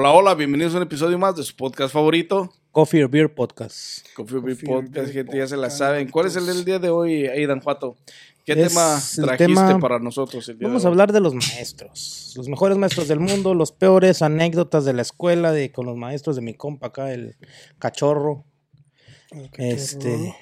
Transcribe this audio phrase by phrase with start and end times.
[0.00, 4.06] Hola, hola, bienvenidos a un episodio más de su podcast favorito, Coffee or Beer Podcast.
[4.14, 6.08] Coffee or Beer Coffee or Podcast, Beer gente, ya se la saben.
[6.08, 7.96] ¿Cuál es el del día de hoy, Aidan Juato?
[8.44, 10.92] ¿Qué Es tema el trajiste tema- para nosotros el día Vamos de a hoy?
[10.92, 12.32] hablar de los maestros.
[12.36, 16.36] Los mejores maestros del mundo, los peores anécdotas de la escuela de, con los maestros
[16.36, 17.34] de mi compa acá, el
[17.80, 18.44] cachorro.
[19.58, 20.32] Este,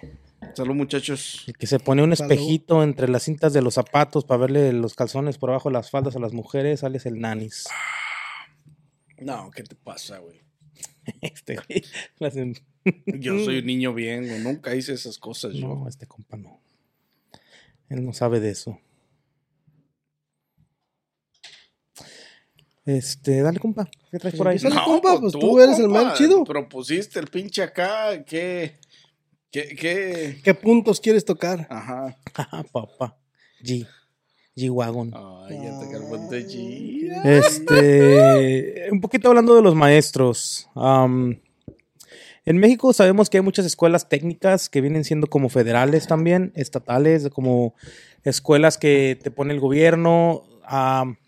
[0.55, 1.45] Salud, muchachos.
[1.47, 2.31] el que se pone un Salud.
[2.31, 5.91] espejito entre las cintas de los zapatos para verle los calzones por abajo de las
[5.91, 7.67] faldas a las mujeres, sale el nanis.
[9.19, 10.41] No, ¿qué te pasa, güey?
[11.21, 11.85] Este güey.
[12.21, 12.59] hacen-
[13.07, 14.41] Yo soy un niño bien, güey.
[14.41, 15.67] Nunca hice esas cosas yo.
[15.69, 16.61] No, este compa no.
[17.89, 18.79] Él no sabe de eso.
[22.85, 23.89] Este, dale, compa.
[24.11, 24.59] ¿Qué traes por ahí?
[24.59, 26.45] Sale, compa, pues tú eres el mero chido.
[26.45, 28.25] Propusiste el pinche acá.
[28.25, 28.79] ¿Qué?
[29.51, 29.75] ¿Qué?
[29.75, 30.41] ¿Qué?
[30.45, 31.67] ¿Qué puntos quieres tocar?
[31.71, 32.17] Ajá.
[32.35, 33.19] Ah, papá.
[33.63, 33.87] G.
[34.57, 35.13] G-Wagon.
[35.15, 37.09] Ay, ya te de allí.
[37.25, 40.69] Este, un poquito hablando de los maestros.
[40.75, 47.29] en México sabemos que hay muchas escuelas técnicas que vienen siendo como federales también, estatales,
[47.31, 47.75] como
[48.25, 50.45] escuelas que te pone el gobierno,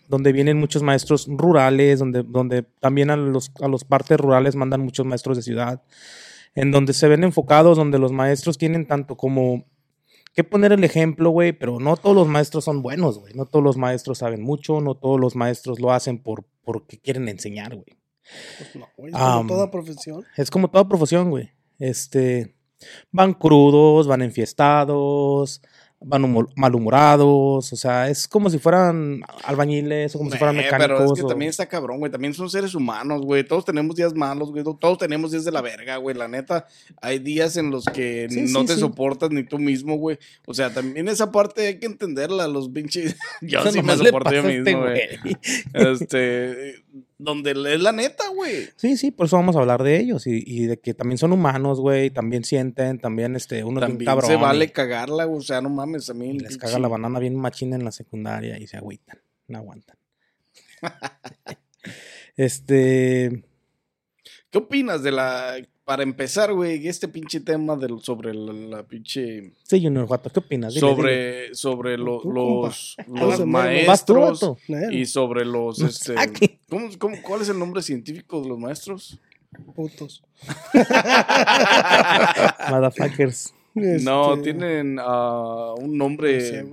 [0.07, 4.81] donde vienen muchos maestros rurales, donde, donde también a los, a los partes rurales mandan
[4.81, 5.83] muchos maestros de ciudad,
[6.55, 9.65] en donde se ven enfocados, donde los maestros tienen tanto como
[10.39, 13.33] que poner el ejemplo, güey, pero no todos los maestros son buenos, güey.
[13.33, 17.27] No todos los maestros saben mucho, no todos los maestros lo hacen por porque quieren
[17.27, 17.97] enseñar, güey.
[18.57, 20.23] Pues no, güey, es como toda profesión.
[20.37, 21.51] Es como toda profesión, güey.
[21.77, 22.55] Este,
[23.11, 25.61] van crudos, van enfiestados,
[26.55, 30.97] malhumorados, o sea, es como si fueran albañiles o como si fueran Eh, mecánicos.
[30.97, 32.11] Pero es que o- también está cabrón, güey.
[32.11, 33.43] También son seres humanos, güey.
[33.43, 34.63] Todos tenemos días malos, güey.
[34.63, 36.15] Todos tenemos días de la verga, güey.
[36.15, 36.67] La neta,
[37.01, 38.79] hay días en los que Sí, no sí, te sí.
[38.79, 40.17] soportas ni tú mismo, güey.
[40.45, 43.15] O sea, también esa parte hay que entenderla, los pinches.
[43.41, 45.01] Yo sí me soporto yo este mismo, güey.
[45.73, 46.83] Este.
[47.21, 48.69] Donde es la neta, güey.
[48.77, 51.33] Sí, sí, por eso vamos a hablar de ellos y, y de que también son
[51.33, 54.29] humanos, güey, también sienten, también este, uno es También cabrón.
[54.29, 55.27] se vale y- cagarla.
[55.27, 56.39] O sea, no mames, a mí.
[56.39, 59.97] les caga la banana bien machina en la secundaria y se agüitan, no aguantan.
[62.37, 63.43] este,
[64.49, 65.57] ¿Qué opinas de la.
[65.89, 69.53] Para empezar, güey, este pinche tema del, sobre la, la pinche.
[69.63, 70.75] sí, Junior Juato, ¿qué opinas?
[70.75, 70.95] Dile, dile.
[70.95, 72.95] sobre sobre lo- Tú, los,
[73.47, 74.39] maestros
[74.91, 76.13] y sobre los este.
[76.69, 79.19] ¿cómo, cómo, cuál es el nombre científico de los maestros?
[79.73, 80.21] putos.
[82.69, 83.55] Motherfuckers.
[83.73, 86.67] No, Este, tienen ah, un no nombre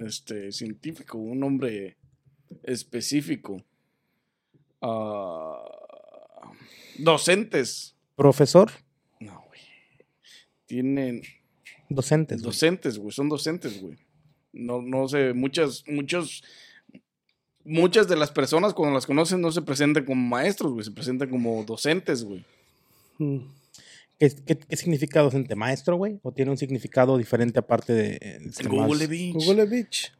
[0.00, 1.96] este científico, un nombre
[2.64, 3.62] específico.
[4.82, 5.62] Ah,
[6.98, 7.94] docentes.
[8.20, 8.70] Profesor,
[9.18, 9.60] No, güey.
[10.66, 11.22] Tienen
[11.88, 12.42] docentes.
[12.42, 12.52] güey.
[12.52, 13.96] docentes, güey, son docentes, güey.
[14.52, 16.44] No, no sé, muchas, muchos,
[17.64, 21.30] muchas de las personas cuando las conocen no se presentan como maestros, güey, se presentan
[21.30, 22.44] como docentes, güey.
[23.18, 23.38] Mm.
[24.18, 25.54] ¿Qué, qué, qué significa docente?
[25.56, 26.20] ¿Maestro, güey?
[26.22, 29.32] ¿O tiene un significado diferente aparte de más Google Beach.
[29.34, 30.12] Google Beach.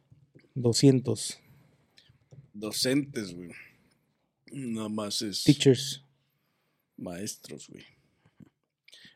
[0.55, 1.37] 200?
[2.53, 3.51] Docentes, güey.
[4.51, 6.03] Nada más es Teachers.
[6.97, 7.83] maestros, güey.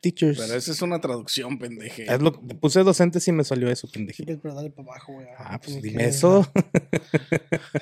[0.02, 0.38] Teachers.
[0.38, 2.04] Pero esa es una traducción, pendeje.
[2.12, 4.24] Es lo, puse docentes y me salió eso, pendeje.
[4.24, 5.26] Sí, pero dale para abajo, güey.
[5.38, 6.46] Ah, pues dime que- eso.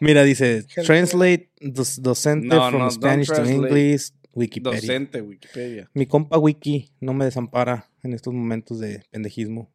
[0.00, 3.44] Mira, dice, translate docente No, from no, Spanish to.
[3.44, 4.80] English, Wikipedia.
[4.80, 5.90] Docente, Wikipedia.
[5.94, 9.72] Mi compa Wiki no me desampara en estos momentos de pendejismo.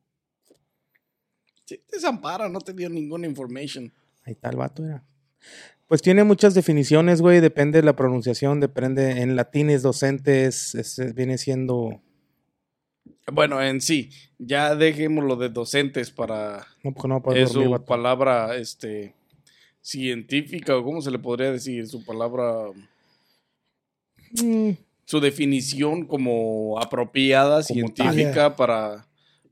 [1.66, 3.92] Sí, te desampara, no te dio ninguna information.
[4.24, 5.04] Ahí está el vato, era.
[5.88, 10.74] Pues tiene muchas definiciones, güey, depende de la pronunciación, depende, en latín es docente, es-
[10.76, 12.02] es- viene siendo,
[13.32, 17.50] Bueno, en sí, ya dejémoslo de docentes para no, porque no va a poder es
[17.54, 17.86] dormir, su vato.
[17.86, 19.14] palabra este
[19.82, 22.68] científica o cómo se le podría decir su palabra
[24.42, 24.72] Mm,
[25.06, 29.06] su definición como apropiada científica para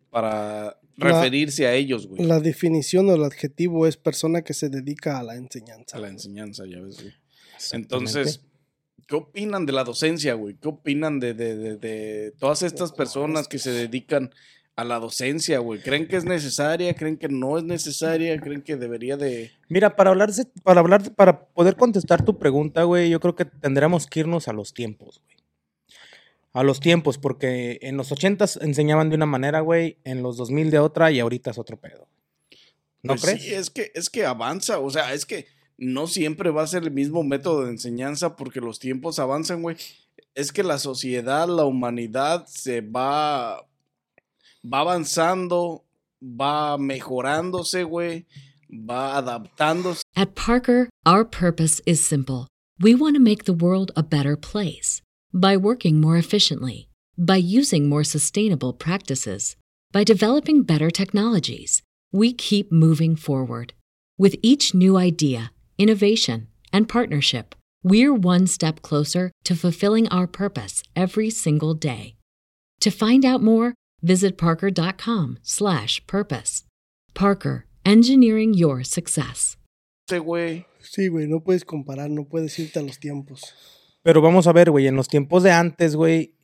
[0.09, 4.69] para La- referirse a ellos güey La definición o el adjetivo es persona que se
[4.69, 5.97] dedica a la enseñanza.
[5.97, 7.13] a la enseñanza ya ves güey.
[7.73, 8.41] entonces
[9.07, 10.53] ¿Qué opinan de la docencia, güey?
[10.61, 14.29] ¿Qué opinan de, de, de, de todas estas personas que se dedican
[14.75, 15.81] a la docencia, güey?
[15.81, 16.93] ¿Creen que es necesaria?
[16.93, 18.39] ¿Creen que no es necesaria?
[18.39, 19.49] ¿Creen que debería de...?
[19.67, 20.29] Mira, para hablar,
[20.61, 24.53] para hablar, para poder contestar tu pregunta, güey, yo creo que tendríamos que irnos a
[24.53, 25.28] los tiempos, güey.
[26.51, 30.71] A los tiempos, porque en los 80 enseñaban de una manera, güey, en los 2000
[30.71, 32.07] de otra y ahorita es otro pedo.
[33.03, 33.41] ¿No Pues crees?
[33.43, 35.45] Sí, es que, es que avanza, o sea, es que
[35.77, 39.77] no siempre va a ser el mismo método de enseñanza porque los tiempos avanzan, güey.
[40.35, 43.65] Es que la sociedad, la humanidad se va,
[44.65, 45.85] va avanzando,
[46.21, 48.25] va mejorándose, güey,
[48.69, 50.01] va adaptándose.
[50.15, 52.47] At Parker, our purpose is simple.
[52.81, 55.01] We want to make the world a better place
[55.33, 59.55] by working more efficiently, by using more sustainable practices,
[59.91, 61.83] by developing better technologies.
[62.11, 63.73] We keep moving forward.
[64.17, 67.53] With each new idea, innovation, and partnership,
[67.83, 72.15] we're one step closer to fulfilling our purpose every single day.
[72.81, 76.63] To find out more, visit parker.com/purpose.
[77.13, 79.55] Parker, engineering your success.
[80.09, 80.65] Ese güey.
[80.81, 83.53] Sí, güey, no puedes comparar, no puedes irte a los tiempos.
[84.01, 86.35] Pero vamos a ver, güey, en los tiempos de antes, güey,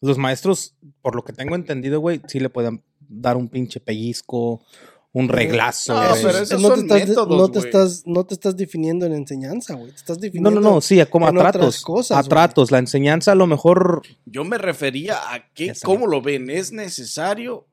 [0.00, 4.62] los maestros, por lo que tengo entendido, güey, sí le pueden dar un pinche pellizco,
[5.12, 5.94] un reglazo.
[5.94, 7.66] No, pero esos no, te son estás, métodos, no, te güey.
[7.70, 9.90] estás, no te estás definiendo en enseñanza, güey.
[9.90, 11.82] Te estás No, definiendo no, no, sí, a como a tratos.
[11.82, 12.70] cosas, a tratos.
[12.72, 14.02] La enseñanza a lo mejor.
[14.26, 16.50] Yo me refería a qué, cómo lo ven.
[16.50, 17.66] ¿Es necesario?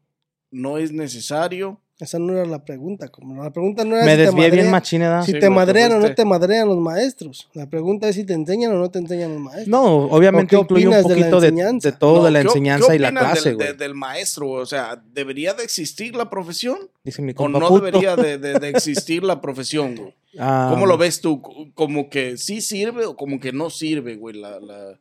[0.52, 1.82] ¿No es necesario?
[2.02, 3.10] Esa no era la pregunta.
[3.10, 5.22] Como la pregunta no era Me si te desvié bien madrean- machina.
[5.22, 7.48] Si Sí, te te madrean o no te madrean los maestros.
[7.54, 9.68] La pregunta es si te enseñan o no te enseñan los maestros.
[9.68, 12.42] No, obviamente ¿O qué incluye un opinas de la poquito de, todo No, de la
[12.42, 14.50] ¿qué o- enseñanza qué y la clase, del, de- del maestro?
[14.50, 16.78] O sea, ¿debería de existir la profesión?
[17.04, 17.76] Dice mi ¿O no puto.
[17.82, 20.14] debería de, de- de existir la profesión, güey?
[20.40, 21.40] Ah, ¿Cómo lo ves tú?
[21.76, 24.98] ¿Como que sí sirve o como que no sirve, güey, la, la-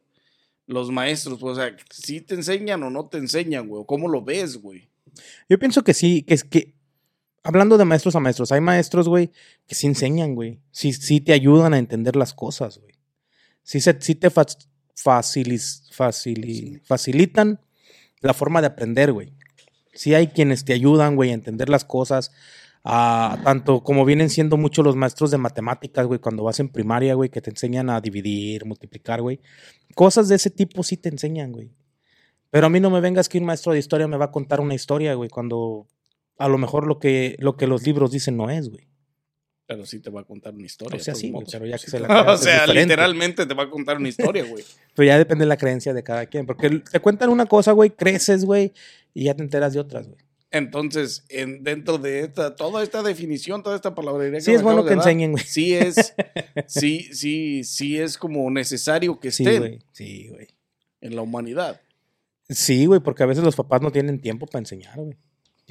[0.66, 1.42] los maestros?
[1.42, 3.80] O sea, ¿sí te enseñan o no te enseñan, güey?
[3.80, 4.88] ¿O ¿Cómo lo ves, güey?
[5.48, 6.74] Yo pienso que sí, que es que.
[7.42, 9.30] Hablando de maestros a maestros, hay maestros, güey,
[9.66, 10.60] que sí enseñan, güey.
[10.72, 12.94] Sí, sí te ayudan a entender las cosas, güey.
[13.62, 14.44] Sí, se, sí te fa-
[14.94, 17.60] facilis- facili- facilitan
[18.20, 19.32] la forma de aprender, güey.
[19.94, 22.30] Sí hay quienes te ayudan, güey, a entender las cosas.
[22.82, 27.12] ah, tanto como vienen siendo muchos los maestros de matemáticas, güey, cuando vas en primaria,
[27.14, 29.38] güey, que te enseñan a dividir, multiplicar, güey.
[29.94, 31.70] Cosas de ese tipo sí te enseñan, güey.
[32.50, 34.60] Pero a mí no me vengas que un maestro de historia me va a contar
[34.60, 35.86] una historia, güey, cuando
[36.40, 38.88] a lo mejor lo que, lo que los libros dicen no es, güey.
[39.66, 40.98] Pero sí te va a contar una historia.
[40.98, 43.70] O sea, sí, güey, pero ya que se la o sea, literalmente te va a
[43.70, 44.64] contar una historia, güey.
[44.96, 46.46] Pero ya depende de la creencia de cada quien.
[46.46, 48.72] Porque te cuentan una cosa, güey, creces, güey,
[49.14, 50.18] y ya te enteras de otras, güey.
[50.50, 54.82] Entonces, en, dentro de esta, toda esta definición, toda esta palabrería Sí me es bueno
[54.82, 55.44] que dar, enseñen, güey.
[55.44, 56.14] Sí es,
[56.66, 59.78] sí, sí, sí es como necesario que Sí, estén güey.
[59.92, 60.48] Sí, güey.
[61.02, 61.80] en la humanidad.
[62.48, 65.16] Sí, güey, porque a veces los papás no tienen tiempo para enseñar, güey.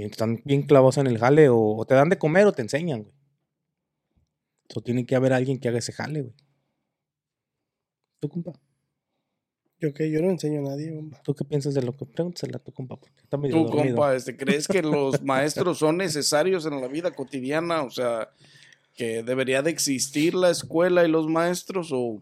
[0.05, 3.03] Están bien clavos en el jale o, o te dan de comer o te enseñan,
[3.03, 3.15] güey.
[4.63, 6.33] Entonces tiene que haber alguien que haga ese jale, güey.
[8.19, 8.53] ¿Tú, compa?
[9.79, 11.21] Yo que yo no enseño a nadie, compa.
[11.23, 12.97] ¿Tú qué piensas de lo que pregúntasela a tu compa?
[12.97, 13.95] Porque está medio Tú, dormido.
[13.95, 17.83] compa, este, ¿crees que los maestros son necesarios en la vida cotidiana?
[17.83, 18.29] O sea,
[18.93, 22.21] que debería de existir la escuela y los maestros o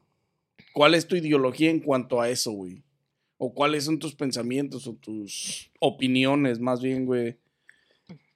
[0.74, 2.83] cuál es tu ideología en cuanto a eso, güey?
[3.39, 7.38] ¿O cuáles son tus pensamientos o tus opiniones, más bien, güey,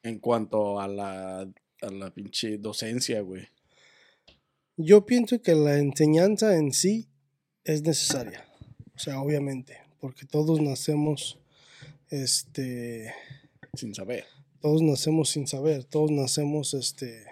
[0.03, 3.47] en cuanto a la, a la pinche docencia, güey?
[4.77, 7.07] Yo pienso que la enseñanza en sí
[7.63, 8.45] es necesaria.
[8.95, 11.39] O sea, obviamente, porque todos nacemos,
[12.09, 13.13] este,
[13.73, 14.25] Sin saber.
[14.59, 17.25] todos nacemos sin saber, todos nacemos, este,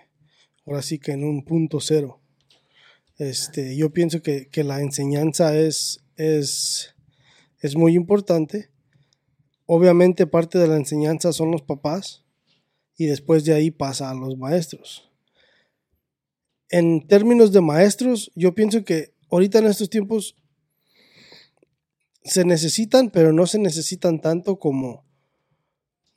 [0.66, 2.20] ahora sí que en un punto cero.
[3.18, 6.96] Este, yo pienso que, que la enseñanza es, es,
[7.62, 8.70] es muy importante.
[9.66, 12.24] Obviamente parte de la enseñanza son los papás
[13.00, 15.10] y después de ahí pasa a los maestros.
[16.68, 20.36] En términos de maestros, yo pienso que ahorita en estos tiempos
[22.26, 25.06] se necesitan, pero no se necesitan tanto como,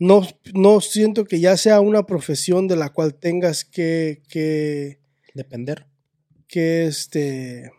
[0.01, 4.99] no, no siento que ya sea una profesión de la cual tengas que, que,
[5.35, 5.87] Depender.
[6.49, 7.71] que, este,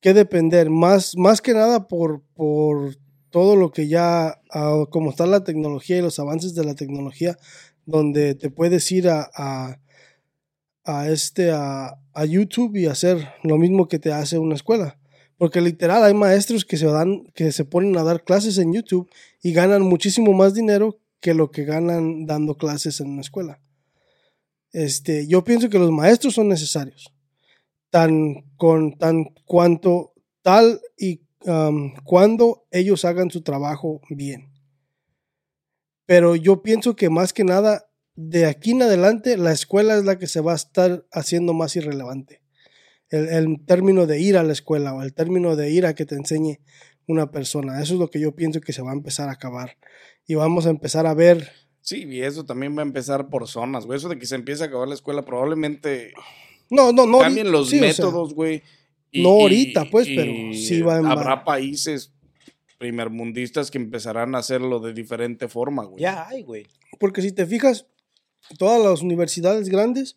[0.00, 2.96] que depender, más, más que nada por, por
[3.36, 7.36] todo lo que ya, ah, como está la tecnología y los avances de la tecnología,
[7.84, 9.28] donde te puedes ir a,
[10.86, 14.98] a, este, a YouTube y hacer lo mismo que te hace una escuela.
[15.36, 19.10] Porque literal hay maestros que se dan, que se ponen a dar clases en YouTube
[19.42, 23.60] y ganan muchísimo más dinero que lo que ganan dando clases en una escuela.
[24.72, 27.12] Este, yo pienso que los maestros son necesarios.
[27.90, 34.52] Tan con tan cuanto tal y um, cuando ellos hagan su trabajo bien.
[36.06, 40.18] Pero yo pienso que más que nada, de aquí en adelante, la escuela es la
[40.18, 42.42] que se va a estar haciendo más irrelevante
[43.10, 46.06] el, el término de ir a la escuela o el término de ir a que
[46.06, 46.60] te enseñe
[47.06, 47.80] una persona.
[47.80, 49.76] Eso es lo que yo pienso que se va a empezar a acabar.
[50.26, 51.50] Y vamos a empezar a ver.
[51.80, 53.98] Sí, y eso también va a empezar por zonas, güey.
[53.98, 56.12] Eso de que se empiece a acabar la escuela probablemente
[56.68, 57.20] No, no, no.
[57.20, 58.62] cambien los sí, o sea, métodos, güey.
[59.16, 62.12] Y- no y- ahorita, pues, y pero sí va en- Habrá países
[62.78, 66.02] primermundistas que empezarán a hacerlo de diferente forma, güey.
[66.02, 66.66] Ya hay, güey.
[66.98, 67.86] porque si te fijas,
[68.58, 70.16] todas las universidades grandes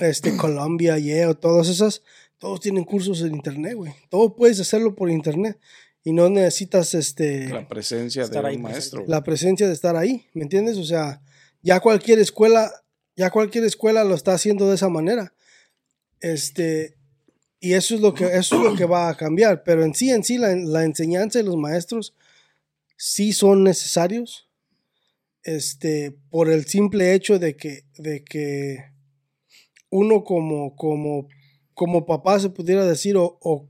[0.00, 2.02] este, Columbia, Yale, todas esas,
[2.38, 3.92] todos tienen cursos en internet, güey.
[4.10, 5.58] Todo puedes hacerlo por internet
[6.04, 8.96] y no necesitas este La presencia Estar de ahí un presente.
[8.96, 9.04] maestro.
[9.08, 10.76] la presencia de estar ahí, ¿me entiendes?
[10.76, 11.20] O sea,
[11.62, 12.70] ya cualquier escuela,
[13.16, 15.32] ya cualquier escuela lo está haciendo de esa manera.
[16.20, 16.96] Este,
[17.60, 19.62] y eso es lo que, eso es lo que va a cambiar.
[19.64, 22.14] Pero en sí, en sí, la, la enseñanza y los maestros
[22.96, 24.48] sí son necesarios.
[25.44, 28.84] Este, por el simple hecho de que, de que
[29.88, 31.28] uno como, como,
[31.74, 33.66] como papá se pudiera decir, o, o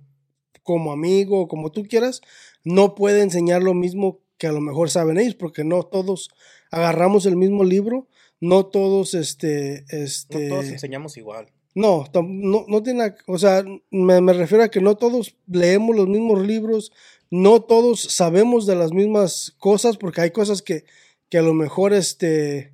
[0.62, 2.20] como amigo, o como tú quieras,
[2.64, 6.30] no puede enseñar lo mismo que a lo mejor saben ellos, porque no todos
[6.70, 8.08] agarramos el mismo libro,
[8.40, 11.48] no todos, este, No este, todos enseñamos igual.
[11.78, 16.44] No, no, no tiene, o sea, me, refiero a que no todos leemos los mismos
[16.44, 16.92] libros,
[17.30, 20.84] no todos sabemos de las mismas cosas, porque hay cosas que,
[21.28, 22.72] que a lo mejor, este,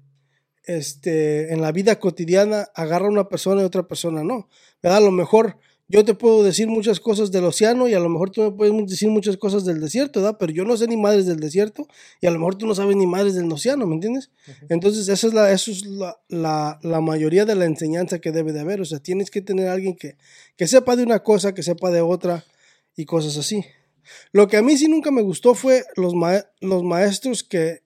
[0.64, 4.49] este, en la vida cotidiana agarra una persona y otra persona no.
[4.82, 8.31] A lo mejor yo te puedo decir muchas cosas del océano y a lo mejor
[8.31, 10.37] tú me puedes decir muchas cosas del desierto, ¿verdad?
[10.38, 11.87] Pero yo no sé ni madres del desierto
[12.23, 14.31] y a lo mejor tú no sabes ni madres del océano, ¿me entiendes?
[14.71, 18.53] Entonces, esa es, la, eso es la, la, la mayoría de la enseñanza que debe
[18.55, 18.81] de haber.
[18.81, 20.17] O sea, tienes que tener a alguien que,
[20.57, 22.45] que sepa de una cosa, que sepa de otra
[22.97, 23.62] y cosas así.
[24.33, 27.83] Lo que a mí sí nunca me gustó fue los, ma- los maestros que,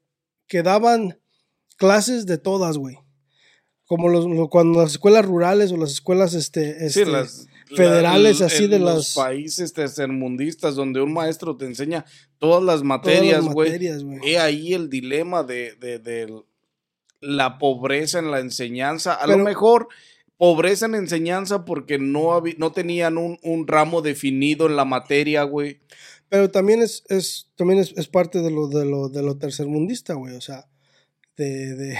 [0.46, 1.18] que daban
[1.76, 2.96] clases de todas, güey.
[3.86, 8.40] Como los, lo- cuando las escuelas rurales o las escuelas este, Sí, este, las federales
[8.40, 12.04] la- así en de los las- países tercermundistas donde un maestro te enseña
[12.38, 13.70] todas las materias, güey.
[14.24, 16.42] He ahí el dilema de, de- de
[17.20, 19.14] la pobreza en la enseñanza.
[19.14, 19.88] A Pero- lo mejor
[20.36, 25.80] pobreza en enseñanza porque no, no tenían un, un ramo definido en la materia, güey.
[26.28, 30.14] Pero también es, es, también es, es parte de lo, de lo, de lo tercermundista,
[30.14, 30.36] güey.
[30.36, 30.66] O sea,
[31.36, 31.98] de, de...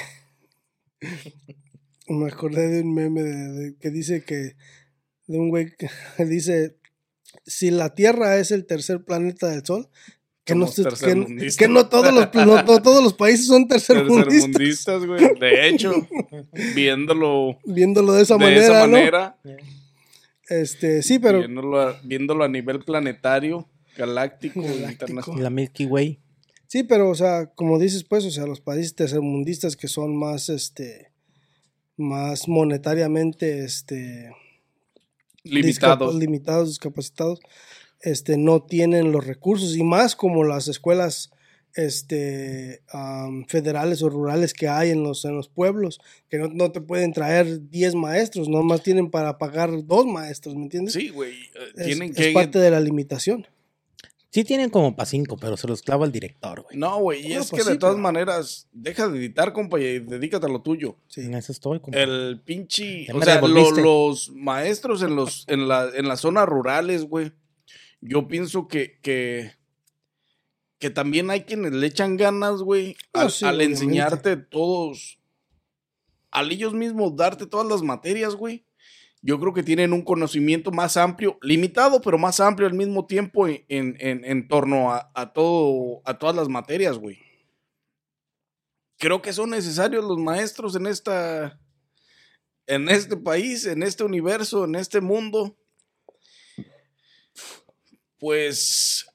[2.08, 4.56] Me acordé de un meme de, de- que dice que,
[5.28, 5.88] de un güey que
[6.24, 6.76] dice,
[7.46, 9.88] si la Tierra es el tercer planeta del Sol,
[10.44, 14.50] que no, que, que todos los, no, no todos los países son tercermundistas.
[14.50, 15.38] Tercermundistas, güey.
[15.38, 15.92] De hecho,
[16.74, 18.92] viéndolo Viéndolo de esa de manera, esa ¿no?
[18.92, 19.38] manera,
[20.48, 24.90] Este, sí, pero viéndolo, a, viéndolo a nivel planetario, galáctico, Galáctico.
[24.90, 25.42] internacional.
[25.42, 26.18] La Milky Way.
[26.66, 30.48] Sí, pero, o sea, como dices, pues, o sea, los países tercermundistas que son más,
[30.48, 31.12] este,
[31.98, 34.30] más monetariamente, este,
[35.48, 35.98] Limitados.
[36.12, 37.40] discapa- limitados, discapacitados,
[38.00, 41.30] este, no tienen los recursos y más como las escuelas,
[41.74, 42.82] este,
[43.46, 47.12] federales o rurales que hay en los, en los pueblos, que no, no te pueden
[47.12, 50.94] traer 10 maestros, nomás tienen para pagar dos maestros, ¿me entiendes?
[50.94, 51.34] Sí, güey.
[51.76, 53.46] eh, Es, parte de la limitación.
[54.30, 56.76] Sí tienen como para cinco, pero se los clava el director, güey.
[56.76, 57.24] No, güey.
[57.26, 60.44] Y No, es pues que de todas pero- maneras, deja de editar, compa, y dedícate
[60.44, 60.96] a lo tuyo.
[61.06, 61.22] Sí.
[61.22, 61.80] En eso estoy.
[61.80, 61.98] compa.
[61.98, 63.06] El pinche.
[63.06, 67.32] Ya O sea, lo- los maestros en, los, en, la, en las zonas rurales, güey.
[68.02, 69.56] Yo pienso que, que.
[70.78, 72.96] Que también hay quienes le echan ganas, güey.
[73.14, 73.82] No, Al, sí, al obviamente.
[73.84, 75.18] enseñarte todos.
[76.30, 78.64] Al ellos mismos darte todas las materias, güey.
[79.20, 83.48] Yo creo que tienen un conocimiento más amplio, limitado, pero más amplio al mismo tiempo
[83.48, 87.18] en, en, en- torno a, a todo, a todas las materias, güey.
[88.96, 91.60] Creo que son necesarios los maestros en esta,
[92.66, 95.56] en este país, en este universo, en este mundo.
[98.18, 99.06] Pues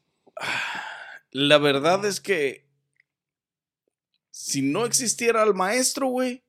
[1.31, 2.65] la verdad es que
[4.31, 6.43] si no existiera el maestro, güey,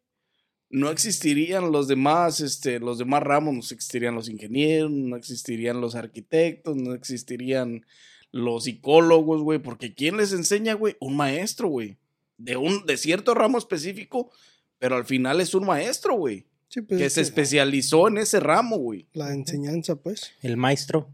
[0.75, 5.95] no existirían los demás, este, los demás ramos, no existirían los ingenieros, no existirían los
[5.95, 7.87] arquitectos, no existirían
[8.33, 10.97] los psicólogos, güey, porque ¿quién les enseña, güey?
[10.99, 11.97] Un maestro, güey.
[12.39, 14.33] De un, de cierto ramo específico,
[14.81, 16.45] pero al final es un maestro, güey.
[16.67, 19.07] Sí, pues, Que es se que especializó en ese ramo, güey.
[19.13, 20.33] la enseñanza, pues.
[20.43, 21.09] El maestro.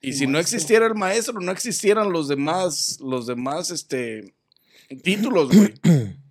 [0.00, 4.32] Y El si no existiera el maestro, no existieran los demás, los demás, este,
[5.02, 5.74] títulos, güey.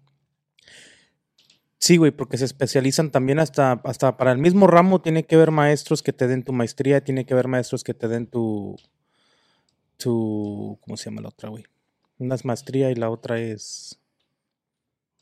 [1.82, 5.02] Sí, güey, porque se especializan también hasta, hasta para el mismo ramo.
[5.02, 8.08] Tiene que haber maestros que te den tu maestría, tiene que haber maestros que te
[8.08, 8.76] den tu.
[9.98, 11.64] tu ¿Cómo se llama la otra, güey?
[12.20, 14.00] Una es maestría y la otra es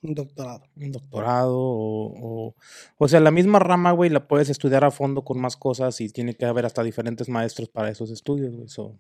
[0.02, 0.64] Un doctorado.
[0.76, 1.58] un doctorado.
[1.58, 2.56] O, o,
[2.98, 6.10] o sea, la misma rama, güey, la puedes estudiar a fondo con más cosas y
[6.10, 8.68] tiene que haber hasta diferentes maestros para esos estudios, güey.
[8.68, 9.00] so.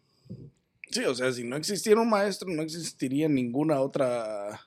[0.91, 4.61] Sí, o sea, si no existiera un maestro, no existiría ninguna otra.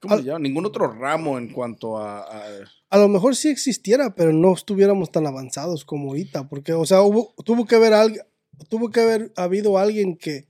[0.00, 0.38] ¿Cómo se llama?
[0.38, 2.20] Ningún otro ramo en cuanto a.
[2.20, 2.46] a-
[2.90, 7.02] A lo mejor sí existiera, pero no estuviéramos tan avanzados como ahorita, porque, o sea,
[7.02, 8.22] hubo, tuvo que haber alguien,
[8.68, 10.46] tuvo que haber habido alguien que,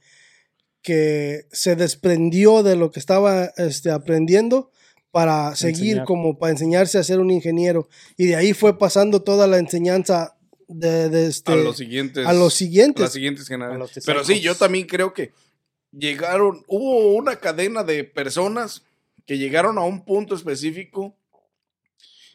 [0.82, 4.70] que se desprendió de lo que estaba este, aprendiendo
[5.10, 6.06] para seguir Enseñar.
[6.06, 10.36] como para enseñarse a ser un ingeniero y de ahí fue pasando toda la enseñanza
[10.68, 12.24] de, de este a los siguientes.
[12.26, 13.02] a los siguientes.
[13.02, 13.96] las siguientes A generaciones.
[13.96, 15.32] los Pero sí, yo también creo que
[15.92, 18.84] llegaron, hubo una cadena de personas
[19.26, 21.16] que llegaron a un punto específico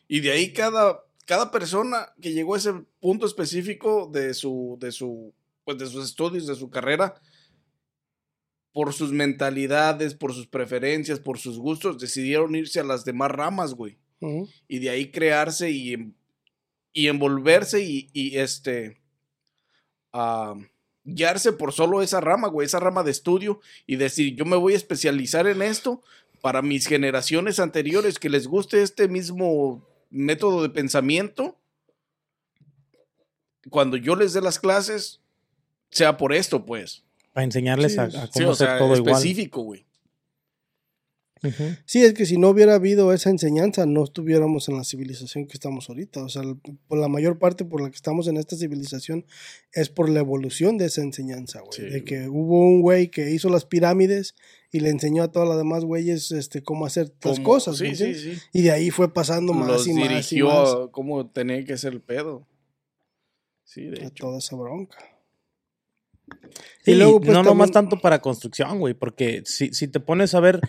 [0.08, 4.92] y de ahí cada, cada persona que llegó a ese punto específico de su, de
[4.92, 5.34] su,
[5.64, 7.16] pues de sus estudios, de su carrera,
[8.72, 13.74] por sus mentalidades, por sus preferencias, por sus gustos, decidieron irse a las demás ramas,
[13.74, 13.98] güey.
[14.68, 16.14] Y de ahí crearse y,
[16.92, 19.02] y envolverse y, y, este
[21.06, 24.74] guiarse por solo esa rama, güey, esa rama de estudio y decir, yo me voy
[24.74, 26.02] a especializar en esto
[26.42, 31.58] para mis generaciones anteriores que les guste este mismo método de pensamiento.
[33.70, 35.22] Cuando yo les dé las clases,
[35.90, 37.04] sea por esto, pues.
[37.34, 39.14] Para enseñarles Sí, a, cómo Sí, o hacer sea, todo igual.
[39.14, 39.64] específico,
[41.48, 41.64] Ujú.
[41.86, 45.54] Sí, es que si no hubiera habido esa enseñanza, no estuviéramos en la civilización que
[45.54, 46.24] estamos ahorita.
[46.24, 46.42] O sea,
[46.88, 49.26] por la mayor parte por la que estamos en esta civilización
[49.74, 51.72] es por la evolución de esa enseñanza, güey.
[51.74, 52.04] Sí, de güey.
[52.04, 54.36] que hubo un güey que hizo las pirámides
[54.72, 57.80] y le enseñó a todas las demás güeyes este, cómo hacer las cosas.
[57.80, 58.42] ¿me Sí, sí, sí.
[58.54, 61.64] Y de ahí fue pasando más Los y más y dirigió más a cómo tenía
[61.64, 62.46] que ser el pedo.
[63.64, 64.26] Sí, de a hecho.
[64.26, 64.98] toda esa bronca.
[66.84, 70.00] Sí, Y luego, pues, no nomás también- tanto para construcción, güey, porque si, si te
[70.00, 70.60] pones a ver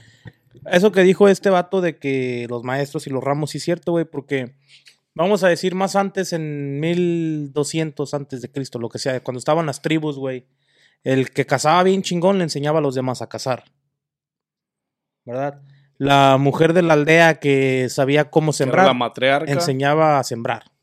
[0.71, 3.93] eso que dijo este vato de que los maestros y los ramos, sí es cierto,
[3.93, 4.55] güey, porque
[5.15, 9.67] vamos a decir más antes, en 1200 antes de Cristo, lo que sea, cuando estaban
[9.67, 10.47] las tribus, güey,
[11.05, 13.65] el que cazaba bien chingón le enseñaba a los demás a cazar.
[15.25, 15.63] ¿Verdad?
[15.99, 20.76] La mujer de la aldea que sabía cómo sembrar la enseñaba a sembrar.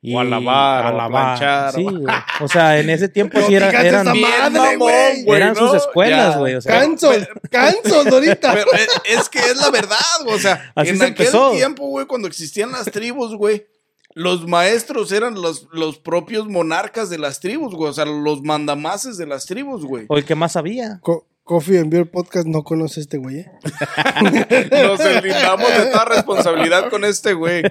[0.00, 2.14] O a lavar, o a planchar, Sí, o- güey.
[2.40, 5.36] O sea, en ese tiempo sí era- eran, madre, mamón, güey.
[5.36, 6.38] eran sus escuelas, Ya.
[6.38, 6.54] güey.
[6.54, 7.16] O sea, Cansos,
[7.50, 8.52] cansos ahorita.
[8.54, 8.88] Pero es,
[9.18, 11.50] es que es la verdad, güey, o sea, Así en se aquel empezó.
[11.50, 13.66] tiempo, güey, cuando existían las tribus, güey,
[14.14, 19.16] los maestros eran los, los propios monarcas de las tribus, güey, o sea, los mandamases
[19.18, 20.06] de las tribus, güey.
[20.08, 20.98] o el que más sabía.
[21.02, 23.38] Co- Coffee and Beer Podcast no conoce a este güey.
[23.38, 23.50] ¿eh?
[24.70, 27.62] Nos deslindamos de toda responsabilidad con este, güey.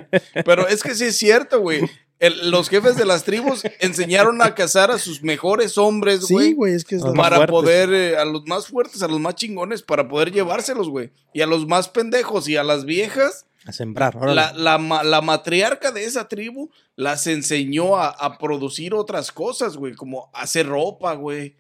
[0.45, 1.81] Pero es que sí es cierto, güey.
[2.19, 6.53] El- los jefes de las tribus enseñaron a cazar a sus mejores hombres, Sí, güey.
[6.53, 9.83] güey, es que es para poder, eh, a los más fuertes, a los más chingones,
[9.83, 11.11] para poder llevárselos, güey.
[11.33, 14.17] Y a los más pendejos y a las viejas, A sembrar.
[14.17, 14.33] órale.
[14.35, 19.93] la, la, la matriarca de esa tribu las enseñó a, a producir otras cosas, güey,
[19.93, 21.55] como hacer ropa, güey,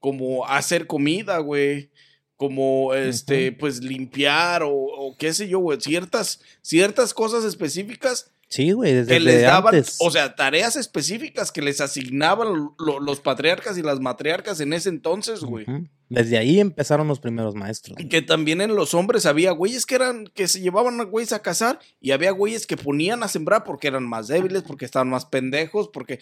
[0.00, 1.88] como hacer comida, güey,
[2.36, 8.70] como, este, pues limpiar o, o qué sé yo, güey, ciertas, ciertas cosas específicas Sí,
[8.70, 9.96] güey, desde, que les desde daban, antes.
[9.98, 14.90] o sea, tareas específicas que les asignaban lo- los patriarcas y las matriarcas en ese
[14.90, 15.66] entonces, güey.
[16.08, 17.98] Desde ahí empezaron los primeros maestros.
[17.98, 21.32] Y Que también en los hombres había güeyes que eran, que se llevaban a güeyes
[21.32, 25.08] a cazar y había güeyes que ponían a sembrar porque eran más débiles, porque estaban
[25.08, 26.20] más pendejos, porque...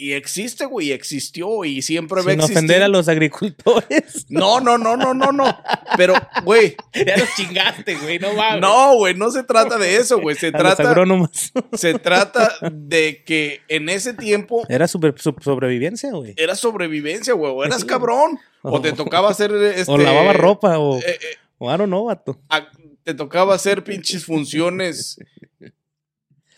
[0.00, 2.56] Y existe, güey, existió y siempre va a Sin existir.
[2.56, 4.26] ofender a los agricultores.
[4.28, 5.58] No, no, no, no, no, no.
[5.96, 8.60] Pero, güey, ya los chingaste, güey, no mames.
[8.60, 10.36] no, güey, no se trata de eso, güey.
[10.36, 11.30] Se A los trata, agrónomos.
[11.72, 16.34] se trata de que en ese tiempo Era super- su sobrevivencia, güey.
[16.36, 17.52] era sobrevivencia, güey.
[17.52, 19.90] O eras cabrón, o te tocaba hacer este...
[19.90, 21.18] O lavaba ropa, o, eh, eh,
[21.58, 22.38] o I don't know, vato.
[22.50, 22.68] a-
[23.02, 25.18] te tocaba hacer pinches funciones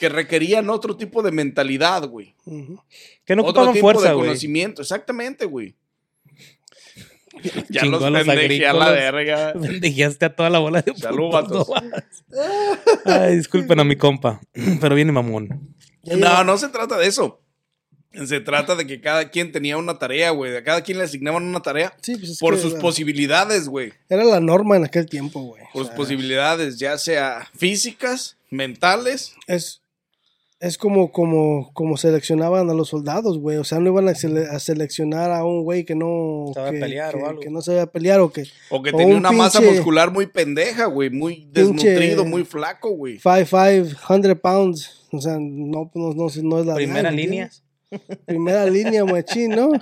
[0.00, 2.34] que requerían otro tipo de mentalidad, güey.
[3.24, 4.26] Que no otro ocupaban tipo fuerza, de güey.
[4.28, 5.76] conocimiento, exactamente, güey.
[7.68, 9.52] ya Chingó los pendejé a la verga.
[9.60, 11.68] Pendejeaste a toda la bola de Salud, putos, vatos.
[11.68, 13.04] no más.
[13.04, 14.40] Ay, disculpen a mi compa,
[14.80, 15.74] pero viene mamón.
[16.04, 17.40] No, no se trata de eso.
[18.26, 20.56] Se trata de que cada quien tenía una tarea, güey.
[20.56, 23.68] A cada quien le asignaban una tarea Sí, pues es por que sus era- posibilidades,
[23.68, 23.92] güey.
[24.08, 25.62] Era la norma en aquel tiempo, güey.
[25.72, 29.34] Por O sus posibilidades, ya sea físicas, mentales.
[29.46, 29.79] Es,
[30.60, 33.56] es como, como, como seleccionaban a los soldados, güey.
[33.56, 36.52] O sea, no iban a, sele- a seleccionar a un güey que no...
[36.54, 37.40] Sabía que, pelear o que- algo.
[37.40, 40.26] que no sabía pelear o que O que O tenía un una masa muscular muy
[40.26, 41.08] pendeja, güey.
[41.10, 43.18] Muy Pinche- desnutrido, muy flaco, güey.
[43.18, 45.06] 5'5", 100 pounds.
[45.12, 47.50] O sea, no, no, no, no es la Primera ¿me línea.
[48.26, 49.72] Primera línea, machín, ¿no?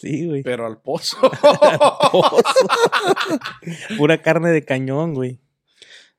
[0.00, 0.42] Sí, güey.
[0.42, 1.18] Pero al pozo.
[3.98, 5.41] Pura carne de cañón, güey.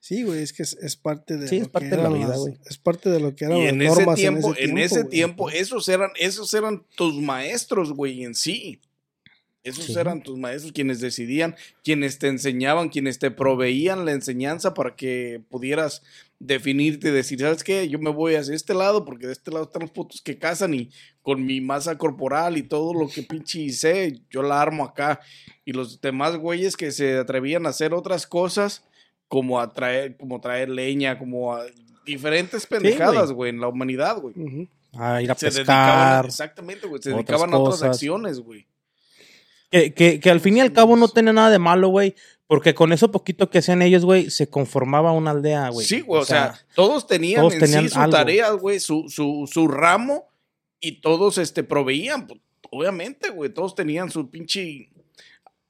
[0.04, 2.10] Sí, güey, es que es, es parte de Sí, lo es parte que de la
[2.10, 2.56] vida, güey.
[2.66, 5.88] Es parte de lo que eran y las en ese tiempo, en ese tiempo, esos
[5.88, 8.82] eran, esos eran tus maestros, güey, en sí.
[9.64, 9.98] Esos Sí.
[9.98, 15.42] eran tus maestros quienes decidían, quienes te enseñaban, quienes te proveían la enseñanza para que
[15.50, 16.04] pudieras
[16.38, 17.88] definirte y decir, ¿sabes qué?
[17.88, 20.74] Yo me voy hacia este lado porque de este lado están los putos que cazan
[20.74, 20.90] y
[21.22, 25.22] con mi masa corporal y todo lo que pinche sé, yo la armo acá.
[25.64, 28.84] Y los demás güeyes que se atrevían a hacer otras cosas
[29.34, 31.66] como a traer, como traer leña, como a
[32.06, 34.36] diferentes pendejadas, güey, en la humanidad, güey.
[34.38, 34.68] Ujú.
[34.94, 36.26] A ir a Se dedicaban, pescar.
[36.28, 38.68] exactamente, güey, se dedicaban a otras acciones, güey.
[39.72, 42.14] Que, que, que al fin y al cabo no tiene nada de malo, güey.
[42.46, 45.88] Porque con eso poquito que hacían ellos, güey, se conformaba una aldea, güey.
[45.88, 48.16] Sí, güey, o sea, todos tenían todos en tenían sí su algo.
[48.16, 50.28] tarea, güey, su, su, su ramo
[50.80, 54.92] y todos este, proveían, pues, obviamente, güey, todos tenían su pinche...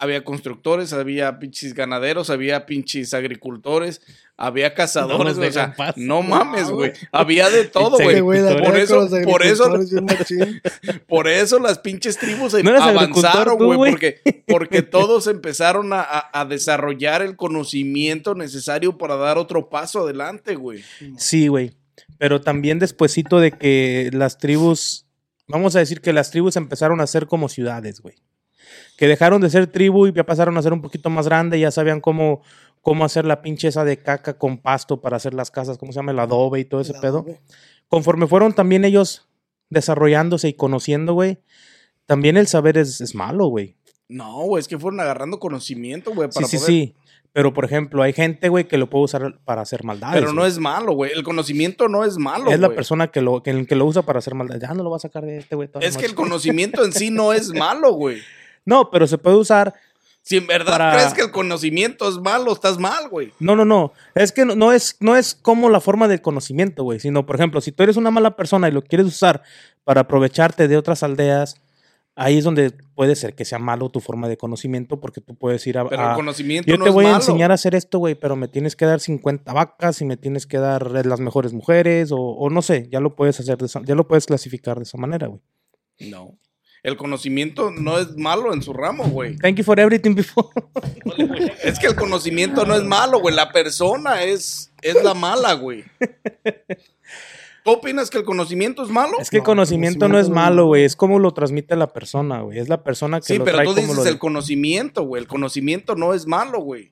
[0.04, 4.02] Había constructores, había pinches ganaderos, había pinches agricultores,
[4.36, 5.96] había cazadores, los güey, o sea, dejan paz.
[5.98, 8.22] no mames, güey, había de todo, güey.
[8.22, 8.36] Por
[8.76, 9.70] eso, por eso,
[11.08, 13.92] por eso las pinches tribus ¿No avanzaron, güey, güey?
[13.92, 20.02] porque, porque todos empezaron a, a- a desarrollar el conocimiento necesario para dar otro paso
[20.02, 20.84] adelante, güey.
[21.18, 21.72] Sí, güey.
[22.18, 25.06] Pero también despuesito de que las tribus,
[25.48, 28.16] vamos a decir que las tribus empezaron a ser como ciudades, güey.
[28.98, 31.72] Que dejaron de ser tribu y ya pasaron a ser un poquito más grande, ya
[31.72, 32.42] sabían cómo,
[32.82, 35.98] cómo hacer la pinche esa de caca con pasto para hacer las casas, ¿cómo se
[36.00, 36.12] llama?
[36.12, 37.20] El adobe y todo ese pedo.
[37.20, 37.40] adobe.
[37.88, 39.28] Conforme fueron también ellos
[39.70, 41.40] desarrollándose y conociendo, güey,
[42.06, 43.76] también el saber es, es malo, güey.
[44.10, 46.96] No, güey, es que fueron agarrando conocimiento, güey, Sí, para sí, poder- sí.
[47.32, 50.20] Pero, por ejemplo, hay gente, güey, que lo puede usar para hacer maldades.
[50.22, 50.52] Pero no güey.
[50.52, 51.12] es malo, güey.
[51.14, 54.20] El conocimiento no es malo, Es la persona que lo, que, que lo usa para
[54.20, 54.62] hacer maldades.
[54.62, 55.68] Ya no lo va a sacar de este, güey.
[55.68, 58.20] toda la Es que el conocimiento en sí no es malo, güey.
[58.66, 59.74] No, pero se puede usar.
[60.22, 63.34] Si en verdad Para- crees que el conocimiento es malo, estás mal, güey.
[63.40, 63.92] No, no, no.
[64.16, 67.00] Es que no, no es, no es como la forma del conocimiento, güey.
[67.02, 69.42] Sino, por ejemplo, si tú eres una mala persona y lo quieres usar
[69.84, 71.56] para aprovecharte de otras aldeas,
[72.16, 75.68] ahí es donde puede ser que sea malo tu forma de conocimiento, porque tú puedes
[75.68, 75.90] ir a.
[75.90, 78.16] Pero a- el conocimiento yo no te es voy a enseñar a hacer esto, güey,
[78.16, 82.14] pero me tienes que dar 50 vacas y me tienes que dar las mejores mujeres,
[82.14, 84.84] o, o no sé, ya lo puedes hacer, de esa- ya lo puedes clasificar de
[84.84, 85.42] esa manera, güey.
[86.00, 86.38] No.
[86.84, 89.38] El conocimiento no es malo en su ramo, güey.
[89.38, 90.50] Thank you for everything before.
[91.64, 93.34] Es que el conocimiento no es malo, güey.
[93.34, 95.86] La persona es, es la mala, güey.
[97.64, 99.14] ¿Tú opinas que el conocimiento es malo?
[99.22, 100.84] Es que el No, conocimiento no es malo, güey.
[100.84, 102.60] Es como lo transmite la persona, güey.
[102.60, 105.22] Es la persona que Sí, lo pero trae tú como dices lo el conocimiento, güey.
[105.22, 106.92] El conocimiento no es malo, güey.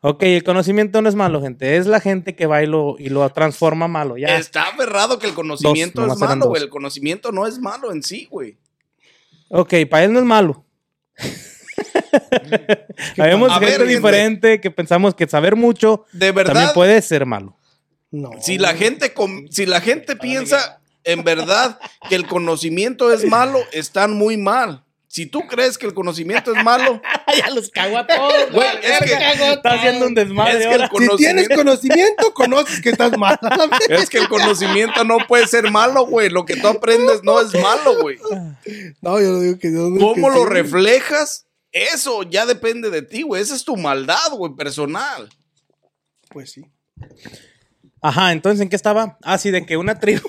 [0.00, 1.76] Ok, el conocimiento no es malo, gente.
[1.76, 4.16] Es la gente que va y lo, y lo transforma malo.
[4.16, 4.36] Ya.
[4.38, 6.62] Está aferrado que el conocimiento es malo, güey.
[6.62, 8.58] El conocimiento no es malo en sí, güey.
[9.52, 10.64] Ok, para él no es malo.
[13.18, 13.94] Habemos ver, gente gente.
[13.96, 17.56] diferente que pensamos que saber mucho De verdad, también puede ser malo.
[18.12, 18.30] No.
[18.40, 23.60] si la gente, com- si la gente piensa en verdad que el conocimiento es malo,
[23.72, 24.84] están muy mal.
[25.12, 27.02] Si tú crees que el conocimiento es malo,
[27.36, 28.52] ya los cago a todos.
[28.52, 30.88] Güey, es que- está haciendo un desmadre es que el ahora.
[30.88, 33.36] Si tienes conocimiento, conocimiento, conoces que estás mal.
[33.88, 36.30] es que el conocimiento no puede ser malo, güey.
[36.30, 38.18] Lo que tú aprendes no es malo, güey.
[39.00, 40.48] No, yo no digo que no ¿Cómo que lo sí.
[40.48, 41.46] reflejas?
[41.72, 43.42] Eso ya depende de ti, güey.
[43.42, 45.28] Esa es tu maldad, güey, personal.
[46.28, 46.64] Pues sí.
[48.00, 49.18] Ajá, entonces, ¿en qué estaba?
[49.24, 50.28] Ah, sí, de que una tribu.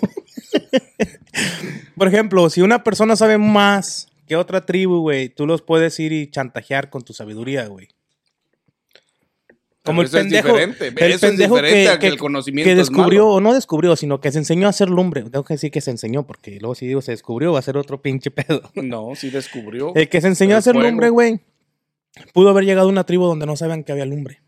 [1.96, 6.14] Por ejemplo, si una persona sabe más que otra tribu, güey, tú los puedes ir
[6.14, 7.90] y chantajear con tu sabiduría, güey.
[9.84, 10.88] Como Pero el eso es pendejo, diferente.
[10.88, 13.54] el Eso es pendejo diferente que, a que el conocimiento que es descubrió, o no
[13.54, 15.24] descubrió, sino que se enseñó a hacer lumbre.
[15.24, 17.76] Tengo que decir que se enseñó, porque luego si digo se descubrió, va a ser
[17.76, 18.62] otro pinche pedo.
[18.76, 19.94] No, sí descubrió.
[19.96, 20.88] El que se enseñó El a hacer fuego.
[20.88, 21.42] lumbre, güey,
[22.32, 24.40] pudo haber llegado a una tribu donde no sabían que había lumbre.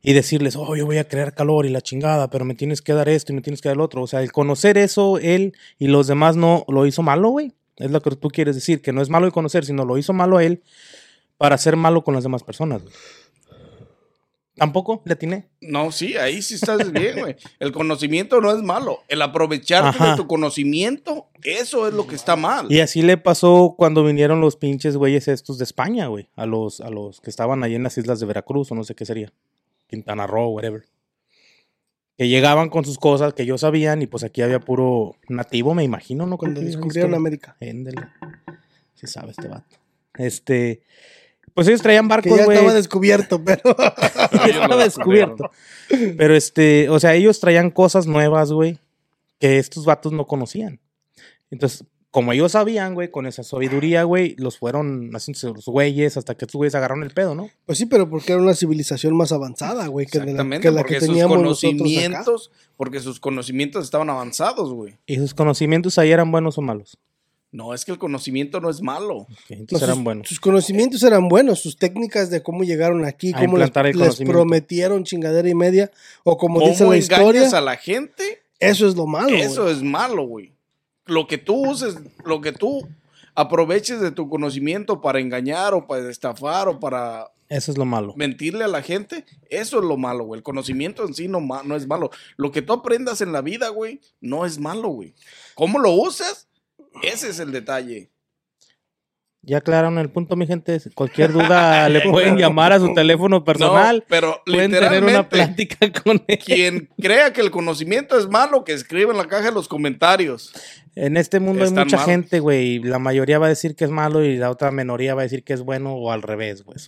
[0.00, 2.94] Y decirles, oh, yo voy a crear calor y la chingada, pero me tienes que
[2.94, 4.00] dar esto y me tienes que dar lo otro.
[4.00, 7.52] O sea, el conocer eso, él y los demás no lo hizo malo, güey.
[7.76, 10.12] Es lo que tú quieres decir, que no es malo el conocer, sino lo hizo
[10.12, 10.62] malo a él
[11.36, 12.94] para ser malo con las demás personas, güey.
[14.56, 15.48] ¿Tampoco le atiné?
[15.60, 17.36] No, sí, ahí sí estás bien, güey.
[17.58, 19.00] El conocimiento no es malo.
[19.08, 20.12] El aprovecharte Ajá.
[20.12, 22.66] de tu conocimiento, eso es lo que está mal.
[22.72, 26.30] Y así le pasó cuando vinieron los pinches güeyes estos de España, güey.
[26.36, 28.94] A los, a los que estaban ahí en las islas de Veracruz, o no sé
[28.94, 29.30] qué sería.
[29.88, 30.84] Quintana Roo, whatever.
[32.16, 35.84] Que llegaban con sus cosas que ellos sabían, y pues aquí había puro nativo, me
[35.84, 36.38] imagino, ¿no?
[36.38, 37.56] Cuando Descubrieron América.
[37.60, 38.02] Éndele.
[38.94, 39.76] Sí sabe este vato.
[40.14, 40.82] Este.
[41.52, 42.56] Pues ellos traían Que barcos, ya güey.
[42.56, 43.62] estaba descubierto, pero.
[44.32, 45.50] Lo estaba descubierto.
[46.16, 48.78] Pero este, o sea, ellos traían cosas nuevas, güey,
[49.38, 50.80] que estos vatos no conocían.
[51.50, 51.84] Entonces,
[52.16, 56.46] como ellos sabían, güey, con esa sabiduría, güey, los fueron haciendo los güeyes hasta que
[56.46, 57.50] estos güeyes agarraron el pedo, ¿no?
[57.66, 60.80] Pues sí, pero porque era una civilización más avanzada, güey, que, la, Exactamente, que la
[60.80, 61.76] porque que sus teníamos nosotros acá.
[61.76, 64.94] conocimientos, porque sus conocimientos estaban avanzados, güey.
[65.04, 66.96] Y sus conocimientos ahí eran buenos o malos.
[67.52, 69.16] No, es que el conocimiento no es malo.
[69.18, 70.26] Ok, No, entonces sus, eran buenos.
[70.26, 73.70] sus conocimientos eran buenos, sus técnicas de cómo llegaron aquí, A cómo les,
[74.24, 75.90] prometieron chingadera y media,
[76.24, 78.42] o como ¿Cómo dice la engañas historia, a la gente?
[78.58, 79.36] eso es lo malo.
[79.36, 80.55] Eso es malo, güey.
[81.06, 82.88] Lo que tú uses, lo que tú
[83.34, 88.14] aproveches de tu conocimiento para engañar o para estafar o para Eso es lo malo.
[88.16, 90.38] mentirle a la gente, eso es lo malo, güey.
[90.38, 92.10] El conocimiento en sí no, no es malo.
[92.36, 95.14] Lo que tú aprendas en la vida, güey, no es malo, güey.
[95.54, 96.48] ¿Cómo lo usas?
[97.02, 98.10] Ese es el detalle.
[99.46, 100.78] Ya aclararon el punto, mi gente.
[100.94, 103.98] Cualquier duda le pueden llamar a su teléfono personal.
[103.98, 106.38] No, pero pueden tener una literalmente, plática con él.
[106.44, 110.52] quien crea que el conocimiento es malo, que escriba en la caja de los comentarios.
[110.96, 112.66] En este mundo hay mucha gente, güey.
[112.74, 115.24] y La mayoría va a decir que es malo y la otra minoría va a
[115.24, 116.78] decir que es bueno o al revés, güey.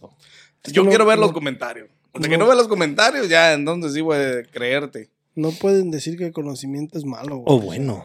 [0.64, 1.88] Yo no- quiero ver los no- comentarios.
[2.12, 5.11] Hasta que no- no vea los comentarios, ya entonces sí voy a creerte.
[5.37, 7.44] No pueden decir que el conocimiento es malo, güey.
[7.57, 8.03] O bueno.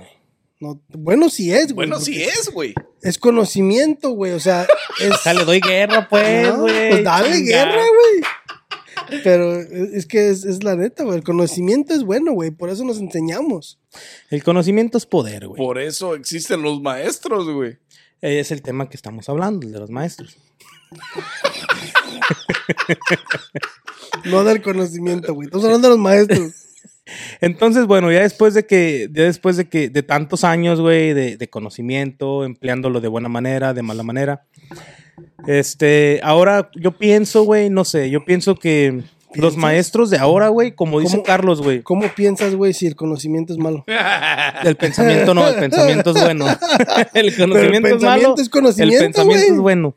[0.63, 1.87] No, bueno, sí es, güey.
[1.87, 2.73] Bueno, sí es, güey.
[3.01, 4.31] Es conocimiento, güey.
[4.31, 4.65] O sea,
[4.99, 5.11] es.
[5.13, 6.89] O sea, le doy guerra, pues, No, güey.
[6.89, 9.21] pues dale guerra, güey.
[9.23, 11.17] Pero es es que es, es la neta, güey.
[11.17, 12.51] El conocimiento es bueno, güey.
[12.51, 13.77] Por eso nos enseñamos.
[14.29, 15.57] El conocimiento es poder, güey.
[15.57, 17.77] Por eso existen los maestros, güey.
[18.21, 20.37] Es el tema que estamos hablando, el de los maestros.
[24.25, 25.47] No del conocimiento, güey.
[25.47, 26.51] Estamos hablando de los maestros.
[27.41, 31.37] Entonces, bueno, ya después de que, ya después de que, de tantos años, güey, de,
[31.37, 34.45] de conocimiento, empleándolo de buena manera, de mala manera,
[35.47, 39.03] este, ahora yo pienso, güey, no sé, yo pienso que
[39.35, 41.21] los maestros de ahora, güey, como dice.
[41.23, 43.83] Carlos, güey, ¿Cómo piensas, güey, si el conocimiento es malo?
[44.63, 46.45] el pensamiento no, el pensamiento es bueno.
[47.13, 49.95] el conocimiento es malo, pensamiento es conocimiento, el pensamiento es bueno.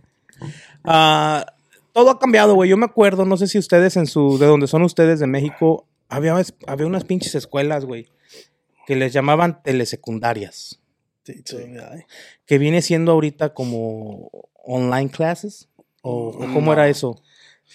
[0.84, 1.44] Ah,
[1.92, 2.70] todo ha cambiado, güey.
[2.70, 5.86] Yo me acuerdo, no sé si ustedes en su, de donde son ustedes de México,
[6.08, 6.34] había,
[6.66, 8.08] había unas pinches escuelas, güey,
[8.86, 10.80] que les llamaban telesecundarias,
[11.24, 12.00] Sí, todavía hay.
[12.46, 14.30] que viene siendo ahorita como
[14.64, 15.68] online classes,
[16.02, 16.72] o, o cómo No.
[16.74, 17.20] era eso.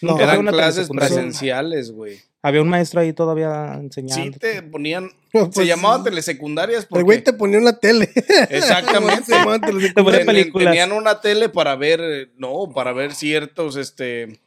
[0.01, 2.17] No, Eran una clases presenciales, güey.
[2.41, 4.33] Había un maestro ahí todavía enseñando.
[4.33, 8.09] Sí te ponían, se pues, llamaban telesecundarias El güey porque te ponía en la tele.
[8.49, 10.53] exactamente Se llamaban Te ponía telesecundarias.
[10.53, 14.39] Tenían una tele para ver, eh, no, para ver ciertos, este,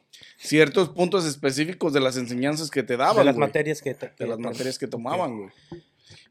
[0.45, 3.47] ciertos puntos específicos de las enseñanzas que te daban, de las güey.
[3.47, 5.49] materias que, te- de las materias que tomaban, güey.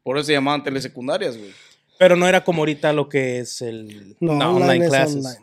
[0.03, 1.51] Por eso se llamaban telesecundarias, güey.
[1.99, 5.17] Pero no era como ahorita lo que es el No, no, online, online es classes.
[5.27, 5.39] online.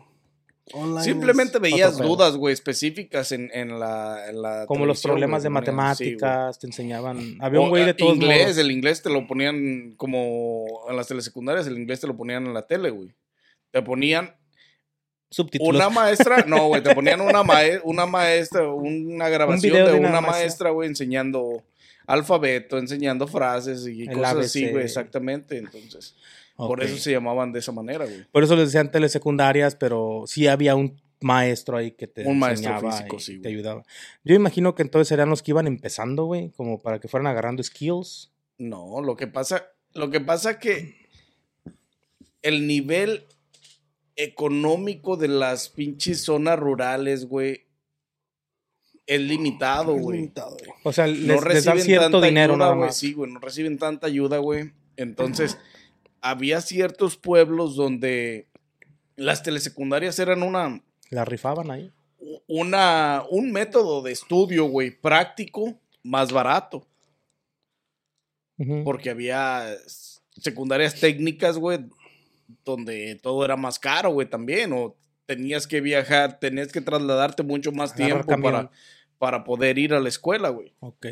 [0.74, 5.50] Online Simplemente veías dudas, güey, específicas en, en la, en la Como los problemas de
[5.50, 7.38] ponían- sí, matemáticas, te enseñaban.
[7.42, 8.58] Había un güey de eh, todos inglés, modos.
[8.58, 12.54] el inglés te lo ponían como en las telesecundarias, el inglés te lo ponían en
[12.54, 13.14] la tele, güey.
[13.72, 14.36] Te ponían
[15.32, 15.76] Subtítulos.
[15.76, 20.10] Una maestra, no, güey, te ponían una, mae- una maestra, una grabación de, de una
[20.10, 20.32] una maestra.
[20.32, 21.64] maestra, güey, enseñando
[22.06, 25.58] alfabeto, enseñando frases y El cosas así, güey, exactamente.
[25.58, 26.16] Entonces,
[26.58, 28.26] por eso se llamaban de esa manera, güey.
[28.32, 32.82] Por eso les decían telesecundarias, pero sí había un maestro ahí que te Un maestro
[32.82, 33.84] físico, sí, te ayudaba.
[34.26, 37.64] Yo imagino que entonces eran los que iban empezando, güey, como para que fueran agarrando
[37.64, 38.32] skills.
[38.58, 40.96] No, lo que pasa, lo que pasa que
[42.42, 43.26] el nivel
[44.16, 47.68] económico de las pinches zonas rurales, güey,
[49.08, 50.18] es limitado, güey.
[50.18, 50.72] limitado, güey.
[50.84, 52.88] O sea, no les, les reciben dan cierto tanta dinero ayuda, nada güey.
[52.88, 52.98] más.
[52.98, 54.72] Sí, güey, no reciben tanta ayuda, güey.
[54.96, 55.58] Entonces,
[56.22, 58.48] había ciertos pueblos donde
[59.16, 61.92] las telesecundarias eran una, La rifaban ahí.
[62.48, 66.88] una, un método de estudio, güey, práctico, más barato.
[68.84, 69.76] Porque había
[70.38, 71.80] secundarias técnicas, güey,
[72.64, 74.74] donde todo era más caro, güey, también.
[74.74, 78.72] O tenías que viajar, tenías que trasladarte mucho más Agarrar tiempo para,
[79.18, 80.74] para poder ir a la escuela, güey.
[80.80, 81.08] Ok.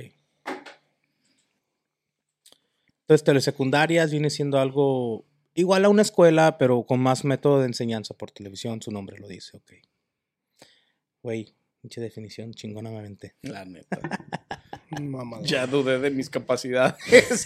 [3.01, 8.13] Entonces, telesecundarias viene siendo algo igual a una escuela, pero con más método de enseñanza
[8.13, 9.73] por televisión, su nombre lo dice, ok.
[11.21, 13.35] Güey, mucha definición chingona me aventé.
[13.41, 13.99] La neta.
[15.01, 15.45] Mamador.
[15.45, 17.45] Ya dudé de mis capacidades.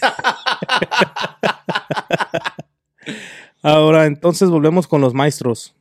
[3.64, 5.74] Ahora, entonces volvemos con los maestros.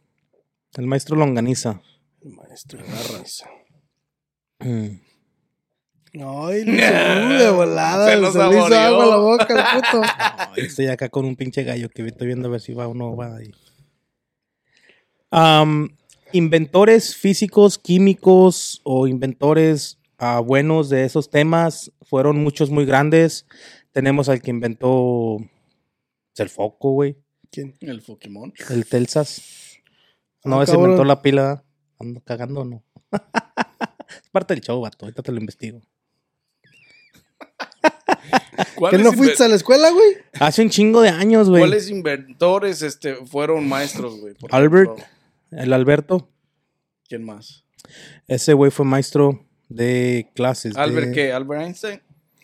[0.78, 1.82] El maestro Longaniza.
[2.22, 3.44] El maestro Garras.
[4.60, 5.02] Mm.
[6.14, 8.06] Ay, le uh, de volada.
[8.06, 10.02] Se Se, lo le hizo agua a la boca, el puto.
[10.48, 12.94] No, estoy acá con un pinche gallo que estoy viendo a ver si va o
[12.94, 13.52] no va ahí.
[16.32, 23.46] Inventores físicos, químicos o inventores ah, buenos de esos temas fueron muchos muy grandes.
[23.92, 25.40] Tenemos al que inventó
[26.38, 27.18] el foco, güey,
[27.54, 27.76] ¿Quién?
[27.82, 28.52] El Pokémon.
[28.72, 29.80] el Telsas.
[30.44, 30.90] No, Ah, ese cabrón.
[30.92, 31.64] inventó la pila.
[32.00, 32.84] Ando cagando o no.
[33.12, 35.06] es parte del show, vato.
[35.06, 35.80] Ahorita te lo investigo.
[37.80, 40.18] ¿Que ¿Cuáles, no fuiste a la escuela, güey?
[40.40, 41.62] Hace un chingo de años, güey.
[41.62, 44.36] ¿Cuáles inventores este, fueron maestros, güey?
[44.50, 44.92] Albert.
[44.98, 45.06] ejemplo,
[45.52, 46.30] El Alberto.
[47.08, 47.66] ¿Quién más?
[48.28, 50.76] Ese güey fue maestro de clases.
[50.76, 51.32] ¿Albert de- qué?
[51.34, 52.02] ¿Albert Einstein?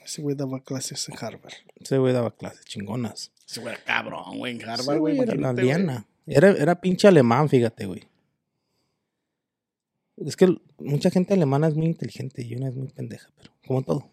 [0.10, 1.54] Ese güey daba clases en Harvard.
[1.76, 3.32] Ese güey daba clases chingonas.
[3.48, 5.20] Ese güey era cabrón, güey, en Harvard, güey.
[5.20, 5.66] era La güey.
[5.66, 6.08] liana.
[6.26, 8.02] Era, era pinche alemán, fíjate, güey.
[10.18, 13.84] Es que mucha gente alemana es muy inteligente y una es muy pendeja, pero como
[13.84, 14.10] todo.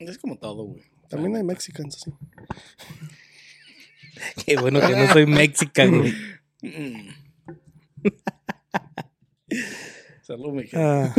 [0.00, 0.82] Es como todo, güey.
[1.08, 2.12] También hay mexicanos así.
[4.44, 6.12] Qué bueno que no soy mexicano, güey.
[6.60, 7.08] Mm.
[10.22, 10.76] Salud, mi gente.
[10.76, 11.14] Ah,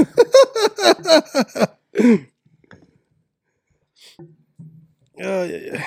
[5.20, 5.80] Ay, ay, ay.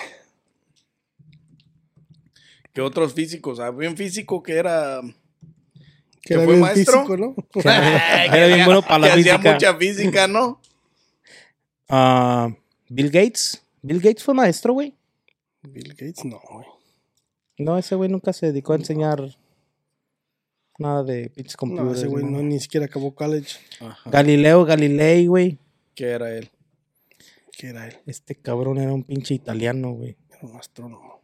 [2.72, 3.60] ¿Qué otros físicos?
[3.60, 5.00] Había un físico que era.
[6.22, 6.94] Que ¿Que era fue bien maestro?
[7.00, 7.34] físico, ¿no?
[7.64, 10.60] Era bien bueno para la que hacía mucha física, ¿no?
[11.88, 12.48] ah,
[12.88, 13.62] Bill Gates.
[13.82, 14.94] Bill Gates fue maestro, güey.
[15.62, 16.66] Bill Gates, no, güey.
[17.58, 19.20] No, ese güey nunca se dedicó a enseñar
[20.78, 21.98] nada de pinches No, computadores.
[21.98, 23.58] ese güey no, ni siquiera acabó college.
[23.80, 24.08] Ajá.
[24.10, 25.58] Galileo Galilei, güey.
[25.94, 26.50] ¿Qué era él?
[27.62, 27.98] Era él.
[28.06, 30.16] Este cabrón era un pinche italiano, güey.
[30.30, 31.22] Era un astrónomo.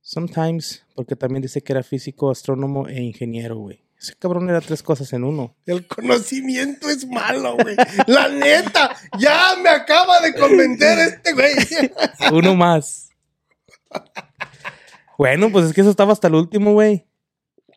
[0.00, 3.84] Sometimes, porque también dice que era físico, astrónomo e ingeniero, güey.
[4.00, 5.56] Ese cabrón era tres cosas en uno.
[5.66, 7.76] El conocimiento es malo, güey.
[8.06, 11.52] La neta, ya me acaba de convencer este güey.
[12.32, 13.10] Uno más.
[15.18, 17.06] Bueno, pues es que eso estaba hasta el último, güey.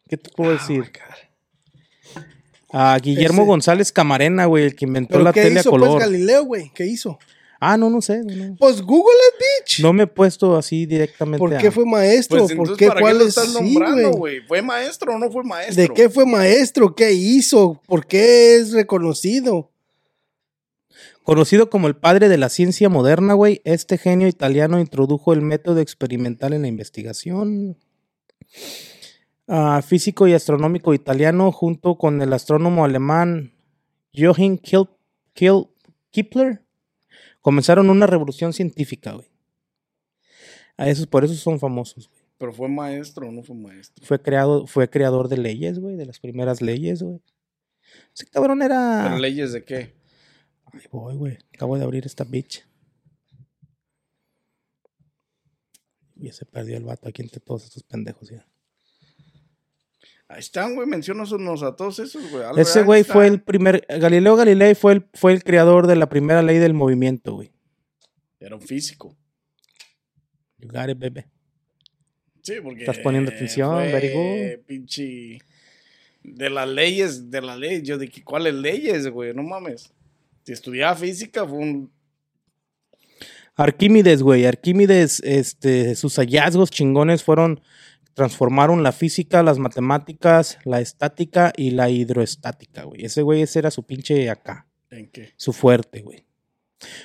[0.08, 0.92] ¿Qué te puedo decir?
[2.74, 5.70] A Guillermo Ese- González Camarena, güey, el que inventó ¿Pero la qué tele a hizo,
[5.72, 5.90] color.
[5.92, 6.72] pues, Galileo, güey?
[6.74, 7.20] ¿Qué hizo?
[7.64, 8.24] ah, no, no sé.
[8.24, 9.80] No, Pues Google it, bitch.
[9.82, 11.38] no me he puesto así directamente.
[11.38, 12.40] ¿Por a- qué fue maestro?
[12.40, 12.88] Pues ¿Por entonces, qué?
[12.88, 13.30] ¿para qué ¿Cuál lo es?
[13.30, 14.38] estás Sí, nombrando, güey.
[14.40, 14.48] güey?
[14.48, 15.76] ¿Fue maestro o no fue maestro?
[15.82, 16.96] ¿De qué fue maestro?
[16.96, 17.80] ¿Qué hizo?
[17.88, 19.70] ¿Por qué es reconocido?
[21.24, 25.80] Conocido como el padre de la ciencia moderna, güey, este genio italiano introdujo el método
[25.82, 27.78] experimental en la investigación.
[29.54, 33.52] Ah, físico y astronómico italiano, junto con el astrónomo alemán
[34.16, 34.90] Johann Kiel-
[35.36, 35.68] Kiel-
[36.10, 36.64] Kepler,
[37.42, 39.28] comenzaron una revolución científica, güey.
[40.78, 42.22] A esos, por eso son famosos, güey.
[42.38, 44.06] ¿Pero fue maestro o no fue maestro?
[44.06, 47.20] Fue, creado, fue creador de leyes, güey, de las primeras leyes, güey.
[48.16, 49.02] Ese cabrón era...
[49.04, 49.94] ¿Pero leyes de qué?
[50.72, 51.38] Ahí voy, güey.
[51.54, 52.66] Acabo de abrir esta bitch.
[56.16, 58.48] Ya se perdió el vato aquí entre todos estos pendejos ya.
[60.32, 60.88] Ahí están, güey.
[60.88, 62.44] Menciónanos a todos esos, güey.
[62.56, 63.86] Ese güey fue el primer.
[63.90, 67.52] Galileo Galilei fue el, fue el creador de la primera ley del movimiento, güey.
[68.40, 69.14] Era un físico.
[70.58, 71.26] You got it, baby.
[72.42, 72.82] Sí, porque.
[72.82, 74.66] Estás poniendo atención, fue very good.
[74.66, 75.40] Pinche.
[76.24, 77.84] De las leyes, de las leyes.
[77.84, 79.34] Yo dije, ¿cuáles leyes, güey?
[79.34, 79.92] No mames.
[80.44, 81.92] Si estudiaba física, fue un.
[83.58, 84.46] Arquímedes, güey.
[84.46, 87.62] Arquímedes, este, sus hallazgos chingones fueron.
[88.14, 93.06] Transformaron la física, las matemáticas, la estática y la hidroestática, güey.
[93.06, 94.68] Ese güey, ese era su pinche acá.
[94.90, 95.30] ¿En qué?
[95.38, 96.26] su fuerte, güey.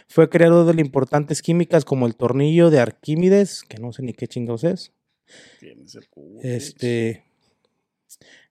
[0.08, 4.26] Fue creador de importantes químicas como el tornillo de Arquímedes, que no sé ni qué
[4.26, 4.92] chingados es.
[5.60, 7.24] Tienes el culo, Este.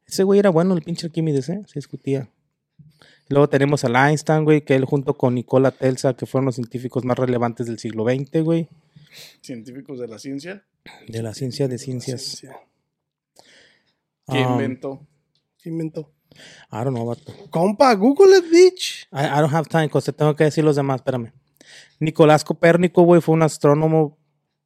[0.05, 1.61] Ese güey era bueno, el pinche Arquímedes, ¿eh?
[1.65, 2.29] Se discutía.
[3.29, 7.03] Luego tenemos al Einstein, güey, que él junto con Nikola Tesla, que fueron los científicos
[7.05, 8.67] más relevantes del siglo XX, güey.
[9.41, 10.63] Científicos de la ciencia.
[11.07, 12.21] De la ciencia de ciencias.
[12.21, 12.59] Ciencia.
[14.27, 15.07] ¿Quién Um, inventó?
[15.61, 16.11] ¿Qué inventó?
[16.71, 17.33] I don't know, vato.
[17.49, 19.07] Compa, Google it, bitch.
[19.11, 21.31] I, I don't have time, cause te tengo que decir los demás, espérame.
[21.99, 24.17] Nicolás Copérnico, güey, fue un astrónomo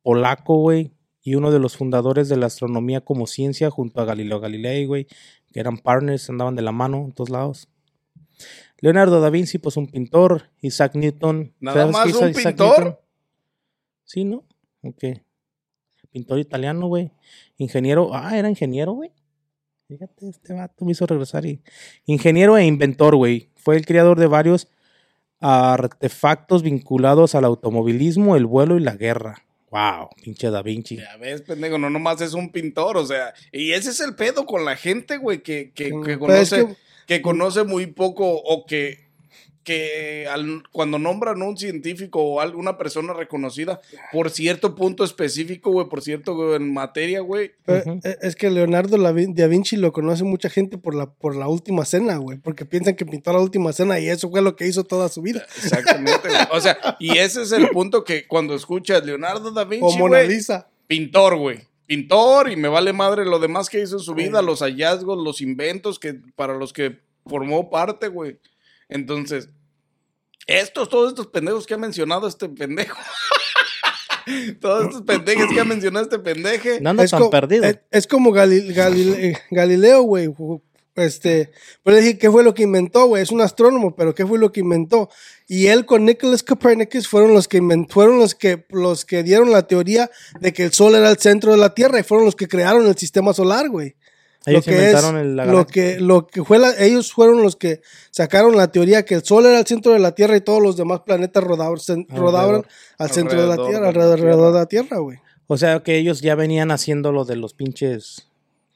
[0.02, 0.92] polaco, güey,
[1.22, 5.06] y uno de los fundadores de la astronomía como ciencia junto a Galileo Galilei, güey,
[5.54, 7.68] que eran partners, andaban de la mano en todos lados.
[8.82, 10.44] Leonardo da Vinci, pues un pintor.
[10.62, 11.54] Isaac Newton.
[11.60, 12.80] ¿Nada ¿sabes más un Isaac pintor?
[12.84, 12.98] Newton?
[14.06, 14.44] Sí, ¿no?
[14.84, 15.04] Ok.
[16.12, 17.12] Pintor italiano, güey.
[17.58, 18.10] Ingeniero.
[18.14, 19.12] Ah, era ingeniero, güey.
[19.88, 21.62] Fíjate, este vato me hizo regresar y.
[22.06, 23.50] Ingeniero e inventor, güey.
[23.56, 24.68] Fue el creador de varios
[25.40, 29.44] artefactos vinculados al automovilismo, el vuelo y la guerra.
[29.72, 30.98] Wow, pinche Da Vinci.
[30.98, 34.46] Ya ves, pendejo, no nomás es un pintor, o sea, y ese es el pedo
[34.48, 36.76] con la gente, güey, que, que, que Pero es conoce, que-
[37.10, 39.10] que conoce muy poco o que,
[39.64, 45.88] que al- cuando nombran un científico o alguna persona reconocida por cierto punto específico, güey,
[45.90, 47.84] por cierto en materia, güey, Eh,
[48.22, 52.18] Es que Leonardo da Vinci lo conoce mucha gente por la, por la última cena,
[52.18, 52.38] güey.
[52.38, 55.24] Porque piensan que pintó la última cena y eso fue lo que hizo toda su
[55.24, 55.44] vida.
[55.58, 56.42] exactamente, güey.
[56.52, 60.18] O sea, y ese es el punto que cuando escuchas Leonardo da O Vinci, Mona
[60.18, 60.68] güey, Lisa.
[60.88, 61.62] pintor, güey.
[61.90, 65.42] Pintor y me vale madre lo demás que hizo en su vida, los hallazgos, los
[65.42, 68.40] inventos que para los que formó parte, güey.
[68.90, 69.50] Entonces,
[70.46, 72.96] estos, todos estos pendejos que ha mencionado este pendejo.
[74.62, 76.80] todos estos pendejos que ha mencionado este pendeje.
[76.80, 77.64] No ando es, tan perdido.
[77.66, 80.28] es- es como Galil- Galil- eh, Galileo, güey.
[81.00, 81.52] Este,
[81.84, 83.24] pero le dije, ¿qué fue lo que inventó, güey?
[83.24, 85.10] Es un astrónomo, pero ¿qué fue lo que inventó?
[85.48, 89.52] Y él con Nicholas Copernicus fueron los que invent- fueron los que, los que dieron
[89.52, 92.36] la teoría de que el sol era el centro de la Tierra y fueron los
[92.36, 93.96] que crearon el sistema solar, güey.
[94.46, 97.42] Ellos lo que inventaron es, el- la lo que lo que fue la- ellos fueron
[97.44, 100.42] los que sacaron la teoría que el sol era el centro de la Tierra y
[100.42, 101.78] todos los demás planetas rodaban,
[102.98, 105.18] al centro de la Tierra, de alrededor, de la Tierra, güey.
[105.48, 108.29] O sea, que ellos ya venían haciendo lo de los pinches...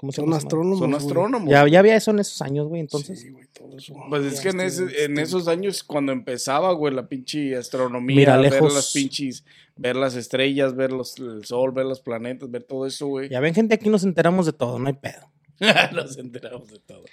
[0.04, 0.36] ¿Cómo se Son llama?
[0.38, 0.80] astrónomos.
[0.80, 1.50] Son astrónomos.
[1.50, 3.22] Ya, ya había eso en esos años, güey, entonces.
[3.22, 3.94] Sí, güey, todo eso.
[4.10, 8.36] Pues es que en, ese- en esos años, cuando empezaba, güey, la pinche astronomía, Mira,
[8.36, 8.74] ver lejos.
[8.74, 9.46] las pinches,
[9.78, 13.30] ver las estrellas, ver los, el sol, ver los planetas, ver todo eso, güey.
[13.30, 15.32] Ya ven, gente, aquí nos enteramos de todo, no hay pedo.
[15.94, 17.04] Nos enteramos de todo.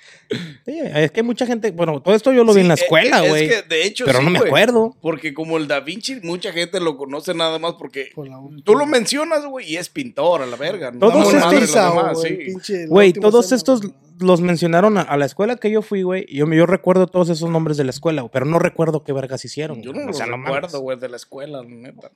[0.64, 3.22] Sí, es que hay mucha gente, bueno, todo esto yo lo vi en la escuela,
[3.24, 3.48] es güey.
[3.48, 4.96] que, de hecho, Pero sí, no me acuerdo.
[5.00, 8.28] Porque como el Da Vinci, mucha gente lo conoce nada más porque Por
[8.64, 10.90] tú lo mencionas, güey, y es pintor a la verga.
[10.90, 13.80] No Todos estos- los güey, todos cena, estos
[14.18, 16.26] los mencionaron a, a la escuela que yo fui, güey.
[16.28, 19.44] y Yo, yo recuerdo todos esos nombres de la escuela, pero no recuerdo qué vergas
[19.44, 19.80] hicieron.
[19.82, 20.54] Yo no O sea, lo mames.
[20.56, 22.10] recuerdo, güey, de la escuela, la neta.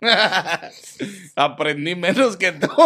[1.36, 2.68] Aprendí menos que tú.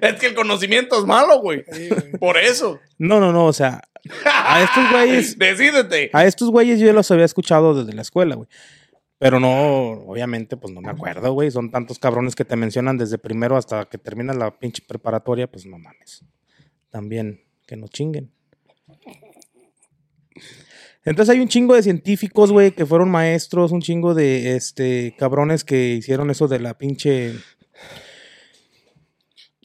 [0.00, 1.64] es que el conocimiento es malo, güey.
[1.70, 2.12] Sí, güey.
[2.12, 2.80] Por eso.
[2.98, 3.82] No, no, no, o sea,
[4.24, 6.10] a estos güeyes, Decídete.
[6.12, 8.48] a estos güeyes yo los había escuchado desde la escuela, güey.
[9.18, 11.50] Pero no, obviamente, pues no me acuerdo, güey.
[11.50, 15.64] Son tantos cabrones que te mencionan desde primero hasta que termina la pinche preparatoria, pues
[15.64, 16.22] no mames.
[16.90, 18.30] También, que no chinguen.
[21.04, 25.62] Entonces hay un chingo de científicos, güey, que fueron maestros, un chingo de este cabrones
[25.64, 27.32] que hicieron eso de la pinche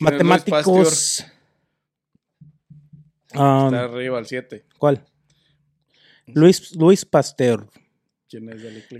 [0.01, 1.25] matemáticos.
[3.33, 4.65] Ah, Está arriba al 7.
[4.77, 5.05] ¿Cuál?
[6.27, 7.67] Luis, Luis Pasteur.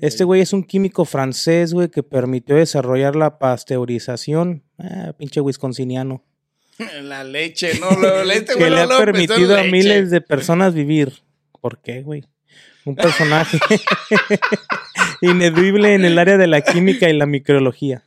[0.02, 4.64] Este güey es un químico francés, güey, que permitió desarrollar la pasteurización.
[4.78, 6.24] Ah, pinche wisconsiniano.
[7.04, 9.72] La leche, no, lo- este que le ha permitido a leche.
[9.72, 11.14] miles de personas vivir.
[11.62, 12.26] ¿Por qué, güey?
[12.84, 13.60] Un personaje
[15.22, 18.04] ineludible en el área de la química y la microbiología.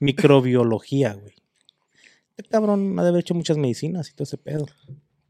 [0.00, 1.34] Microbiología, güey.
[2.36, 4.66] Este cabrón ha de haber hecho muchas medicinas y todo ese pedo.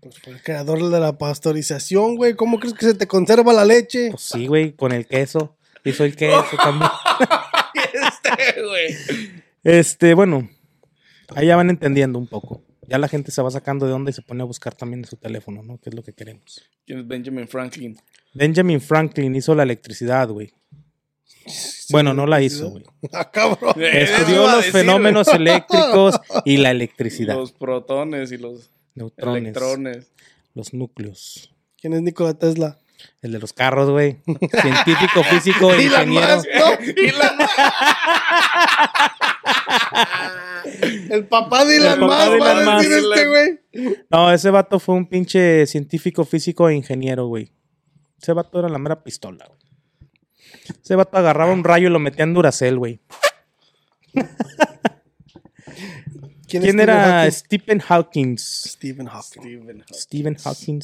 [0.00, 2.34] Pues fue el creador de la pasteurización, güey.
[2.34, 4.10] ¿Cómo crees que se te conserva la leche?
[4.10, 5.56] Pues sí, güey, con el queso.
[5.84, 6.90] Hizo el queso también.
[7.74, 8.96] Este, güey.
[9.62, 10.48] Este, bueno,
[11.34, 12.62] ahí ya van entendiendo un poco.
[12.88, 15.06] Ya la gente se va sacando de onda y se pone a buscar también en
[15.06, 15.78] su teléfono, ¿no?
[15.78, 16.62] Que es lo que queremos.
[16.84, 17.96] ¿Quién es Benjamin Franklin?
[18.34, 20.52] Benjamin Franklin hizo la electricidad, güey.
[21.90, 22.84] Bueno, no la hizo, güey.
[23.12, 23.74] Ah, cabrón.
[23.82, 27.34] Estudió los decir, fenómenos eléctricos y la electricidad.
[27.36, 30.06] Los protones y los neutrones, electrones.
[30.54, 31.54] los núcleos.
[31.80, 32.78] ¿Quién es Nikola Tesla?
[33.22, 34.18] El de los carros, güey.
[34.62, 36.26] Científico, físico, Y la ingeniero.
[36.36, 36.84] más, ¿no?
[37.02, 37.36] Y la
[41.10, 43.06] El papá de Elon papá Musk, de va Elon a decir Musk.
[43.16, 43.60] este, güey.
[44.10, 47.52] No, ese vato fue un pinche científico, físico e ingeniero, güey.
[48.20, 49.60] Ese vato era la mera pistola, güey.
[50.82, 53.00] Ese vato agarraba un rayo y lo metía en Duracell, güey.
[56.48, 57.80] ¿Quién, ¿Quién es era Stephen Stephen?
[57.80, 58.36] Hawking?
[58.38, 59.42] Stephen Hawking.
[59.42, 59.94] Stephen Hawking.
[59.94, 60.80] Stephen Hawking.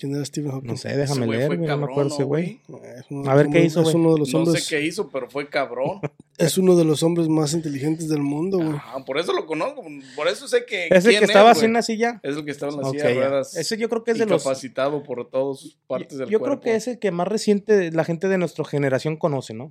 [0.00, 0.66] ¿Quién era Stephen Hawking?
[0.68, 1.56] No sé, Ese déjame güey leer, fue.
[1.58, 2.60] No me acuerdo ¿no, ese güey.
[2.96, 5.28] Es A ver, ¿qué hizo, Es uno de los No hombres, sé qué hizo, pero
[5.28, 6.00] fue cabrón.
[6.38, 8.76] es uno de los hombres más inteligentes del mundo, güey.
[8.82, 9.84] Ah, por eso lo conozco.
[10.16, 10.86] Por eso sé que.
[10.86, 12.18] Ese quién que es, estaba así en la silla.
[12.22, 13.20] Es el que estaba en la Ok, silla de ya.
[13.28, 13.56] ruedas.
[13.56, 14.40] Ese yo creo que es de los.
[14.42, 16.60] Incapacitado por todas sus partes del Yo cuerpo.
[16.62, 19.70] creo que es el que más reciente la gente de nuestra generación conoce, ¿no?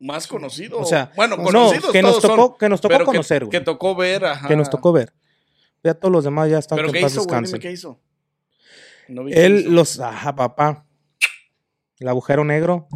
[0.00, 0.78] Más conocido.
[0.80, 3.42] O sea, bueno, no, conocidos que nos todos tocó, son, que nos tocó que- conocer,
[3.42, 3.64] que, güey.
[3.64, 4.48] tocó ver, ajá.
[4.48, 5.12] Que nos tocó ver.
[5.84, 7.26] Ya todos los demás ya están ¿Pero que qué en paz hizo?
[7.40, 8.00] Dime qué hizo.
[9.08, 10.86] No vi Él los, ajá, papá.
[11.98, 12.88] El agujero negro.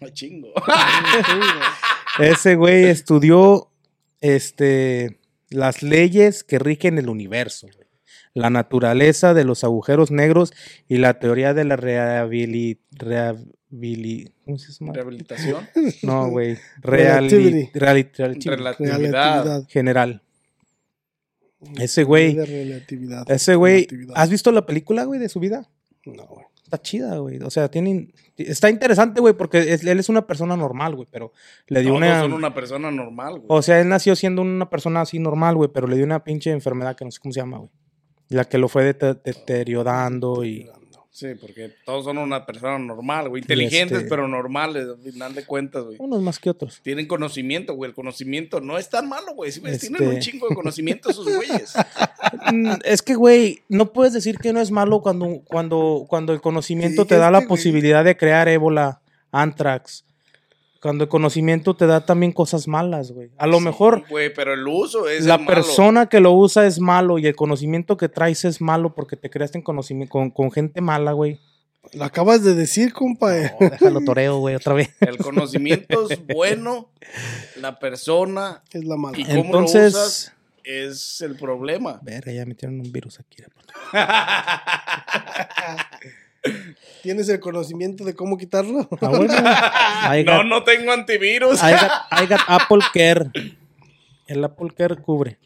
[0.00, 0.48] Ah, chingo.
[2.18, 3.70] Ese güey estudió
[4.20, 7.86] este las leyes que rigen el universo, güey.
[8.34, 10.52] la naturaleza de los agujeros negros
[10.88, 14.92] y la teoría de la rehabili, rehabili- ¿cómo se llama?
[14.94, 15.68] Rehabilitación.
[16.02, 16.56] No, güey.
[16.82, 18.10] Reali- reali-.
[18.14, 19.66] Relatividad.
[19.68, 20.22] general.
[21.78, 23.30] Ese güey, De relatividad.
[23.30, 24.14] ese güey, Relatividad.
[24.16, 25.68] ¿has visto la película, güey, de su vida?
[26.04, 26.46] No, güey.
[26.64, 27.38] Está chida, güey.
[27.42, 31.32] O sea, tiene, está interesante, güey, porque es- él es una persona normal, güey, pero
[31.68, 33.44] le dio Todos una, son una persona normal, güey.
[33.48, 36.50] O sea, él nació siendo una persona así normal, güey, pero le dio una pinche
[36.50, 37.70] enfermedad que no sé cómo se llama, güey.
[38.28, 40.68] La que lo fue dete- deteriorando y...
[41.16, 43.40] Sí, porque todos son una persona normal, güey.
[43.40, 45.96] Inteligentes, este- pero normales, al final de cuentas, güey.
[45.98, 46.78] Unos más que otros.
[46.82, 47.88] Tienen conocimiento, güey.
[47.88, 49.50] El conocimiento no es tan malo, güey.
[49.50, 51.72] Sí, ves, Este- Tienen un chingo de conocimiento esos güeyes.
[52.52, 56.40] Mm, Es que, güey, no puedes decir que no es malo cuando, cuando, cuando el
[56.42, 57.56] conocimiento Sí, te da la este, güey.
[57.58, 59.00] posibilidad de crear ébola,
[59.32, 60.04] antrax.
[60.86, 63.32] Cuando el conocimiento te da también cosas malas, güey.
[63.38, 65.52] A lo Sí, mejor Güey, pero el uso es la el malo.
[65.56, 69.28] persona que lo usa es malo y el conocimiento que traes es malo porque te
[69.28, 71.40] creaste en conocimiento con, con gente mala, güey.
[71.92, 73.32] Lo acabas de decir, compa.
[73.34, 74.90] No, déjalo toreo, güey, otra vez.
[75.00, 76.88] El conocimiento es bueno.
[77.60, 79.18] La persona Es la mala.
[79.18, 80.32] ¿Y cómo lo Entonces, usas?
[80.62, 81.98] es el problema.
[82.02, 83.42] Verga, ya metieron un virus aquí.
[87.02, 88.88] ¿Tienes el conocimiento de cómo quitarlo?
[89.00, 89.34] Ah, bueno.
[90.24, 91.60] No, no tengo antivirus.
[91.62, 91.92] I got,
[92.22, 93.30] I got Apple Care.
[94.26, 95.38] El Apple Care cubre.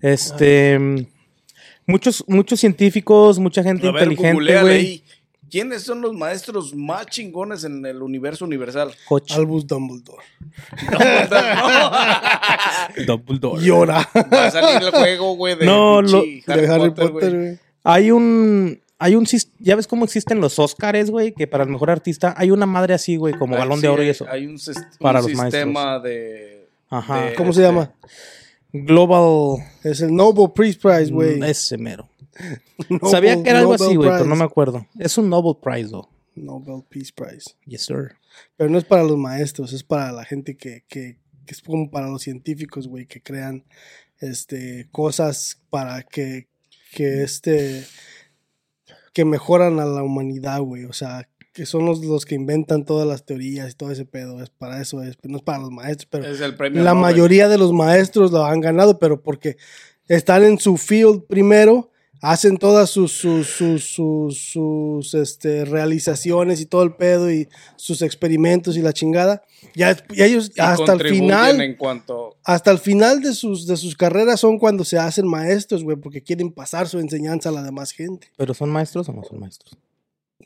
[0.00, 0.78] Este.
[1.86, 5.02] Muchos, muchos científicos, mucha gente A ver, inteligente, güey.
[5.50, 8.94] ¿Quiénes son los maestros más chingones en el universo universal?
[9.08, 9.32] Coach.
[9.32, 10.22] Albus Dumbledore.
[13.06, 13.62] Dumbledore.
[13.64, 14.06] Llora.
[14.32, 17.30] Va a salir el juego, güey, de, No, lo- pinche de Harry Potter, güey.
[17.30, 17.58] güey.
[17.84, 18.80] Hay un.
[18.98, 19.26] Hay un.
[19.26, 22.66] sis- Ya ves cómo existen los Oscars, güey, que para el mejor artista hay una
[22.66, 24.26] madre así, güey, como Ay, balón sí, de oro y eso.
[24.28, 27.26] Hay un, sis- Para un los sistema de, Ajá.
[27.26, 27.94] de- ¿Cómo se este, llama?
[28.72, 29.64] Global.
[29.82, 31.38] Es el Nobel Peace Prize, güey.
[31.38, 32.08] mm, Ese mero.
[33.10, 34.86] Sabía que era algo Nobel así, güey, pero no me acuerdo.
[34.98, 36.08] Es un Nobel Prize, though.
[36.34, 37.54] Nobel Peace Prize.
[37.66, 38.12] Yes, sir.
[38.56, 41.90] Pero no es para los maestros, es para la gente que, que, que es como
[41.90, 43.64] para los científicos, güey, que crean
[44.20, 46.46] este cosas para que,
[46.92, 47.84] que este
[49.18, 50.84] que mejoran a la humanidad, güey.
[50.84, 54.40] O sea, que son los, los que inventan todas las teorías y todo ese pedo.
[54.40, 57.02] Es para eso, es, no es para los maestros, pero Es el premio la Nobel.
[57.02, 59.56] mayoría de los maestros lo han ganado, pero porque
[60.06, 61.90] están en su field primero,
[62.20, 68.02] hacen todas sus, sus, sus, sus, sus, este, realizaciones y todo el pedo y sus
[68.02, 69.42] experimentos y la chingada.
[69.74, 73.76] Ya, y ellos Y hasta el final, en cuanto hasta el final de sus, de
[73.76, 77.62] sus carreras son cuando se hacen maestros, güey, porque quieren pasar su enseñanza a la
[77.62, 78.28] demás gente.
[78.36, 79.76] ¿Pero son maestros o no son maestros?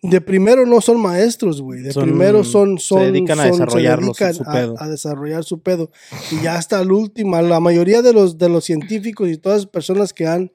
[0.05, 1.81] De primero no son maestros, güey.
[1.81, 4.75] De Son- primero son, se dedican a son- dedican su a- pedo.
[4.79, 5.93] a desarrollar su pedo.
[6.33, 9.66] Y ya hasta el último, la mayoría de los, de los científicos y todas las
[9.66, 10.51] personas que han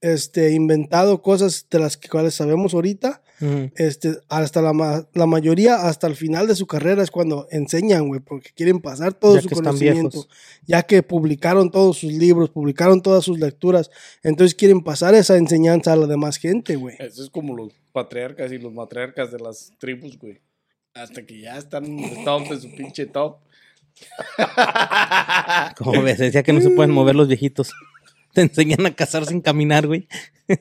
[0.00, 3.22] este, inventado cosas de las que cuales sabemos ahorita,
[3.76, 8.06] este, hasta la, ma- la mayoría, hasta el final de su carrera es cuando enseñan,
[8.08, 10.26] güey, porque quieren pasar todo Ya su conocimiento,
[10.66, 13.90] ya que publicaron todos sus libros, publicaron todas sus lecturas,
[14.22, 16.96] entonces quieren pasar esa enseñanza a la demás gente, güey.
[16.98, 20.38] Eso es como los patriarcas y los matriarcas de las tribus, güey.
[20.92, 21.84] Hasta que ya están
[22.24, 23.36] top de su pinche top.
[25.76, 27.70] Como ves, decía que no se pueden mover los viejitos.
[28.34, 30.08] Te enseñan a cazar sin caminar, güey.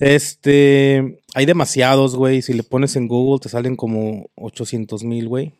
[0.00, 2.42] Este, hay demasiados, güey.
[2.42, 5.54] Si le pones en Google te salen como 800 mil, güey.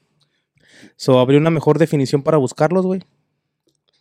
[0.96, 3.00] So, habría una mejor definición para buscarlos, güey.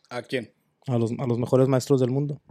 [0.10, 0.52] ¿A quién?
[0.88, 2.42] A los, a los mejores maestros del mundo.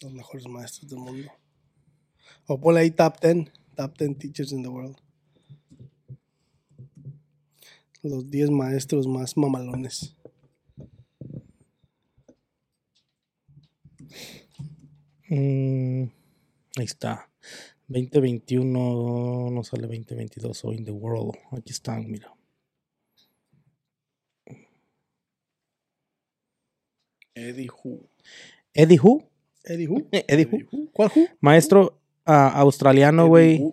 [0.00, 1.30] Los mejores maestros del mundo.
[2.46, 3.52] O ponle ahí top 10.
[3.76, 4.96] Top 10 teachers in the world.
[8.02, 10.16] Los 10 maestros más mamalones.
[15.32, 16.10] Mm,
[16.76, 17.30] ahí está.
[17.88, 21.34] 2021, no sale 2022 o in the world.
[21.52, 22.34] Aquí están, mira.
[27.34, 28.06] Eddie Hu.
[28.74, 29.26] Eddie Who?
[29.64, 30.06] Eddie Who?
[30.12, 30.90] Eddie Who.
[30.92, 31.28] ¿Cuál Who?
[31.40, 33.72] Maestro ah, australiano, güey.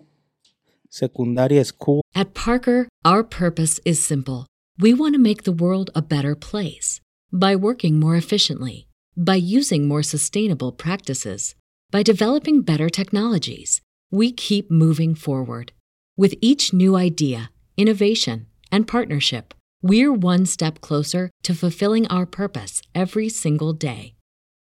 [0.88, 2.00] Secundaria school.
[2.14, 4.46] At Parker, our purpose is simple.
[4.78, 7.00] We want to make the world a better place
[7.30, 8.86] by working more efficiently,
[9.20, 11.54] by using more sustainable practices,
[11.90, 13.82] by developing better technologies.
[14.10, 15.72] We keep moving forward.
[16.16, 19.52] With each new idea, innovation, and partnership,
[19.82, 24.14] we're one step closer to fulfilling our purpose every single day.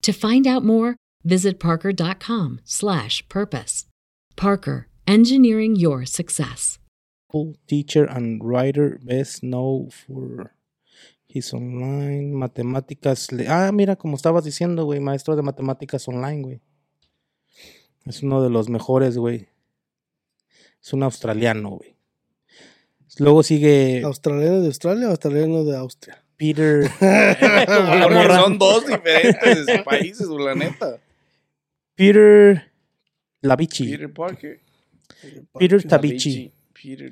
[0.01, 3.85] To find out more, visit parker.com/purpose.
[4.35, 6.79] Parker, engineering your success.
[7.67, 10.53] teacher and writer best known for
[11.33, 13.31] his online matemáticas.
[13.31, 16.61] le- Ah, mira, como estabas diciendo, güey, maestro de matemáticas online, güey.
[18.05, 19.47] Es uno de los mejores, güey.
[20.81, 21.95] Es un australiano, güey.
[23.19, 26.23] Luego sigue ¿Australiano de Australia o australiano de Austria?
[26.35, 26.89] Peter.
[28.41, 30.99] Son dos diferentes países, la neta.
[31.95, 32.71] Peter
[33.41, 33.85] Lavici.
[33.91, 34.59] Peter Parker.
[35.59, 36.51] Peter Tabichi.
[36.83, 37.11] Peter.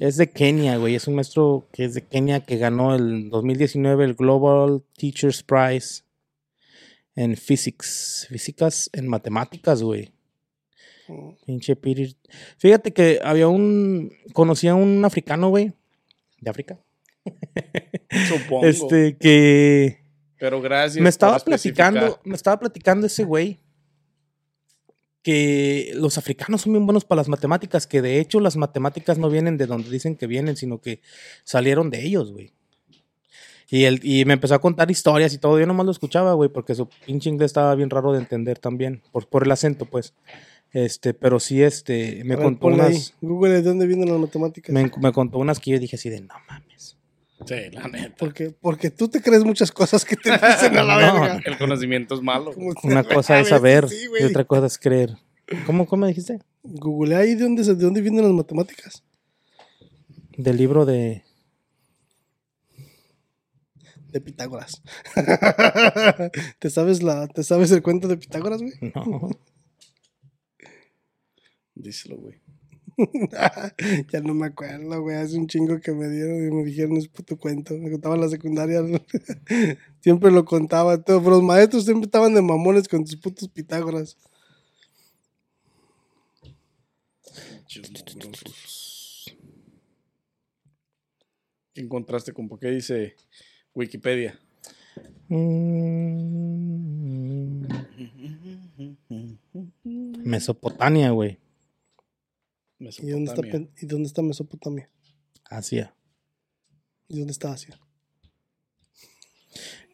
[0.00, 0.94] Es de Kenia, güey.
[0.94, 6.02] Es un maestro que es de Kenia que ganó el 2019 el Global Teachers Prize
[7.14, 8.26] en Physics.
[8.28, 10.12] Físicas en matemáticas, güey.
[11.46, 12.08] Pinche Peter.
[12.58, 14.12] Fíjate que había un.
[14.32, 15.72] Conocí a un africano, güey.
[16.40, 16.78] De África.
[18.28, 18.66] Supongo.
[18.66, 20.00] Este, que.
[20.38, 21.02] Pero gracias.
[21.02, 22.20] Me estaba platicando.
[22.24, 23.60] Me estaba platicando ese güey.
[25.26, 27.88] Que los africanos son bien buenos para las matemáticas.
[27.88, 31.00] Que de hecho las matemáticas no vienen de donde dicen que vienen, sino que
[31.42, 32.52] salieron de ellos, güey.
[33.68, 35.58] Y, él, y me empezó a contar historias y todo.
[35.58, 39.02] Yo nomás lo escuchaba, güey, porque su pinche inglés estaba bien raro de entender también.
[39.10, 40.14] Por, por el acento, pues.
[40.72, 42.92] Este, pero sí, este, me ver, contó ponle ahí.
[42.92, 43.14] unas.
[43.20, 44.72] Google, ¿de dónde vienen las matemáticas?
[44.72, 46.95] Me, me contó unas que yo dije así de no mames.
[47.46, 48.14] Sí, la neta.
[48.18, 51.20] Porque, porque tú te crees muchas cosas que te dicen a la No.
[51.20, 51.40] verga.
[51.44, 52.52] El conocimiento es malo.
[52.82, 55.16] Una cosa es saber sí, y otra cosa es creer.
[55.64, 56.40] ¿Cómo, cómo dijiste?
[56.64, 59.04] Google ahí de dónde, de dónde vienen las matemáticas.
[60.36, 61.22] Del libro de...
[64.08, 64.82] De Pitágoras.
[66.58, 68.72] ¿Te sabes la, te sabes el cuento de Pitágoras, güey?
[68.94, 69.30] No.
[71.74, 72.40] Díselo, güey.
[74.12, 75.16] ya no me acuerdo, güey.
[75.16, 77.76] Hace un chingo que me dieron y me dijeron ese puto cuento.
[77.76, 78.82] Me contaban la secundaria.
[80.00, 81.02] siempre lo contaba.
[81.02, 81.20] Todo.
[81.20, 84.16] Pero los maestros siempre estaban de mamones con sus putos Pitágoras.
[91.74, 93.16] ¿Qué encontraste con por qué dice
[93.74, 94.40] Wikipedia?
[95.28, 97.66] Mm.
[100.24, 101.38] Mesopotamia, güey.
[103.02, 103.42] ¿Y dónde, está,
[103.80, 104.88] ¿Y dónde está Mesopotamia?
[105.44, 105.94] Asia.
[107.08, 107.78] ¿Y dónde está Asia?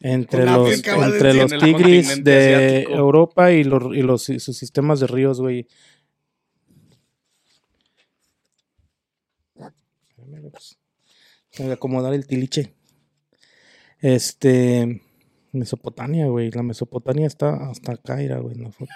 [0.00, 2.98] Entre Con los, entre los tigris de asiático.
[2.98, 5.68] Europa y, los, y los, y sus sistemas de ríos, güey.
[10.08, 10.78] Espérame, pues.
[11.50, 12.74] Tengo que acomodar el tiliche.
[14.00, 15.02] Este.
[15.52, 16.50] Mesopotamia, güey.
[16.50, 18.92] La Mesopotamia está hasta acá, era, güey, en la foto.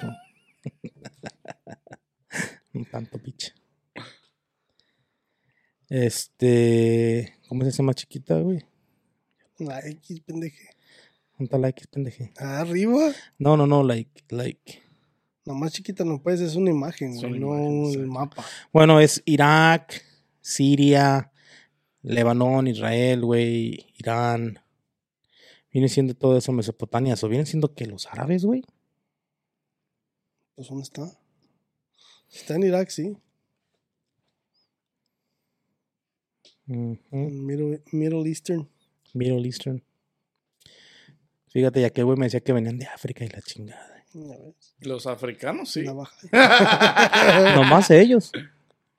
[2.72, 3.52] Un tanto piche.
[5.96, 7.38] Este.
[7.48, 8.62] ¿Cómo se llama chiquita, güey?
[9.56, 10.68] La X, pendeje.
[11.38, 12.34] Junta la X, pendeje.
[12.36, 13.12] Arriba.
[13.38, 14.82] No, no, no, like, like.
[15.44, 18.44] La más chiquita no puedes, es una imagen, güey, una no imagen, el mapa.
[18.74, 20.02] Bueno, es Irak,
[20.42, 21.32] Siria,
[22.02, 24.58] Lebanón, Israel, güey, Irán.
[25.72, 27.14] Viene siendo todo eso Mesopotamia.
[27.22, 28.62] ¿O vienen siendo que los árabes, güey?
[30.56, 31.18] Pues, ¿dónde está?
[32.30, 33.16] Está en Irak, sí.
[36.68, 36.98] Ujú.
[37.10, 38.68] En Middle, Middle Eastern.
[39.14, 39.82] Middle Eastern.
[41.48, 44.04] Fíjate, ya que güey me decía que venían de África y la chingada.
[44.80, 45.82] Los africanos, sí.
[47.54, 48.32] Nomás ellos.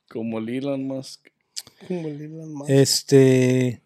[0.10, 1.28] Como el Elon Musk.
[1.88, 2.70] Como el Elon Musk.
[2.70, 3.82] Este.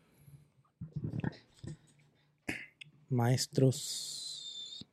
[3.09, 4.85] Maestros.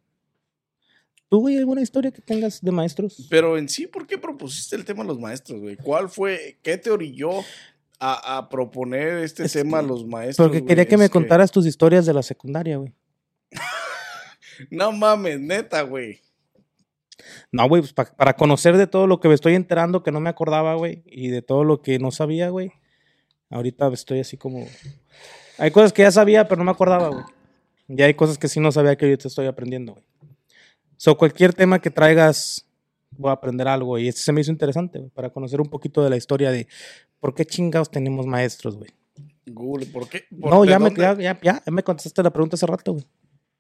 [1.29, 3.27] ¿Tú, güey, alguna historia que tengas de maestros?
[3.29, 5.77] Pero en sí, ¿por qué propusiste el tema de los maestros, güey?
[5.77, 7.31] ¿Cuál fue, qué te orilló
[8.01, 10.47] a, a proponer este Es tema a los maestros?
[10.47, 10.69] Porque güey?
[10.69, 12.95] quería que me contaras tus historias de la secundaria, güey.
[14.71, 16.21] No mames, neta, güey.
[17.53, 20.21] No, güey, pues pa- para conocer de todo lo que me estoy enterando que no
[20.21, 22.73] me acordaba, güey, y de todo lo que no sabía, güey.
[23.51, 24.67] Ahorita estoy así como...
[25.59, 27.25] Hay cosas que ya sabía, pero no me acordaba, güey.
[27.89, 30.05] Y hay cosas que sí no sabía que ahorita estoy aprendiendo, güey.
[30.97, 32.68] So, cualquier tema que traigas,
[33.19, 33.99] voy a aprender algo.
[33.99, 36.67] Y este se me hizo interesante, para conocer un poquito de la historia de
[37.21, 38.91] por qué chingados tenemos maestros, güey.
[39.47, 40.25] Google, ¿por qué?
[40.41, 43.05] ¿Por- No, ya me, ya, ya me contestaste la pregunta hace rato, güey.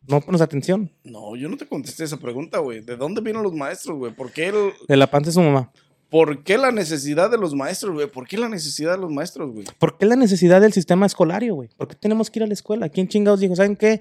[0.06, 0.90] No pones atención.
[1.04, 2.80] No, yo no te contesté esa pregunta, güey.
[2.80, 4.14] ¿De dónde vienen los maestros, güey?
[4.14, 5.70] ¿Por qué, el- De la panza de su mamá.
[6.10, 8.10] ¿Por qué la necesidad de los maestros, güey?
[8.10, 9.66] ¿Por qué la necesidad de los maestros, güey?
[9.78, 11.68] ¿Por qué la necesidad del sistema escolario, güey?
[11.76, 12.88] ¿Por qué tenemos que ir a la escuela?
[12.88, 13.54] ¿Quién chingados dijo?
[13.54, 14.00] ¿Saben qué?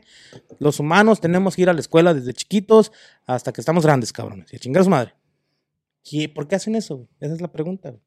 [0.59, 2.93] Los humanos tenemos que ir a la escuela desde chiquitos
[3.25, 4.53] hasta que estamos grandes, cabrones.
[4.53, 5.13] Y a chingar a su madre.
[6.09, 7.07] ¿Qué- ¿Por qué hacen eso, güey?
[7.19, 8.01] Esa es la pregunta, güey.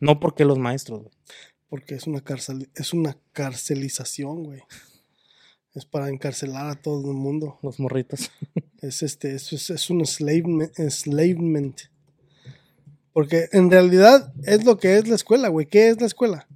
[0.00, 1.12] No porque los maestros, güey.
[1.68, 4.60] Porque es una cárcel, es una carcelización, güey.
[5.74, 7.58] Es para encarcelar a todo el mundo.
[7.62, 8.30] Los morritos.
[8.82, 11.78] Es este, es, es, es un enslavement, enslavement.
[13.12, 15.66] Porque en realidad es lo que es la escuela, güey.
[15.66, 16.48] ¿Qué es la escuela?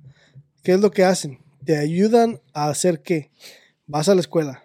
[0.63, 1.39] ¿Qué es lo que hacen?
[1.67, 3.31] Te ayudan a hacer qué?
[3.87, 4.65] Vas a la escuela.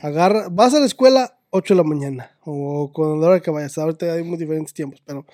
[0.00, 2.38] Agarra, vas a la escuela 8 de la mañana.
[2.44, 3.76] O con la hora que vayas.
[3.78, 5.02] Ahorita hay muy diferentes tiempos.
[5.04, 5.26] Pero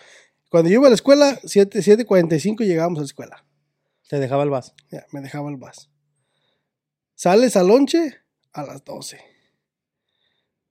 [0.50, 3.44] cuando yo iba a la escuela, 7, 7.45 llegábamos a la escuela.
[4.08, 4.74] Te dejaba el vaso.
[4.90, 5.90] Ya, me dejaba el bus.
[7.14, 8.16] Sales al lonche
[8.52, 9.18] a las 12.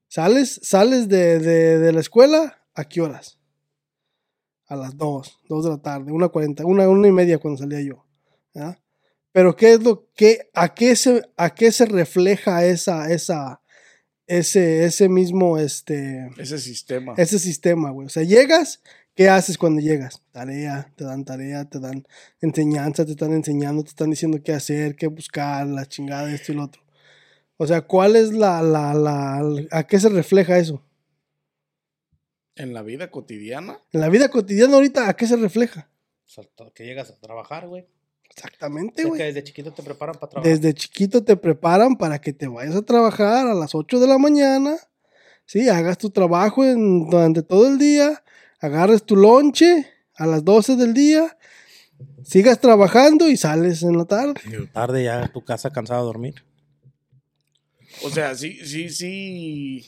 [0.08, 3.40] Sales, sales de, de, de la escuela, ¿a qué horas?
[4.68, 8.06] A las 2, 2 de la tarde, 1.40, una, una y media cuando salía yo.
[8.54, 8.80] ¿ya?
[9.32, 13.63] Pero ¿qué es lo que, a qué se, a qué se refleja esa, esa,
[14.28, 17.14] ese, ese mismo, este, Ese sistema.
[17.18, 18.08] ese sistema, güey.
[18.08, 18.82] O sea, llegas,
[19.16, 20.22] ¿qué haces cuando llegas?
[20.32, 22.06] Tarea, te dan tarea, te dan
[22.42, 26.56] enseñanza, te están enseñando, te están diciendo qué hacer, qué buscar, la chingada, esto y
[26.56, 26.82] lo otro.
[27.58, 30.84] O sea, ¿cuál es la, la, la, a qué se refleja eso?
[32.56, 33.80] En la vida cotidiana.
[33.92, 35.90] En la vida cotidiana ahorita, ¿a qué se refleja?
[36.74, 37.86] Que llegas a trabajar, güey.
[38.36, 39.22] Exactamente, que güey.
[39.22, 40.52] desde chiquito te preparan para trabajar.
[40.54, 44.18] Desde chiquito te preparan para que te vayas a trabajar a las 8 de la
[44.18, 44.76] mañana,
[45.46, 45.70] ¿sí?
[45.70, 48.24] Hagas tu trabajo en- durante todo el día,
[48.60, 51.38] agarres tu lonche a las 12 del día,
[52.24, 54.34] Sigas trabajando y sales en la tarde.
[54.46, 56.36] Y tarde ya a tu casa cansado de dormir.
[58.04, 59.86] O sea, sí, sí, sí.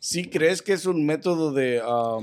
[0.00, 1.80] Sí crees que es un método de.
[1.82, 2.18] ah,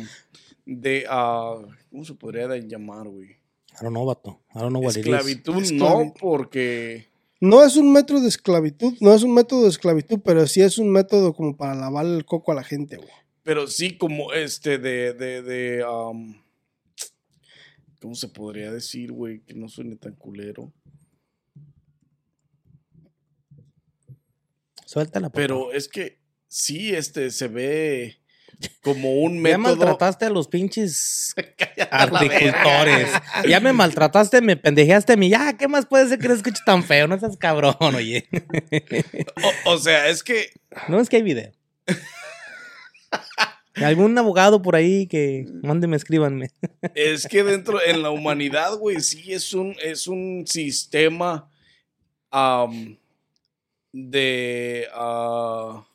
[0.65, 1.05] de.
[1.09, 1.57] ah,
[1.89, 3.37] ¿Cómo se podría llamar, güey?
[3.79, 4.39] I don't know, vato.
[4.53, 5.07] I don't know what it is.
[5.07, 6.05] Esclavitud, Esclavitud.
[6.05, 7.09] no, porque.
[7.41, 10.77] No es un método de esclavitud, no es un método de esclavitud, pero sí es
[10.77, 13.09] un método como para lavar el coco a la gente, güey.
[13.43, 15.13] Pero sí, como este de.
[15.13, 16.41] de, de am,
[18.01, 19.41] ¿Cómo se podría decir, güey?
[19.41, 20.71] Que no suene tan culero.
[24.85, 25.41] Suéltala, papá.
[25.41, 28.17] Pero es que sí, este se ve
[28.81, 29.59] como un Ya método.
[29.77, 31.33] maltrataste a los pinches
[31.91, 33.09] agricultores.
[33.47, 35.29] Ya me maltrataste, me pendejeaste a mí.
[35.29, 37.07] Ya, ¿qué más puede ser que no escuche tan feo?
[37.07, 38.27] No seas cabrón, oye.
[39.65, 40.49] O, o sea, es que
[40.87, 41.51] No es que hay video.
[43.75, 46.49] Algún abogado por ahí que mándeme, escríbanme.
[46.93, 51.49] Es que dentro, en la humanidad, güey, sí es un, es un sistema
[53.91, 55.85] de, ah,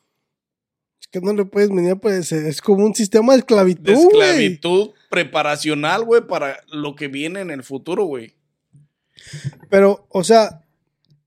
[1.11, 6.03] que no le puedes venir, pues es como un sistema de esclavitud, de esclavitud preparacional,
[6.05, 8.33] güey, para lo que viene en el futuro, güey.
[9.69, 10.61] Pero, o sea,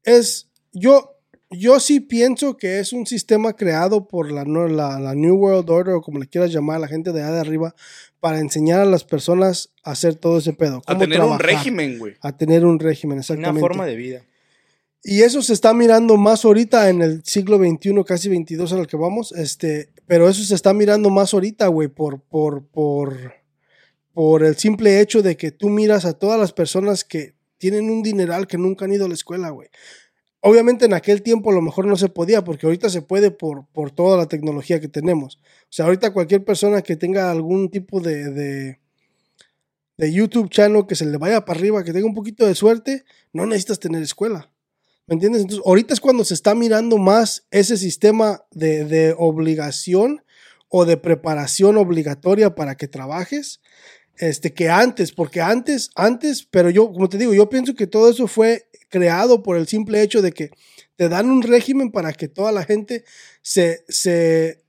[0.03, 0.49] es.
[0.73, 1.17] Yo,
[1.51, 5.71] yo sí pienso que es un sistema creado por la, no- la, la New World
[5.71, 7.75] Order, o como le quieras llamar, la gente de allá de arriba,
[8.19, 10.83] para enseñar a las personas a hacer todo ese pedo.
[10.87, 12.15] A tener un régimen, güey.
[12.23, 13.85] A tener un régimen, exactamente.
[13.87, 14.23] de vida.
[15.07, 18.97] Y eso se está mirando más ahorita en el siglo XXI, casi 22 al que
[18.97, 23.35] vamos, este, pero eso se está mirando más ahorita, güey, por, por, por,
[24.15, 28.03] por el simple hecho de que tú miras a todas las personas que tienen un
[28.03, 29.69] dineral que nunca han ido a la escuela, güey.
[30.41, 33.67] Obviamente en aquel tiempo a lo mejor no se podía, porque ahorita se puede por,
[33.73, 35.37] por toda la tecnología que tenemos.
[35.65, 38.81] O sea, ahorita cualquier persona que tenga algún tipo de, de,
[39.99, 43.05] de YouTube channel que se le vaya para arriba, que tenga un poquito de suerte,
[43.35, 44.51] no necesitas tener escuela.
[45.07, 45.43] ¿Me entiendes?
[45.43, 50.23] Entonces, ahorita es cuando se está mirando más ese sistema de, de obligación
[50.69, 53.61] o de preparación obligatoria para que trabajes,
[54.17, 58.11] este, que antes, porque antes, antes, pero yo, como te digo, yo pienso que todo
[58.11, 60.51] eso fue creado por el simple hecho de que
[60.97, 63.05] te dan un régimen para que toda la gente
[63.43, 64.64] se, se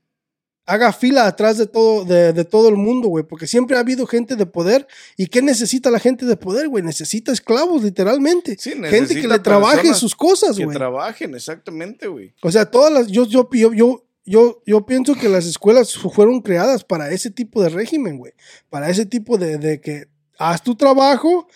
[0.66, 4.06] haga fila atrás de todo, de, de todo el mundo, güey, porque siempre ha habido
[4.06, 4.86] gente de poder.
[5.16, 6.82] ¿Y qué necesita la gente de poder, güey?
[6.82, 8.56] Necesita esclavos, literalmente.
[8.58, 10.76] Sí, gente que le trabaje sus cosas, Que güey.
[10.76, 12.34] trabajen, exactamente, güey.
[12.42, 16.10] O sea, todas las, yo, yo, yo, yo, yo, yo pienso que las escuelas fu-
[16.10, 18.32] fueron creadas para ese tipo de régimen, güey.
[18.68, 21.46] Para ese tipo de, de que haz tu trabajo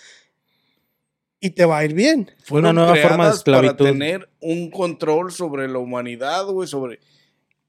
[1.40, 2.30] y te va a ir bien.
[2.44, 3.84] Fue una nueva forma de creadas Para esclavitud.
[3.86, 7.00] tener un control sobre la humanidad, güey, sobre.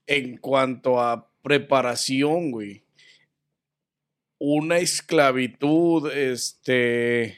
[0.08, 2.84] En cuanto a preparación, güey.
[4.40, 7.38] Una esclavitud, este.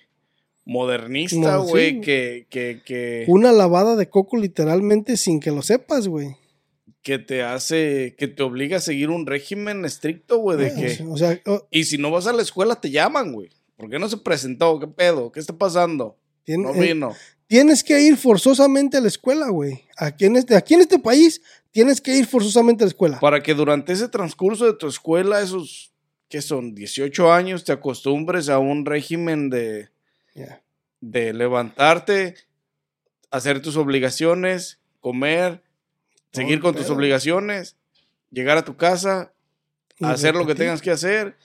[0.65, 1.69] Modernista, sí.
[1.69, 6.37] güey, que, que, que, Una lavada de coco literalmente sin que lo sepas, güey.
[7.01, 8.15] que te hace.
[8.17, 11.03] Que te obliga a seguir un régimen estricto, güey, de Ah, que.
[11.03, 13.49] O sea, Y si no vas a la escuela, te llaman, güey.
[13.75, 14.79] ¿Por qué no se presentó?
[14.79, 15.31] ¿Qué pedo?
[15.33, 16.17] ¿Qué está pasando?
[16.47, 17.13] No eh, vino.
[17.47, 19.81] tienes que ir forzosamente a la escuela, güey.
[19.97, 21.41] Aquí en este, aquí en este país
[21.73, 23.19] tienes que ir forzosamente a la escuela.
[23.19, 25.91] Para que durante ese transcurso de tu escuela, esos
[26.29, 29.89] que son 18 años, te acostumbres a un régimen de,
[31.01, 32.35] de levantarte,
[33.29, 35.61] hacer tus obligaciones, comer,
[36.31, 37.75] seguir con tus obligaciones,
[38.31, 39.33] llegar a tu casa,
[39.99, 41.35] Y hacer lo que tengas que hacer,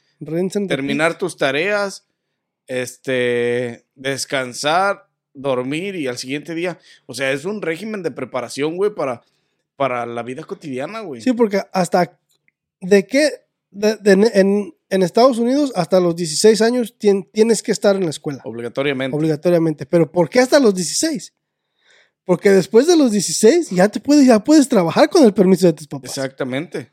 [0.68, 2.06] terminar tus tareas,
[2.66, 6.78] este, descansar, dormir y al siguiente día.
[7.06, 9.22] O sea, es un régimen de preparación, güey, para,
[9.78, 11.22] para la vida cotidiana, güey.
[11.22, 12.18] Sí, porque hasta
[12.80, 13.30] de qué
[13.70, 18.04] de- de- en, en Estados Unidos hasta los 16 años tien- tienes que estar en
[18.04, 19.16] la escuela, Obligatoriamente.
[19.16, 19.86] obligatoriamente.
[19.86, 21.32] Pero ¿por qué hasta los 16?
[22.24, 25.72] Porque después de los 16 ya te puedes, ya puedes trabajar con el permiso de
[25.74, 26.10] tus papás.
[26.10, 26.90] Exactamente.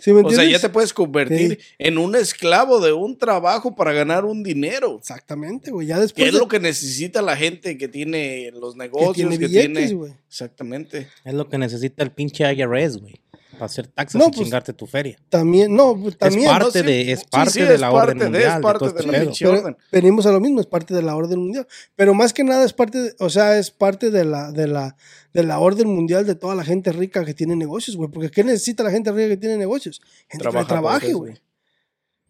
[0.00, 3.92] ¿Sí me O sea, ya te puedes convertir en un esclavo de un trabajo para
[3.92, 4.96] ganar un dinero.
[4.98, 5.86] Exactamente, güey.
[5.88, 9.38] Ya después es de- lo que necesita la gente que tiene los que negocios, tiene
[9.38, 9.92] que billetes, tiene.
[9.94, 10.12] güey.
[10.28, 11.08] Exactamente.
[11.24, 13.20] Es lo que necesita el pinche IRS, güey.
[13.60, 15.18] Para hacer taxes No, y pues, chingarte tu feria.
[15.28, 16.48] También, no, pues, también.
[16.48, 18.62] parte No, sí, de- es parte sí, de es la parte orden de- mundial, Es
[18.62, 19.76] parte de este la Pero orden.
[19.92, 21.66] venimos a lo mismo, es parte de la orden mundial.
[21.94, 24.96] Pero más que nada es parte, de- o sea, es parte de la, de la,
[25.34, 28.10] de la orden mundial de toda la gente rica que tiene negocios, güey.
[28.10, 30.00] Porque ¿qué necesita la gente rica que tiene negocios?
[30.28, 31.34] Gente que Trabaja por trabaje, güey.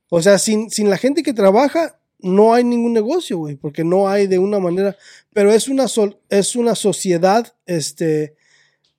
[0.08, 4.08] O sea, sin, sin la gente que trabaja, no hay ningún negocio, güey, porque no
[4.08, 4.96] hay de una manera,
[5.32, 8.34] pero es una, sol- es una sociedad, este,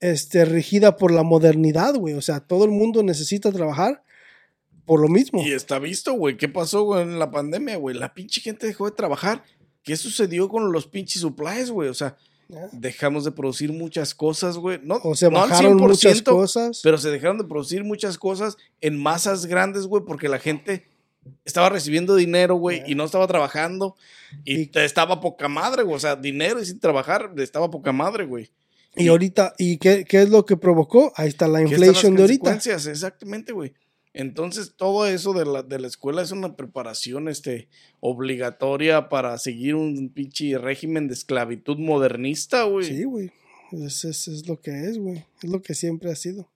[0.02, 2.16] este, regida por la modernidad, güey.
[2.16, 4.04] O sea, todo el mundo necesita trabajar
[4.86, 5.41] por lo mismo.
[5.41, 6.36] Y está visto, güey.
[6.36, 7.95] ¿Qué pasó güey, en la pandemia, güey?
[7.95, 9.43] La pinche gente dejó de trabajar.
[9.84, 11.89] ¿qué sucedió con los pinches supplies, güey?
[11.89, 12.16] O sea,
[12.72, 14.80] dejamos de producir muchas cosas, güey.
[14.84, 16.82] No, O se no al bajaron muchas 100%, cosas.
[16.84, 20.86] Pero se dejaron de producir muchas cosas en masas grandes, güey, porque la gente
[21.45, 23.95] estaba recibiendo dinero, güey, y no estaba trabajando.
[24.43, 25.95] Y, Y- estaba poca madre, güey.
[25.95, 28.52] O sea, dinero y sin trabajar, estaba poca madre, güey.
[28.96, 31.14] Y ahorita, ¿y qué, qué es lo que provocó?
[31.16, 32.39] Ahí está la ¿Qué están las inflation de ahorita.
[32.52, 32.88] consecuencias?
[32.88, 33.74] Exactamente, güey.
[34.14, 37.70] Entonces, todo eso de la, de la escuela es una preparación este,
[38.02, 42.86] obligatoria para seguir un pinche régimen de esclavitud modernista, güey.
[42.86, 43.32] Sí, güey.
[43.72, 45.26] Es, es, es lo que es, güey.
[45.42, 46.52] Es lo que siempre ha sido.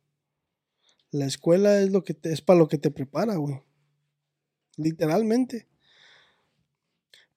[1.12, 3.62] La escuela es lo que te, es para lo que te prepara, güey.
[4.76, 5.70] Literalmente.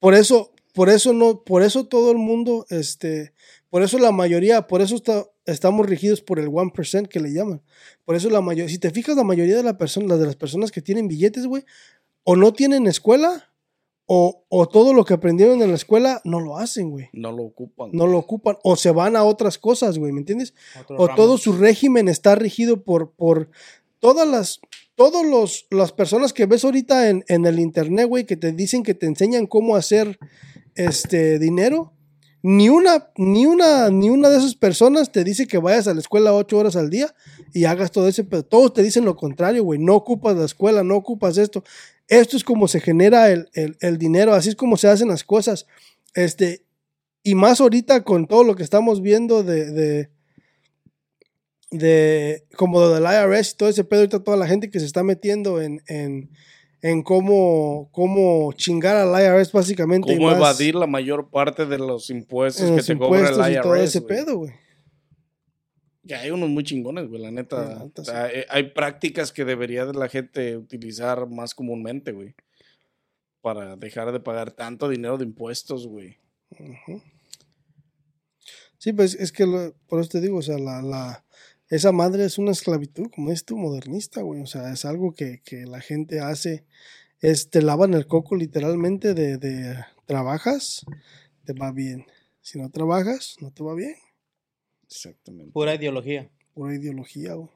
[0.01, 3.35] Por eso, por eso no, por eso todo el mundo, este,
[3.71, 7.63] por eso la mayoría, por eso está- estamos regidos por el 1% que le llaman.
[8.05, 10.71] Por eso la mayoría, si te fijas, la mayoría de, la persona, de las personas
[10.73, 11.65] que tienen billetes, güey,
[12.25, 13.45] o no tienen escuela,
[14.11, 17.43] o, o todo lo que aprendieron en la escuela no lo hacen, güey No lo
[17.43, 17.91] ocupan.
[17.93, 20.55] no lo ocupan o se van a otras cosas, güey, ¿me entiendes?
[20.81, 21.17] Otro O ramo.
[21.17, 23.51] todo su régimen está regido por, por
[24.01, 24.61] todas las,
[24.95, 28.83] todos los, las personas que ves ahorita en, en el internet, güey, que te dicen
[28.83, 30.19] que te enseñan cómo hacer
[30.75, 31.93] este dinero.
[32.43, 36.01] Ni una, ni una, ni una de esas personas te dice que vayas a la
[36.01, 37.13] escuela ocho horas al día
[37.53, 39.79] y hagas todo ese, pero todos te dicen lo contrario, güey.
[39.81, 41.65] No ocupas la escuela, no ocupas esto.
[42.07, 45.25] Esto es como se genera el, el- el dinero, así es como se hacen las
[45.25, 45.67] cosas.
[46.15, 46.63] Este,
[47.23, 50.09] y más ahorita con todo lo que estamos viendo de,
[51.71, 54.87] de, como lo del IRS y todo ese pedo, ahorita toda la gente que se
[54.87, 56.31] está metiendo en, en,
[56.83, 59.11] en cómo, cómo chingar al
[59.41, 60.13] IRS básicamente.
[60.13, 63.35] y ¿Cómo más evadir la mayor parte de los impuestos que los te cobra el
[63.35, 63.59] impuestos IRS?
[63.59, 64.53] y todo ese pedo, güey.
[66.07, 67.65] Que hay unos muy chingones, güey, la neta.
[67.65, 72.35] La neta, hay, hay prácticas que debería de la gente utilizar más comúnmente, güey.
[73.43, 76.17] Para dejar de pagar tanto dinero de impuestos, güey.
[78.79, 81.25] Sí, pues es que lo- por eso te digo, o sea, la, la,
[81.69, 84.41] esa madre es una esclavitud, como es tú, modernista, güey.
[84.41, 86.65] O sea, es algo que, que la gente hace,
[87.21, 90.87] es, te lavan el coco literalmente de, de trabajas,
[91.45, 92.07] te va bien.
[92.41, 93.97] Si no trabajas, no te va bien.
[94.85, 95.53] Exactamente.
[95.53, 96.31] Pura ideología.
[96.55, 97.51] Pura ideología, güey.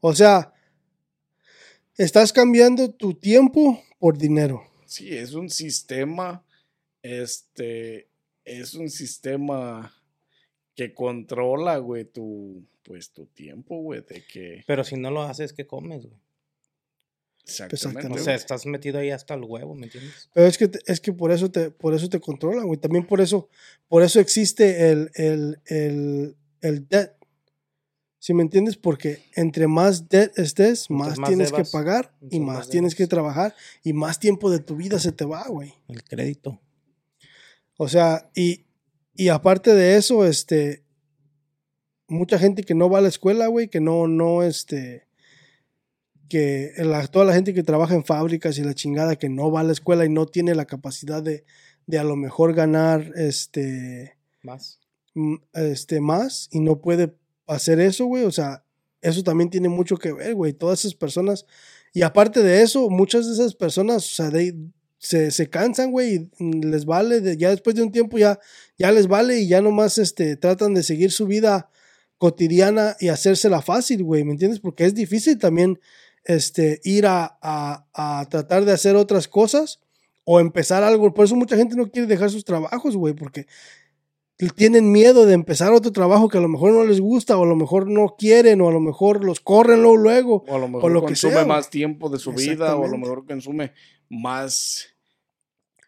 [0.00, 0.52] O sea,
[1.96, 4.62] estás cambiando tu tiempo por dinero.
[4.86, 6.44] Sí, es un sistema,
[7.02, 8.08] este,
[8.44, 9.97] es un sistema
[10.78, 15.52] que controla, güey, tu, pues, tu tiempo, güey, de que, Pero si no lo haces,
[15.52, 16.20] ¿qué comes, güey?
[17.42, 18.20] exactamente, Exactamente.
[18.20, 20.30] O sea, estás metido ahí hasta el huevo, ¿me entiendes?
[20.32, 22.78] Pero es que, es que por eso te, por eso te controlan, güey.
[22.78, 23.48] También por eso,
[23.88, 27.12] por eso existe el, el, el, el debt.
[28.20, 28.76] ¿Sí me entiendes?
[28.76, 32.94] Porque entre más debt estés, más, más tienes debas, que pagar y más, más tienes
[32.94, 33.52] que trabajar
[33.82, 35.74] y más tiempo de tu vida se te va, güey.
[35.88, 36.60] El crédito.
[37.76, 38.67] O sea, y,
[39.18, 40.82] y aparte de eso, este,
[42.08, 45.06] mucha gente que no va a la escuela, güey, que no, no, este,
[46.28, 49.60] que la- toda la gente que trabaja en fábricas y la chingada que no va
[49.60, 51.44] a la escuela y no tiene la capacidad de,
[51.86, 54.78] de a lo mejor ganar, este, Más.
[55.54, 57.14] este, más y no puede
[57.46, 58.24] hacer eso, güey.
[58.24, 58.64] O sea,
[59.00, 60.52] eso también tiene mucho que ver, güey.
[60.52, 61.46] Todas esas personas.
[61.94, 64.54] Y aparte de eso, muchas de esas personas, o sea, de-
[64.98, 68.38] se, se cansan, güey, y mm, les vale, de- ya después de un tiempo ya,
[68.78, 71.70] ya les vale y ya nomás este, tratan de seguir su vida
[72.18, 74.58] cotidiana y hacérsela fácil, güey, ¿me entiendes?
[74.60, 75.78] Porque es difícil también
[76.24, 79.78] este, ir a, a, a tratar de hacer otras cosas
[80.24, 81.14] o empezar algo.
[81.14, 83.46] Por eso mucha gente no quiere dejar sus trabajos, güey, porque
[84.54, 87.46] tienen miedo de empezar otro trabajo que a lo mejor no les gusta o a
[87.46, 90.44] lo mejor no quieren o a lo mejor los corren luego, luego.
[90.48, 92.88] O a lo mejor lo que consume sea, más tiempo de su vida, o a
[92.88, 93.72] lo mejor consume
[94.08, 94.88] más,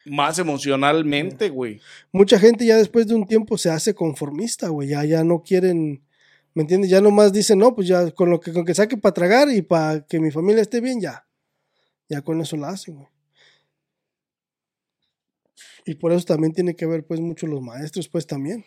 [0.04, 1.80] más emocionalmente, güey.
[2.12, 6.02] Mucha gente ya después de un tiempo se hace conformista, güey, ya, ya no quieren,
[6.54, 6.90] ¿me entiendes?
[6.90, 9.62] Ya nomás dicen, no, pues ya con lo que, con que saque para tragar y
[9.62, 11.26] para que mi familia esté bien, ya.
[12.08, 13.08] Ya con eso la hacen, güey.
[15.86, 18.64] Y por eso también tiene que ver, pues, mucho los maestros, pues, también.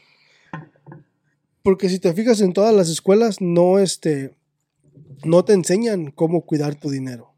[1.61, 4.35] Porque si te fijas en todas las escuelas, no, este,
[5.23, 7.32] no te enseñan cómo cuidar tu dinero.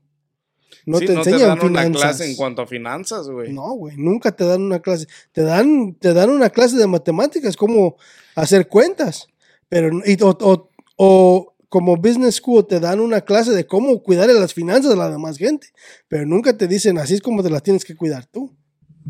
[0.86, 2.02] No Sí, te no te enseñan dan una finanzas.
[2.02, 3.52] clase en cuanto a finanzas, güey.
[3.54, 5.08] No, güey, nunca te dan una clase.
[5.32, 7.96] Te dan, te dan una clase de matemáticas, cómo
[8.36, 9.28] hacer cuentas.
[9.70, 14.30] Pero, y- o, o- o como business school te dan una clase de cómo cuidar
[14.30, 15.68] las finanzas de la demás gente.
[16.08, 18.56] Pero nunca te dicen así es como te las tienes que cuidar tú.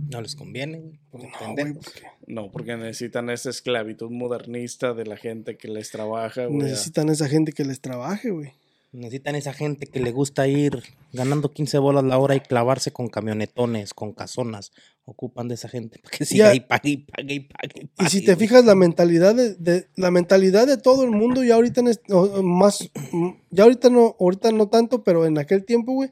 [0.10, 1.00] No les conviene, güey.
[1.14, 6.46] No, güey, porque No, porque necesitan esa esclavitud modernista de la gente que les trabaja,
[6.48, 6.58] güey.
[6.58, 8.54] necesitan esa gente que les trabaje, güey.
[8.96, 10.82] Necesitan esa gente que le gusta ir
[11.14, 14.72] ganando 15 bolas la hora y clavarse con camionetones, con casonas
[15.04, 16.56] ocupan de esa gente para que siga Ya.
[16.56, 17.90] y pague y pague y pague.
[18.00, 21.56] Y si te fijas, la mentalidad de, de- la mentalidad de todo el mundo, ya
[21.56, 25.94] ahorita en este- más, mm, ya ahorita no, ahorita no tanto, pero en aquel tiempo,
[25.94, 26.10] güey,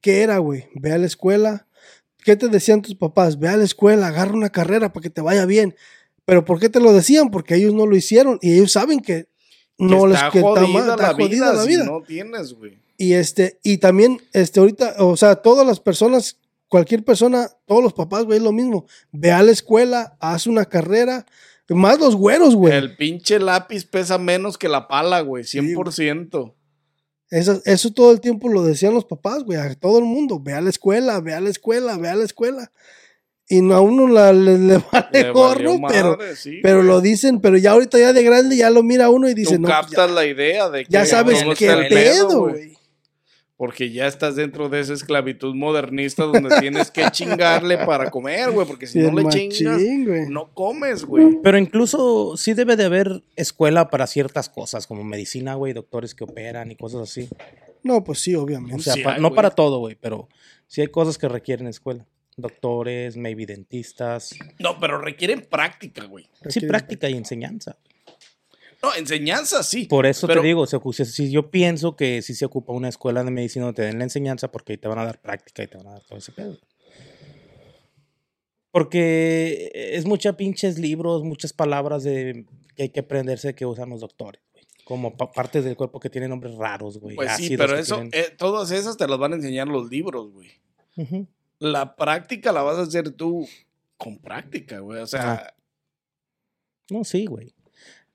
[0.00, 0.66] ¿qué era, güey?
[0.74, 1.66] Ve a la escuela.
[2.24, 3.38] ¿Qué te decían tus papás?
[3.38, 5.74] Ve a la escuela, agarra una carrera para que te vaya bien.
[6.24, 7.30] Pero ¿por qué te lo decían?
[7.30, 9.26] Porque ellos no lo hicieron y ellos saben que
[9.78, 11.84] no que les que está jodida mal, está la jodida vida, la si vida.
[11.84, 12.78] no tienes, güey.
[12.98, 17.92] Y este, y también, este, ahorita, o sea, todas las personas, cualquier persona, todos los
[17.92, 18.86] papás, güey, es lo mismo.
[19.12, 21.26] Ve a la escuela, haz una carrera,
[21.68, 22.74] más los güeros, güey.
[22.74, 26.54] El pinche lápiz pesa menos que la pala, güey, 100%.
[27.28, 30.38] Eso, eso todo el tiempo lo decían los papás, güey, a todo el mundo.
[30.40, 32.70] Ve a la escuela, ve a la escuela, ve a la escuela.
[33.48, 37.40] Y no, a uno la- le, le vale Le gorro, pero, sí, pero lo dicen,
[37.40, 39.78] pero ya ahorita ya de grande ya lo mira uno y dice, Tú no, pues
[39.80, 42.76] captas ya, la idea de que ya sabes qué pedo, güey.
[43.58, 48.66] Porque ya estás dentro de esa esclavitud modernista donde tienes que chingarle para comer, güey.
[48.66, 49.80] Porque si Sí, no le machín, chingas,
[50.28, 51.38] no comes, güey.
[51.42, 56.24] Pero incluso sí debe de haber escuela para ciertas cosas, como medicina, güey, doctores que
[56.24, 57.30] operan y cosas así.
[57.82, 58.82] No, pues sí, O obviamente.
[58.82, 60.28] sea, Sí pa- hay, no para todo, güey, pero
[60.66, 62.04] sí hay cosas que requieren escuela.
[62.36, 64.34] Doctores, maybe dentistas.
[64.58, 66.28] No, pero requieren práctica, güey.
[66.48, 67.78] Sí, práctica y enseñanza.
[68.82, 69.86] No, enseñanza sí.
[69.86, 73.24] Por eso pero- te digo, si si yo pienso que sí se ocupa una escuela
[73.24, 75.66] de medicina donde te den la enseñanza porque ahí te van a dar práctica y
[75.66, 76.58] te van a dar todo ese pedo.
[78.70, 84.00] Porque es mucha pinches libros, muchas palabras de que hay que aprenderse que usan los
[84.02, 84.64] doctores, güey.
[84.84, 87.16] Como pa- partes del cuerpo que tienen nombres raros, güey.
[87.16, 90.30] Pues sí, pero eso, tienen- eh, todas esas te las van a enseñar los libros,
[90.30, 90.50] güey.
[91.58, 93.46] La práctica la vas a hacer tú
[93.96, 95.00] con práctica, güey.
[95.00, 95.54] O sea.
[96.90, 97.54] No, sí, güey.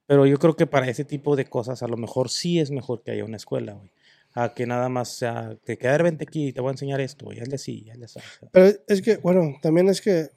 [0.06, 3.02] Pero yo creo que para ese tipo de cosas a lo mejor sí es mejor
[3.04, 3.92] que haya una escuela, güey.
[4.34, 7.26] A que nada más sea, que quedar vente aquí y te voy a enseñar esto,
[7.26, 7.40] güey.
[7.40, 8.20] Hazle así, hazle así.
[8.52, 10.30] Pero es que, bueno, también es que,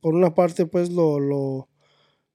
[0.00, 1.69] por una parte, pues, lo, lo,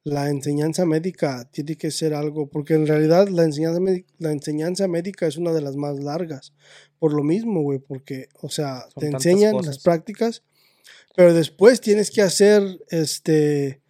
[0.05, 4.87] la enseñanza médica tiene que ser algo, porque en realidad la enseñanza, médica, la enseñanza
[4.87, 6.53] médica es una de las más largas,
[6.99, 9.65] por lo mismo, güey, porque, o sea, Son te enseñan cosas.
[9.75, 10.43] las prácticas,
[11.15, 13.81] pero después tienes que hacer, este,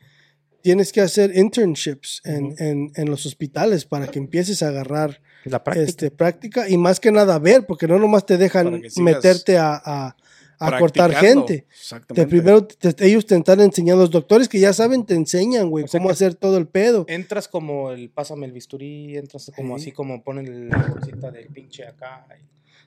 [0.61, 5.65] tienes que hacer internships en, en, en los hospitales para que empieces a agarrar La
[5.65, 5.85] práctica.
[5.89, 10.15] este, práctica y más que nada ver, porque no nomás te dejan meterte a, a,
[10.59, 11.59] a cortar gente.
[11.61, 12.27] Te Exactamente.
[12.29, 15.87] primero te- ellos te están enseñando, los doctores que ya saben te enseñan, güey, O
[15.87, 17.05] sea cómo hacer todo el pedo.
[17.07, 19.83] Entras como el pásame el bisturí, entras como Sí.
[19.83, 22.25] así como ponen la bolsita del pinche acá.
[22.39, 22.45] y-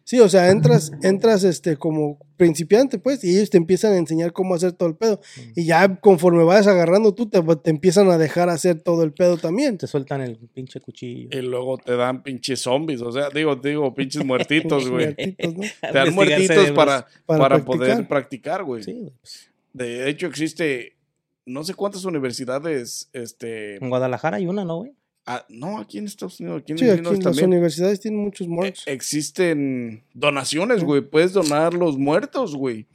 [0.08, 4.32] Sí, o sea, entras, entras este como principiante, pues, y ellos te empiezan a enseñar
[4.32, 5.20] cómo hacer todo el pedo.
[5.54, 9.36] Y ya conforme vas agarrando tú, te, te empiezan a dejar hacer todo el pedo
[9.36, 9.76] también.
[9.76, 11.28] Te sueltan el pinche cuchillo.
[11.30, 15.14] Y luego te dan pinches zombies, o sea, digo, digo, pinches muertitos, güey.
[15.14, 15.62] Muertitos, ¿no?
[15.82, 17.76] Te dan muertitos para, Para para, practicar.
[17.76, 18.82] poder practicar, güey.
[18.84, 19.12] Sí, güey.
[19.20, 20.96] pues, De hecho, existe
[21.44, 23.76] no sé cuántas universidades, este...
[23.76, 24.92] En Guadalajara hay una, ¿no, güey?
[25.28, 27.46] Ah, no, aquí en Estados Unidos, aquí en Sí, aquí en las también.
[27.46, 28.82] universidades tienen muchos Eh, marks.
[28.86, 31.00] existen donaciones, güey.
[31.02, 32.86] Puedes donar los muertos, güey.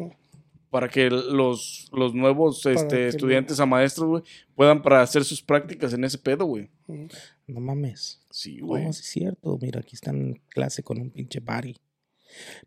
[0.69, 4.23] Para que los, los nuevos este, que estudiantes a maestros, güey,
[4.55, 6.67] puedan para hacer sus prácticas en ese pedo, güey.
[7.47, 8.19] No mames.
[8.31, 8.83] Sí, No, güey.
[8.85, 9.59] sí es cierto.
[9.61, 11.77] Mira, aquí están en clase con un pinche bari.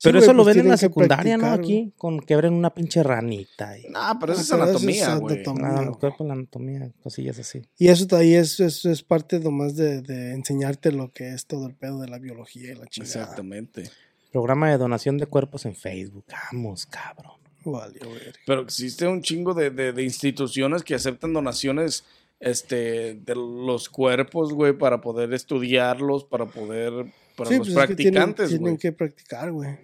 [0.03, 1.47] Pero eso lo pues ven en la secundaria, ¿no?
[1.47, 3.79] Aquí, con que abren una pinche ranita.
[3.79, 5.35] Y, Nah, pero eso Ah, es pero eso es anatomía, güey.
[5.37, 5.63] anatomía.
[5.63, 5.89] nada, güey.
[5.89, 7.63] el cuerpo, la anatomía, cosillas así.
[7.79, 11.67] Y eso ahí es, es, es parte nomás de, de enseñarte lo que es todo
[11.67, 13.21] el pedo de la biología y la chingada.
[13.23, 13.91] Exactamente.
[14.33, 16.25] Programa de donación de cuerpos en Facebook.
[16.53, 17.33] Vamos, cabrón.
[17.65, 18.07] Verga.
[18.47, 22.05] Pero existe un chingo de, de- de instituciones que aceptan donaciones
[22.39, 26.93] este, de los cuerpos, güey, para poder estudiarlos, para poder,
[27.37, 29.79] para Sí, los pues es que tienen- practicantes, que practicar, güey.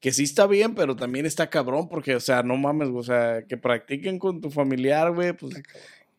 [0.00, 3.04] Que sí está bien, pero también está cabrón, porque, o sea, no mames, güey, o
[3.04, 5.54] sea, que practiquen con tu familiar, güey, pues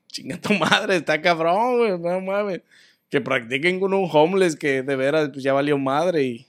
[0.07, 2.61] chinga tu madre, está cabrón, güey, no mames.
[3.09, 6.47] Que practiquen con un homeless que de veras pues, ya valió madre y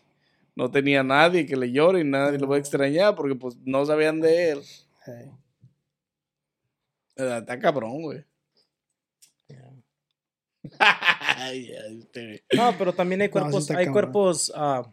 [0.55, 3.85] no tenía nadie que le llore y nadie lo va a extrañar porque pues no
[3.85, 4.61] sabían de él.
[5.07, 5.31] Hey.
[7.17, 8.25] Está cabrón, güey.
[11.43, 13.93] Ay, ay, No, pero también hay cuerpos, hay cabrón.
[13.93, 14.93] cuerpos ah,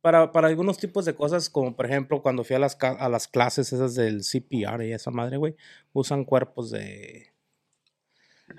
[0.00, 3.28] para, para algunos tipos de cosas, como por ejemplo cuando fui a las, a las
[3.28, 5.56] clases esas del CPR y esa madre, güey,
[5.92, 7.32] usan cuerpos de...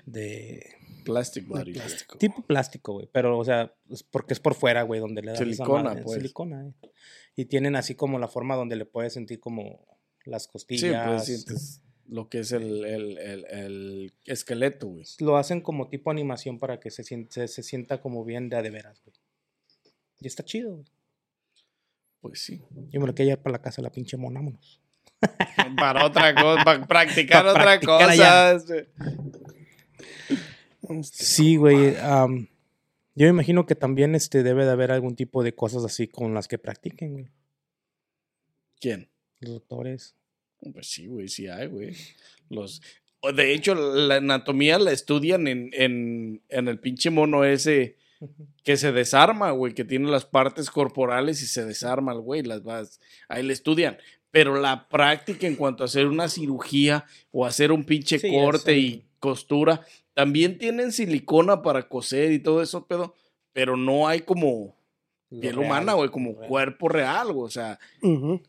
[0.06, 2.18] de Plastic De body, plástico.
[2.18, 5.36] tipo plástico, güey, pero o sea, es porque es por fuera, güey, donde le dan
[5.36, 6.16] esa Silicona, madre, pues.
[6.18, 6.74] Silicona, eh.
[7.36, 9.86] Y tienen así como la forma donde le puedes sentir como
[10.26, 11.08] las Sí, costillas.
[11.08, 11.80] pues sientes
[12.10, 15.06] lo que es el, el, el, el esqueleto, güey.
[15.20, 18.62] Lo hacen como tipo animación para que se, se, se sienta como bien de a
[18.62, 19.16] de veras, güey.
[20.20, 20.86] Y está chido, güey.
[22.20, 22.62] Pues sí.
[22.88, 24.80] Yo me lo quiero llevar para la casa de la pinche mona, vámonos.
[25.76, 28.84] para otra cosa, para practicar Para otra practicar cosa.
[31.02, 31.94] Sí, güey.
[31.94, 36.34] yo me imagino que también este, debe de haber algún tipo de cosas así con
[36.34, 37.28] las que practiquen, güey.
[38.80, 39.10] ¿Quién?
[39.40, 40.16] Los doctores.
[40.72, 41.94] Pues sí, güey, sí hay, güey.
[42.48, 42.82] Los...
[43.20, 47.96] o De hecho, la anatomía la estudian en, en, en el pinche mono ese
[48.64, 52.62] que se desarma, güey, que tiene las partes corporales y se desarma el güey, las
[52.62, 53.96] vas, ahí le estudian.
[54.30, 58.72] Pero la práctica en cuanto a hacer una cirugía o hacer un pinche Sí, corte
[58.72, 58.80] eso.
[58.80, 59.84] y costura,
[60.14, 63.14] también tienen silicona para coser y todo eso, pero,
[63.52, 64.76] pero no hay como
[65.38, 66.48] piel humana, güey, como real.
[66.48, 67.78] cuerpo real, güey, o sea,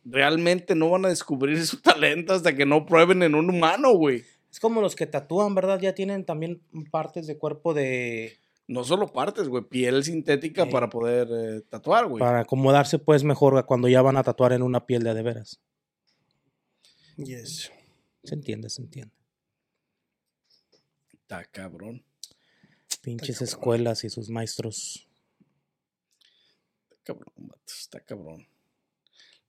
[0.04, 4.24] realmente no van a descubrir su talento hasta que no prueben en un humano, güey.
[4.52, 5.80] Es como los que tatúan, ¿verdad?
[5.80, 6.62] Ya tienen también
[6.92, 8.38] partes de cuerpo de...
[8.68, 10.72] No solo partes, güey, piel sintética Sí.
[10.72, 12.20] para poder eh, tatuar, güey.
[12.20, 15.60] Para acomodarse pues mejor cuando ya van a tatuar en una piel de de veras.
[17.18, 17.72] Yes.
[18.24, 19.14] Se entiende, se entiende.
[21.14, 22.04] Está cabrón.
[23.02, 23.48] Pinches cabrón.
[23.50, 25.08] escuelas y sus maestros.
[27.12, 28.48] Cabrón, vato, está cabrón.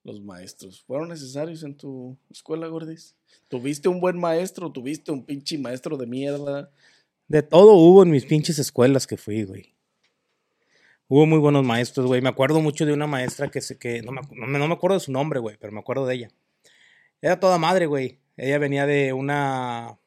[0.03, 0.83] Los maestros.
[0.85, 3.15] ¿Fueron necesarios en tu escuela, Gordis?
[3.47, 4.69] ¿Tuviste un buen maestro?
[4.69, 6.69] ¿Tuviste un pinche maestro de mierda?
[7.29, 9.73] De todo hubo en mis pinches escuelas que fui, güey.
[11.07, 12.21] Hubo muy buenos maestros, güey.
[12.21, 15.39] Me acuerdo mucho de una maestra que se que no me acuerdo de su nombre,
[15.39, 16.31] güey, pero me acuerdo de ella.
[17.21, 18.19] Era toda madre, güey.
[18.35, 19.97] Ella venía de una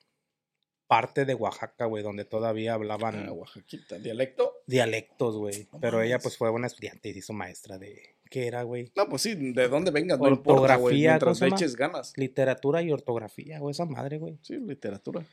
[0.86, 3.98] parte de Oaxaca, güey, donde todavía hablaban Ah, Oaxaquita.
[3.98, 4.52] ¿Dialecto?
[4.66, 5.68] dialectos, güey.
[5.72, 8.92] No Pero ella pues fue buena estudiante y se hizo maestra de ¿qué era, güey?
[8.96, 10.94] No, pues sí, de dónde vengas, no importa, güey.
[10.94, 12.12] Ortografía, Mientras ¿cómo se le eches ganas.
[12.16, 14.38] Literatura y ortografía, güey, esa madre, güey.
[14.42, 15.24] Sí, literatura.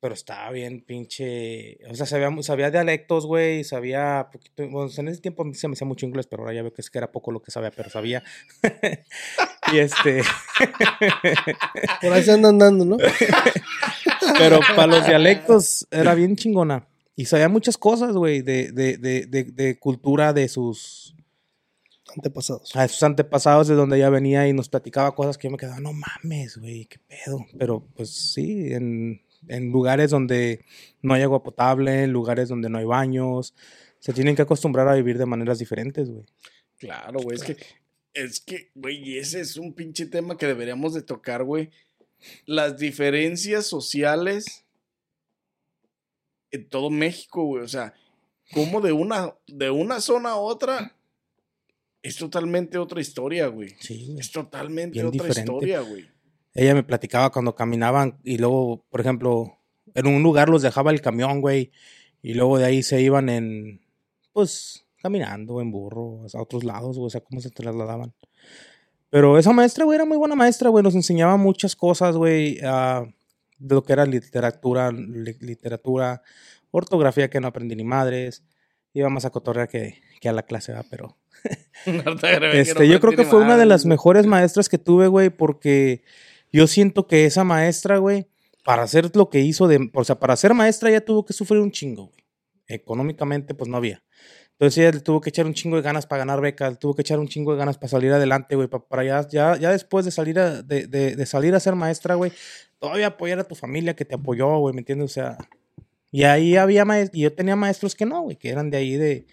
[0.00, 1.78] Pero estaba bien pinche.
[1.90, 3.64] O sea, sabía, sabía dialectos, güey.
[3.64, 4.66] Sabía poquito.
[4.66, 6.88] Bueno, en ese tiempo se me hacía mucho inglés, pero ahora ya veo que es
[6.88, 8.22] que era poco lo que sabía, pero sabía.
[9.72, 10.22] y este.
[12.00, 12.96] Por ahí se andan dando, ¿no?
[14.40, 16.86] pero para los dialectos era bien chingona.
[17.16, 21.14] Y sabía muchas cosas, güey, de, de, de, de, de cultura de sus,
[22.16, 22.74] Antepasados.
[22.74, 25.80] a sus antepasados, de donde ella venía y nos platicaba cosas que yo me quedaba,
[25.80, 27.46] no mames, güey, qué pedo.
[27.58, 30.64] Pero pues sí, en, en lugares donde
[31.02, 33.54] no hay agua potable, en lugares donde no hay baños,
[33.98, 36.24] se tienen que acostumbrar a vivir de maneras diferentes, güey.
[36.78, 37.56] Claro, güey, es que,
[38.14, 41.70] es que, güey, y ese es un pinche tema que deberíamos de tocar, güey.
[42.46, 44.64] Las diferencias sociales
[46.50, 47.94] en todo México, güey, o sea,
[48.52, 50.96] como de una, de una zona a otra
[52.02, 53.74] es totalmente otra historia, güey.
[53.80, 54.16] Sí.
[54.18, 55.40] Es totalmente otra diferente.
[55.40, 56.08] historia, güey.
[56.54, 59.58] Ella me platicaba cuando caminaban y luego, por ejemplo,
[59.94, 61.70] en un lugar los dejaba el camión, güey,
[62.22, 63.80] y luego de ahí se iban en,
[64.32, 68.14] pues, caminando en burro a otros lados, güey, o sea, cómo se trasladaban.
[69.10, 73.04] Pero esa maestra, güey, era muy buena maestra, güey, nos enseñaba muchas cosas, güey, ah,
[73.58, 76.22] de lo que era literatura, li- literatura,
[76.70, 78.44] ortografía que no aprendí ni madres,
[78.94, 80.86] iba más a cotorrear que, que a la clase, ¿verdad?
[80.90, 81.16] pero...
[82.52, 86.02] Este, yo creo que fue una de las mejores maestras que tuve, güey, porque
[86.52, 88.26] yo siento que esa maestra, güey,
[88.64, 91.60] para hacer lo que hizo de, o sea, para ser maestra ya tuvo que sufrir
[91.60, 92.20] un chingo, güey.
[92.66, 94.02] Económicamente, pues no había.
[94.60, 97.00] Entonces ella le tuvo que echar un chingo de ganas para ganar becas, tuvo que
[97.00, 100.04] echar un chingo de ganas para salir adelante, güey, pa- para, ya, ya, ya después
[100.04, 102.30] de salir a, de, de- de salir a ser maestra, güey,
[102.78, 105.10] todavía apoyar a tu familia que te apoyó, güey, ¿me entiendes?
[105.10, 105.38] O sea,
[106.12, 108.96] y ahí había maestros, y yo tenía maestros que no, güey, que eran de ahí
[108.96, 109.26] de,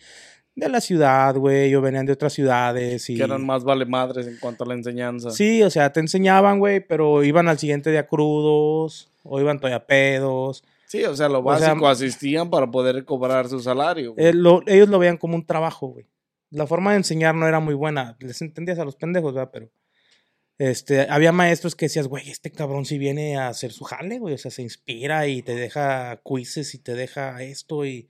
[0.55, 3.17] de la ciudad, güey, o venían de otras ciudades y...
[3.17, 5.31] Que eran más vale madres en cuanto a la enseñanza.
[5.31, 9.85] Sí, o sea, te enseñaban, güey, pero iban al siguiente día crudos, o iban todavía
[9.85, 10.63] pedos.
[10.87, 14.13] Sí, o sea, lo O sea, básico asistían para poder cobrar su salario.
[14.17, 16.05] Eh, lo- ellos lo veían como un trabajo, güey.
[16.49, 18.15] La forma de enseñar no era muy buena.
[18.19, 19.49] Les entendías a los pendejos, ¿verdad?
[19.51, 19.69] Pero
[20.57, 24.33] este, había maestros que decías, güey, este cabrón si viene a hacer su jale, güey.
[24.33, 28.07] O sea, se inspira y te deja quizzes y te deja esto y,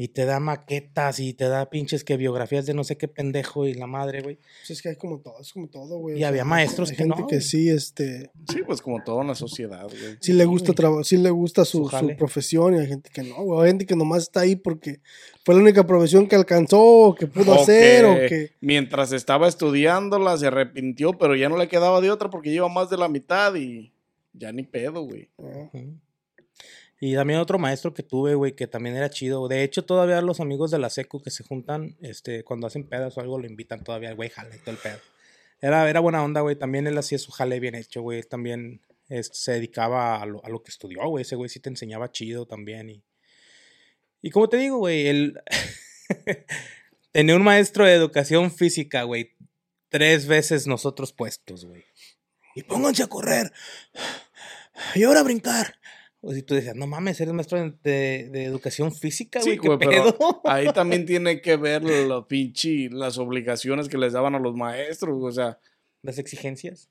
[0.00, 3.66] y te da maquetas y te da pinches que biografías de no sé qué pendejo
[3.66, 4.36] y la madre, güey.
[4.36, 6.18] Pues es que hay como todo, es como todo, güey.
[6.18, 7.46] Y había maestros hay que gente no, que güey.
[7.46, 10.16] sí, este, Sí, pues como toda una sociedad, güey.
[10.18, 13.42] sí le gusta trabajar, sí le gusta su, Su profesión y hay gente que no,
[13.42, 13.60] güey.
[13.60, 15.00] Hay gente que nomás está ahí porque
[15.44, 18.52] fue la única profesión que alcanzó o que pudo O hacer o que.
[18.62, 22.88] Mientras estaba estudiándola, se arrepintió, pero ya no le quedaba de otra porque lleva más
[22.88, 23.92] de la mitad y
[24.32, 25.28] ya ni pedo, güey.
[25.38, 25.68] Ah.
[27.02, 29.48] Y también otro maestro que tuve, güey, que también era chido.
[29.48, 33.16] De hecho, todavía los amigos de la secu que se juntan, este, cuando hacen pedas
[33.16, 34.98] o algo, lo invitan todavía al güey, jale todo el pedo.
[35.62, 36.56] Era, era buena onda, güey.
[36.56, 38.22] También él hacía su jale bien hecho, güey.
[38.22, 41.22] También este, se dedicaba a lo, a lo que estudió, güey.
[41.22, 42.90] Ese güey sí te enseñaba chido también.
[42.90, 43.02] Y,
[44.20, 45.40] y como te digo, güey, él
[47.12, 49.36] tenía un maestro de educación física, güey.
[49.88, 51.82] Tres veces nosotros puestos, güey.
[52.54, 53.52] Y pónganse a correr.
[54.94, 55.79] Y ahora a brincar.
[56.22, 59.86] O si tú decías, no mames, eres maestro de, de- educación física, Sí, güey, qué
[59.86, 64.38] güey, pero ahí también tiene que ver lo pinche, las obligaciones que les daban a
[64.38, 65.58] los maestros, o sea,
[66.02, 66.90] Las exigencias.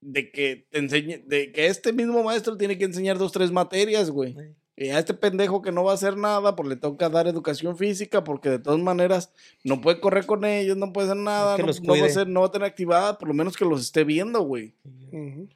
[0.00, 4.10] de que te enseñe, de que este mismo maestro tiene que enseñar dos, tres materias,
[4.10, 4.34] güey.
[4.74, 7.76] Y a este pendejo que no va a hacer nada, pues le toca dar educación
[7.76, 9.30] física, porque de todas maneras
[9.64, 12.40] no puede correr con ellos, no puede hacer nada, que no, no va a no
[12.40, 14.74] va a tener actividad, por lo menos que los esté viendo, güey.
[15.12, 15.46] Ujú.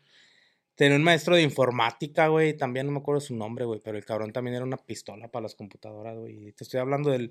[0.77, 4.05] Tenía un maestro de informática, güey, también no me acuerdo su nombre, güey, pero el
[4.05, 6.53] cabrón también era una pistola para las computadoras, güey.
[6.53, 7.31] Te estoy hablando del,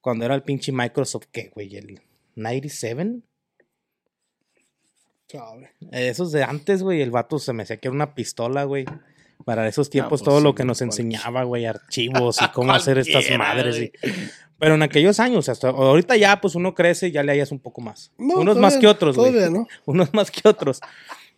[0.00, 1.76] cuando era el pinche Microsoft, ¿qué, güey?
[1.76, 2.00] El
[2.34, 3.20] 97.
[5.28, 5.70] Sabe.
[5.92, 8.84] Esos de antes, güey, el vato se me hacía que era una pistola, güey.
[9.44, 12.72] Para esos tiempos pues todo sí, lo que nos cualquier- enseñaba, güey, archivos y cómo
[12.72, 13.78] hacer estas madres.
[13.78, 13.92] y-
[14.58, 17.60] Pero en aquellos años, hasta ahorita ya, pues uno crece y ya le hallas un
[17.60, 18.12] poco más.
[18.18, 19.32] No, Unos más que otros, güey.
[19.86, 20.80] Unos más que otros.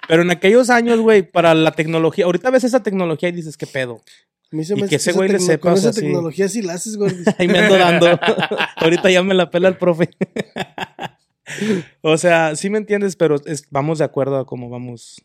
[0.09, 3.67] Pero en aquellos años, güey, para la tecnología, ahorita ves esa tecnología y dices, ¿qué
[3.67, 4.01] pedo?
[4.53, 6.07] A mí se Y me que ese güey le sepa, Con o sea, esa sí.
[6.07, 7.27] tecnología sí la haces, gordis.
[7.39, 8.07] Ahí me ando dando.
[8.77, 10.11] ahorita ya me la pela el profe.
[12.03, 15.23] o sea, sí me entiendes, pero es- vamos de acuerdo a cómo vamos,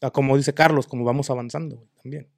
[0.00, 2.28] a como dice Carlos, cómo vamos avanzando güey, también.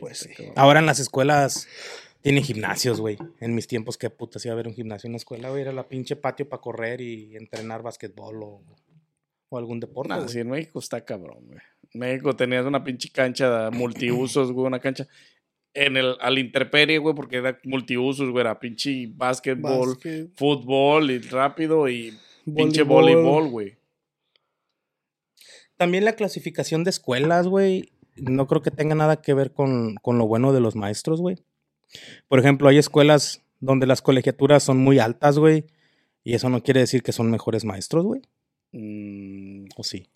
[0.00, 0.30] Pues sí.
[0.56, 1.66] Ahora en las escuelas
[2.22, 3.18] tienen gimnasios, güey.
[3.40, 5.62] En mis tiempos, qué puta, si iba a haber un gimnasio en la escuela, güey.
[5.62, 8.62] Era la pinche patio para correr y entrenar básquetbol o,
[9.52, 10.08] o algún deporte.
[10.08, 10.28] Nah, güey.
[10.28, 11.58] sí, en México está cabrón, güey.
[11.92, 15.06] En México tenías una pinche cancha de multiusos, güey, una cancha
[15.74, 21.18] en el, al interperie, güey, porque era multiusos, güey, era pinche básquetbol, Básquet, fútbol y
[21.18, 23.22] rápido y pinche voleibol.
[23.22, 23.76] voleibol, güey.
[25.76, 30.18] También la clasificación de escuelas, güey, no creo que tenga nada que ver con, con
[30.18, 31.38] lo bueno de los maestros, güey.
[32.28, 35.66] Por ejemplo, hay escuelas donde las colegiaturas son muy altas, güey,
[36.24, 38.22] y eso no quiere decir que son mejores maestros, güey.
[38.72, 40.06] Mm, ¿O sí?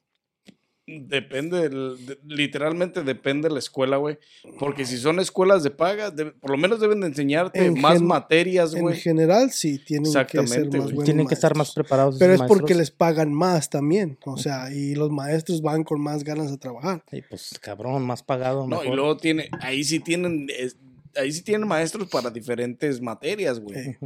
[0.88, 4.18] depende, del- de- literalmente depende de la escuela, güey.
[4.60, 8.06] Porque si son escuelas de paga, por lo menos deben de enseñarte En más gen-
[8.06, 8.96] materias, En güey.
[8.96, 12.16] general, sí, tienen que ser más buenos Tienen que estar más preparados.
[12.20, 14.16] Pero es porque les pagan más también.
[14.24, 17.02] O sea, y los maestros van con más ganas de trabajar.
[17.10, 18.68] Ay, pues cabrón, más pagado.
[18.68, 20.76] No, y luego tiene, ahí sí tienen, es-
[21.16, 23.76] ahí sí tienen maestros para diferentes materias, güey.
[23.76, 23.98] Eh,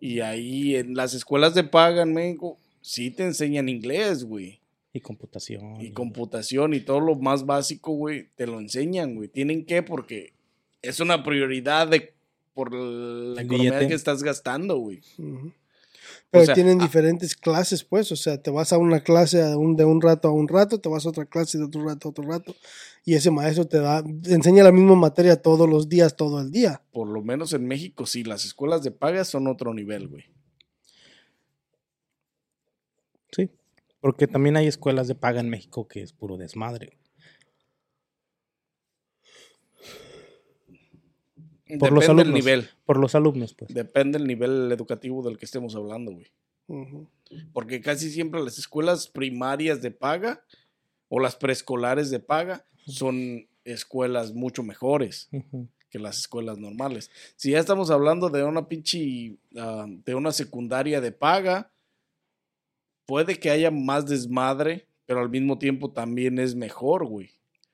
[0.00, 4.60] Y ahí en las escuelas de paga en México sí te enseñan inglés, güey.
[4.92, 5.80] Y computación.
[5.80, 9.28] Y computación y todo lo más básico, güey, te lo enseñan, güey.
[9.28, 10.34] Tienen que porque
[10.82, 12.12] es una prioridad de
[12.52, 13.88] por la El economía billete.
[13.88, 15.00] que estás gastando, güey.
[16.30, 18.12] Pero sea, tienen ah- diferentes clases, pues.
[18.12, 20.78] O sea, te vas a una clase a un- de un rato a un rato,
[20.78, 22.54] te vas a otra clase de otro rato a otro rato.
[23.04, 26.50] Y ese maestro te da, te enseña la misma materia todos los días, todo el
[26.50, 26.82] día.
[26.92, 30.24] Por lo menos en México sí, las escuelas de paga son otro nivel, güey.
[33.34, 33.50] Sí.
[34.00, 36.98] Porque también hay escuelas de paga en México que es puro desmadre.
[41.78, 42.34] Por los Depende del alumnos.
[42.44, 42.68] nivel.
[42.84, 43.72] Por los alumnos, pues.
[43.72, 46.26] Depende del nivel educativo del que estemos hablando, güey.
[47.52, 50.44] Porque casi siempre las escuelas primarias de paga
[51.08, 55.28] o las preescolares de paga son escuelas mucho mejores
[55.90, 57.10] que las escuelas normales.
[57.36, 61.70] Si ya estamos hablando de una pinche, ah, de una secundaria de paga,
[63.06, 67.30] puede que haya más desmadre, pero al mismo tiempo también es mejor, güey.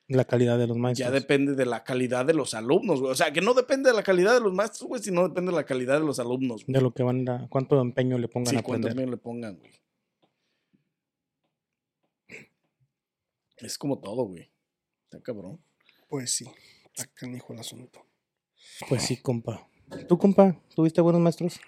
[0.09, 1.07] La calidad de los maestros.
[1.07, 3.13] Ya depende de la calidad de los alumnos, güey.
[3.13, 5.57] O sea, que no depende de la calidad de los maestros, güey, sino depende de
[5.57, 6.75] la calidad de los alumnos, güey.
[6.75, 7.49] De lo que van a...
[7.49, 9.71] Cuánto empeño le pongan Sí, a cuánto también le pongan, güey.
[13.59, 14.51] Es como todo, güey.
[15.05, 15.61] Está cabrón.
[16.09, 16.47] Pues sí,
[16.87, 18.05] está canijo el asunto.
[18.89, 19.69] Pues sí, compa.
[20.09, 20.61] ¿Tú, compa?
[20.75, 21.61] ¿Tuviste buenos maestros?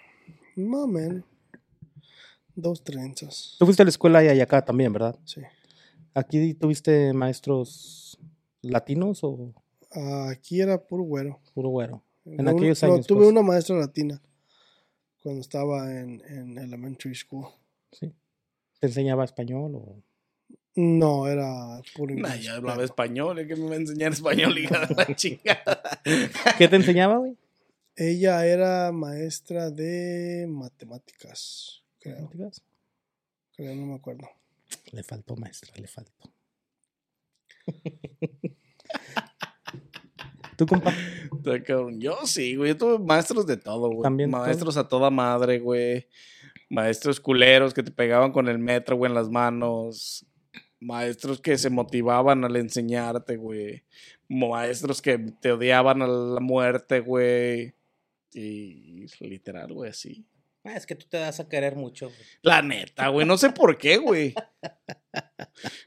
[0.57, 1.25] Más o menos.
[2.55, 3.57] Dos trenzas.
[3.59, 5.19] Tú fuiste a la escuela y acá también, ¿verdad?
[5.25, 5.41] Sí.
[6.15, 8.19] ¿Aquí tuviste maestros
[8.61, 9.53] latinos o
[10.29, 11.41] Aquí era puro güero.
[11.55, 12.03] puro güero?
[12.25, 13.31] En No, aquellos no, años, tuve pues.
[13.31, 14.21] una maestra latina
[15.23, 17.47] cuando estaba en, en elementary school.
[17.91, 18.13] Sí.
[18.81, 20.03] ¿Te enseñaba español o...?
[20.75, 22.45] No, era puro Nah, inglés.
[22.45, 23.47] ya hablaba pero español, ¿eh?
[23.47, 25.83] que me va a enseñar español, hija de la chingada.
[26.57, 27.37] ¿Qué te enseñaba, güey?
[27.95, 31.82] Ella era maestra de matemáticas.
[32.03, 32.29] Creo,
[33.55, 34.29] creo, no me acuerdo.
[34.91, 36.33] Le faltó maestra, le faltó.
[40.57, 40.93] ¿Tú, compa?
[41.99, 42.71] Yo sí, güey.
[42.71, 44.03] Yo tuve maestros de todo, güey.
[44.03, 46.09] También Maestros a toda madre, güey.
[46.69, 50.27] Maestros culeros que te pegaban con el metro, güey, en las manos.
[50.81, 53.85] Maestros que se motivaban al enseñarte, güey.
[54.29, 57.75] Maestros que te odiaban a la muerte, güey.
[58.33, 60.27] Y literal, güey, así.
[60.65, 62.07] Ah, es que tú te das a querer mucho.
[62.07, 62.19] güey.
[62.43, 63.27] La neta, güey.
[63.27, 64.35] No sé por qué, güey.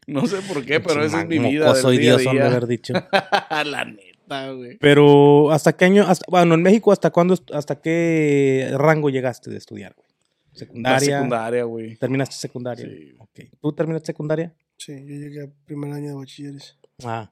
[0.08, 1.74] No sé por qué, pero esa es mi vida.
[1.74, 2.46] Del día a idiota han de día.
[2.52, 2.94] haber dicho.
[3.66, 4.78] La neta, güey.
[4.78, 6.04] Pero, ¿hasta qué año?
[6.06, 10.06] hasta- bueno, en México, ¿hasta cuándo, hasta qué rango llegaste de estudiar, güey?
[10.52, 11.16] La Secundaria.
[11.18, 11.96] secundaria, güey.
[11.98, 12.86] ¿Terminaste secundaria?
[12.86, 13.16] Sí.
[13.20, 13.40] Ok.
[13.62, 14.54] ¿Tú terminaste secundaria?
[14.78, 16.78] Sí, yo llegué al primer año de bachilleres.
[17.04, 17.32] Ah.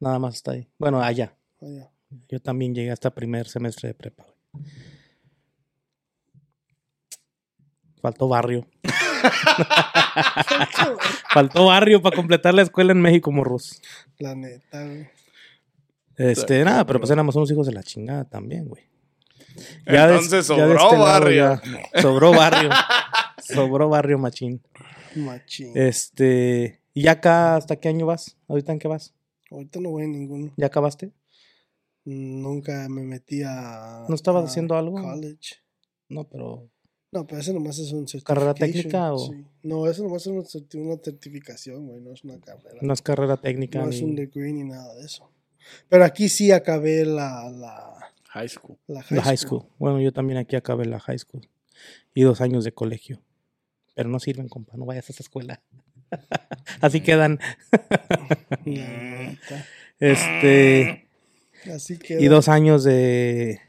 [0.00, 0.68] Nada más está ahí.
[0.78, 1.36] Bueno, allá.
[1.60, 1.90] Allá.
[2.28, 4.26] Yo también llegué hasta primer semestre de prepa.
[4.52, 4.64] güey.
[8.04, 8.66] Faltó barrio.
[11.32, 13.80] Faltó barrio para completar la escuela en México, morros.
[14.18, 15.08] La neta, güey.
[16.18, 18.82] Este, nada, pero pues éramos unos hijos de la chingada también, güey.
[19.86, 21.60] Entonces ya de sobró este lado barrio.
[21.94, 22.68] ya- sobró barrio.
[23.42, 24.60] sobró barrio, machín.
[25.16, 25.72] Machín.
[25.74, 28.36] Este, ¿y ya acá hasta qué año vas?
[28.48, 29.14] ¿Ahorita en qué vas?
[29.50, 30.52] Ahorita no voy a ninguno.
[30.58, 31.10] ¿Ya acabaste?
[32.04, 34.04] Nunca me metí a.
[34.10, 35.00] ¿No estabas a haciendo algo?
[35.00, 35.54] College.
[36.10, 36.68] No, pero
[37.14, 39.18] No, pero ese nomás es un ¿Carrera técnica o?
[39.32, 39.44] sí.
[39.62, 42.00] No, eso nomás es una, certi- una certificación, güey.
[42.00, 42.78] No es una carrera.
[42.82, 43.78] no es carrera técnica.
[43.80, 45.30] No es ni- un degree ni nada de eso.
[45.88, 48.76] Pero aquí sí acabé la, la, High school.
[48.88, 49.60] la high, La high school.
[49.60, 49.72] school.
[49.78, 51.48] Bueno, yo también aquí acabé la high school.
[52.12, 53.22] Y dos años de colegio.
[53.94, 54.76] Pero no sirven, compa.
[54.76, 55.62] No vayas a esa escuela.
[56.80, 57.38] Así quedan.
[58.64, 59.66] La neta.
[60.00, 61.06] Este.
[61.72, 62.20] Así que.
[62.20, 63.60] Y dos años de.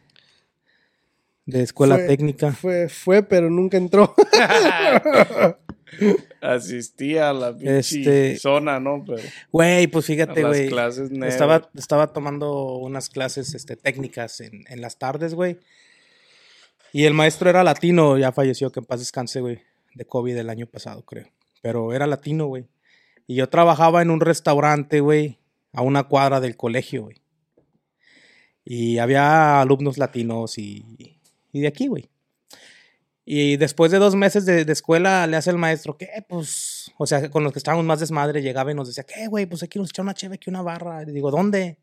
[1.46, 2.52] De escuela Fue- técnica.
[2.54, 4.14] Fue, fue, pero nunca entró.
[6.42, 9.04] Asistía a la Este- zona, ¿no?
[9.06, 10.70] Pero Güey, pues fíjate, güey.
[11.28, 15.60] Estaba, estaba tomando unas clases este, técnicas en, en las tardes, güey.
[16.92, 19.60] Y el maestro era latino, ya falleció, que en paz descanse, güey.
[19.94, 21.28] De COVID el año pasado, creo.
[21.62, 22.66] Pero era latino, güey.
[23.28, 25.40] Y yo trabajaba en un restaurante, güey,
[25.74, 27.18] a una cuadra del colegio, güey.
[28.64, 31.15] Y había alumnos latinos y,
[31.58, 32.10] y de aquí, güey.
[33.28, 36.10] Y después de dos meses de, de escuela, le hace el maestro, ¿qué?
[36.30, 39.48] Pues, o sea, con los que estábamos más desmadre, llegaba y nos decía, ¿qué, güey?
[39.48, 41.02] Pues aquí nos echar una cheve, aquí una barra.
[41.02, 41.80] Y digo, ¿dónde?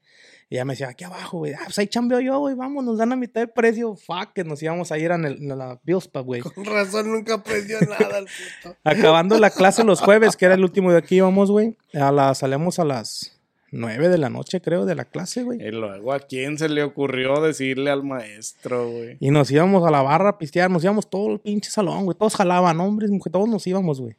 [0.49, 1.55] Y ella me decía, aquí abajo, güey.
[1.55, 3.97] Ah, pues ahí chambeo yo, güey, vamos, nos dan a mitad de precio.
[3.97, 6.41] Fuck, que nos íbamos a ir el- en la Bills Pub, güey.
[6.43, 8.27] Con razón nunca aprendió nada el
[8.63, 8.77] puto.
[8.85, 11.77] Acabando la clase los jueves, que era el último de que íbamos, güey.
[11.95, 13.41] A la, salíamos a las
[13.73, 15.61] nueve de la noche, creo, de la clase, güey.
[15.61, 19.17] Y luego, ¿a quién se le ocurrió decirle al maestro, güey?
[19.19, 22.17] Y nos íbamos a la barra a pistear, nos íbamos todo el pinche salón, güey.
[22.17, 24.15] Todos jalaban, hombres, mujeres, todos nos íbamos, güey.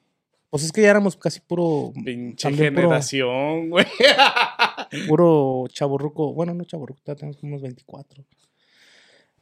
[0.49, 1.93] Pues es que ya éramos casi puro.
[2.03, 3.85] Pinche generación, güey.
[5.07, 6.33] puro chaborruco.
[6.33, 8.23] Bueno, no chaborruco, ya tenemos como unos 24.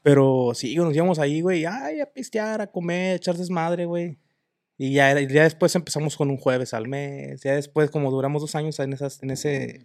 [0.04, 1.66] Pero sí, nos íbamos ahí, güey.
[1.66, 4.18] Ay, a pistear, a comer, a echar desmadre, güey.
[4.78, 7.42] Y ya, ya después empezamos con un jueves al mes.
[7.42, 9.84] Ya después, como duramos dos años en, esas, en, ese,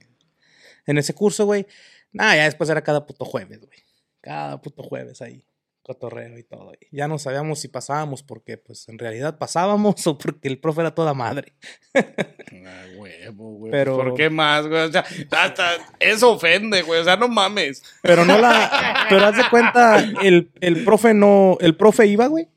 [0.86, 1.66] en ese curso, güey.
[2.12, 3.78] Nada, ya después era cada puto jueves, güey.
[4.20, 5.44] Cada puto jueves ahí.
[5.82, 6.72] Cotorreo y todo.
[6.90, 10.94] Ya no sabíamos si pasábamos porque, pues, en realidad pasábamos o porque el profe era
[10.94, 11.54] toda madre.
[11.94, 13.70] Ah, huevo, güey.
[13.70, 14.80] Pero- ¿Por qué más, güey?
[14.82, 17.00] O sea, hasta eso ofende, güey.
[17.00, 17.82] O sea, no mames.
[18.02, 19.06] Pero no la.
[19.08, 21.56] Pero haz de cuenta, el, el profe no.
[21.60, 22.48] El profe iba, güey.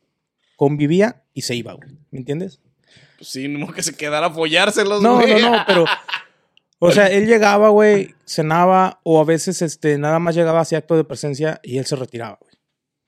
[0.55, 1.89] Convivía y se iba, güey.
[2.11, 2.59] ¿Me entiendes?
[3.17, 5.85] Pues sí, no que se quedara a follárselos, No, no, no, pero.
[6.79, 10.95] O sea, él llegaba, güey, cenaba, o a veces este, nada más llegaba hacia acto
[10.95, 12.53] de presencia y él se retiraba, güey.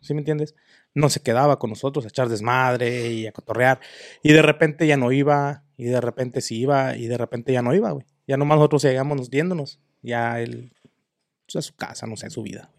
[0.02, 0.56] ¿Sí me entiendes?
[0.94, 3.80] No se quedaba con nosotros a echar desmadre y a cotorrear.
[4.24, 7.62] Y de repente ya no iba, y de repente sí iba, y de repente ya
[7.62, 8.06] no iba, güey.
[8.28, 9.80] Ya nomás nosotros seguíamos viéndonos.
[10.02, 10.74] Ya él,
[11.46, 12.72] pues, a su casa, no sé, en su vida.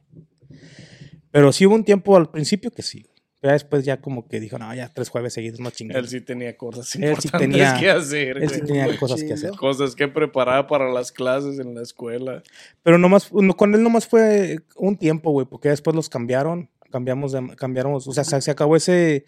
[1.30, 3.06] Pero sí hubo un tiempo al principio que sí.
[3.42, 5.96] Pero ya después ya como que dijo, no, ya tres jueves seguidos, no chingues.
[5.96, 9.50] Él sí tenía cosas Él sí tenía- que hacer, Él sí tenía cosas que hacer.
[9.56, 12.44] Cosas que preparar para las clases en la escuela.
[12.84, 17.32] Pero nomás, no, con él nomás fue un tiempo, güey, porque después los cambiaron, cambiamos,
[17.32, 19.24] de, cambiamos, o sea, se, se acabó ese,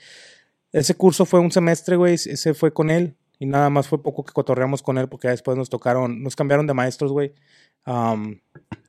[0.70, 4.24] ese curso fue un semestre, güey, ese fue con él, y nada más fue poco
[4.24, 7.32] que cotorreamos con él, porque ya después nos tocaron, nos cambiaron de maestros, güey.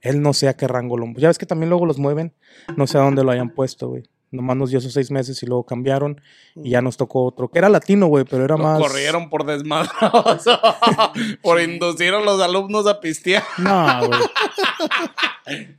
[0.01, 2.31] Él no sé a qué rango lo, ya ves que también luego los mueven,
[2.77, 4.03] no sé a dónde lo hayan puesto, güey.
[4.35, 6.21] Nomás nos dio esos seis meses y luego cambiaron
[6.55, 8.79] y ya nos tocó otro, que era latino, güey, pero era Lo más...
[8.79, 10.59] corrieron por desmadroso.
[11.41, 13.43] por inducir a los alumnos a pistear.
[13.57, 14.19] No, güey.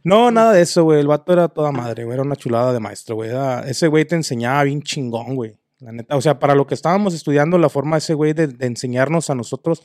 [0.04, 1.00] No, nada de eso, güey.
[1.00, 2.14] El vato era toda madre, güey.
[2.14, 3.30] Era una chulada de maestro, güey.
[3.30, 5.56] Era- Ese güey te enseñaba bien chingón, güey.
[5.80, 6.16] La neta.
[6.16, 9.28] O sea, para lo que estábamos estudiando, la forma de ese güey de, de enseñarnos
[9.28, 9.82] a nosotros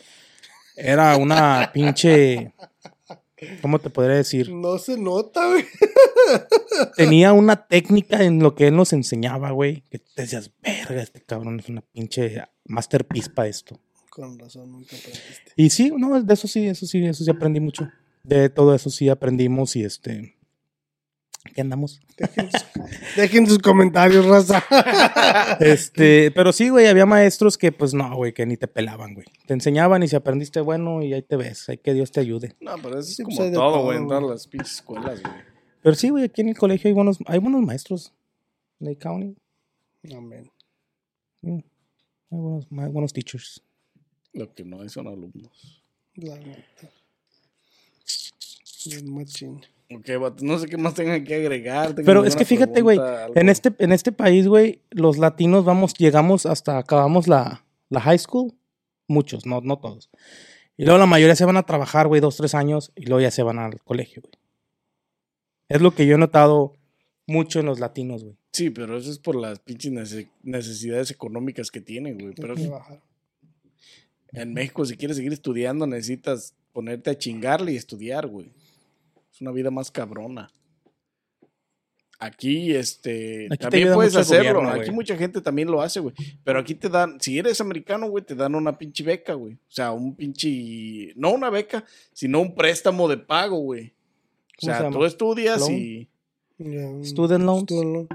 [0.76, 2.53] era una pinche.
[3.61, 4.51] ¿Cómo te podría decir?
[4.51, 5.65] No se nota, güey.
[6.95, 9.84] Tenía una técnica en lo que él nos enseñaba, güey.
[9.89, 13.80] Que te decías, verga, este cabrón es una pinche masterpiece para esto.
[14.09, 15.53] Con razón, nunca aprendiste.
[15.55, 17.89] Y sí, no, de eso sí, eso sí, eso sí aprendí mucho.
[18.23, 20.35] De todo eso sí aprendimos y este.
[21.43, 21.99] Aquí andamos.
[23.15, 24.63] Dejen sus comentarios, raza.
[25.59, 29.26] Este, pero sí, güey, había maestros que, pues no, güey, que ni te pelaban, güey.
[29.47, 31.68] Te enseñaban y si aprendiste bueno y ahí te ves.
[31.69, 32.55] Hay que Dios te ayude.
[32.61, 34.34] No, pero eso es Sí, pues, como todo, güey, en todas güey.
[34.34, 35.34] las pinches escuelas, güey.
[35.81, 38.13] Pero sí, güey, aquí en el colegio hay buenos, hay buenos maestros.
[38.80, 39.35] Lake County.
[40.15, 40.49] Amén.
[41.41, 43.61] Mm, Hay buenos, hay buenos teachers.
[44.34, 45.84] Lo que no hay son alumnos.
[46.15, 46.89] La neta.
[48.85, 49.61] Bien machín.
[49.95, 51.93] Ok, no sé qué más tengan que agregar.
[51.95, 52.99] Pero es que fíjate, güey,
[53.35, 58.19] en este, en este país, güey, los latinos vamos, llegamos hasta, acabamos la, la high
[58.19, 58.53] school.
[59.07, 60.09] Muchos, no, no todos.
[60.77, 63.31] Y luego la mayoría se van a trabajar, güey, dos, tres años, y luego ya
[63.31, 64.34] se van al colegio, güey.
[65.68, 66.73] Es lo que yo he notado
[67.27, 68.35] mucho en los latinos, güey.
[68.53, 72.34] Sí, pero eso es por las pinches nece- necesidades económicas que tienen, güey.
[72.35, 73.01] Pero bajar.
[74.34, 78.47] en México, si quieres seguir estudiando, necesitas ponerte a chingarle y estudiar, güey.
[79.41, 80.49] Una vida más cabrona.
[82.19, 84.59] Aquí, este, Aquí también puedes hacerlo.
[84.59, 86.13] gobierno, Aquí mucha gente también lo hace, güey.
[86.43, 89.55] Pero aquí te dan, si eres americano, güey, te dan una pinche beca, güey.
[89.55, 93.88] O sea, un pinche, no una beca, sino un préstamo de pago, güey.
[93.88, 95.73] O ¿Cómo se sea, tú estudias ¿Loan?
[95.73, 96.09] y
[96.59, 97.63] un- Student loans.
[97.63, 98.07] student loan.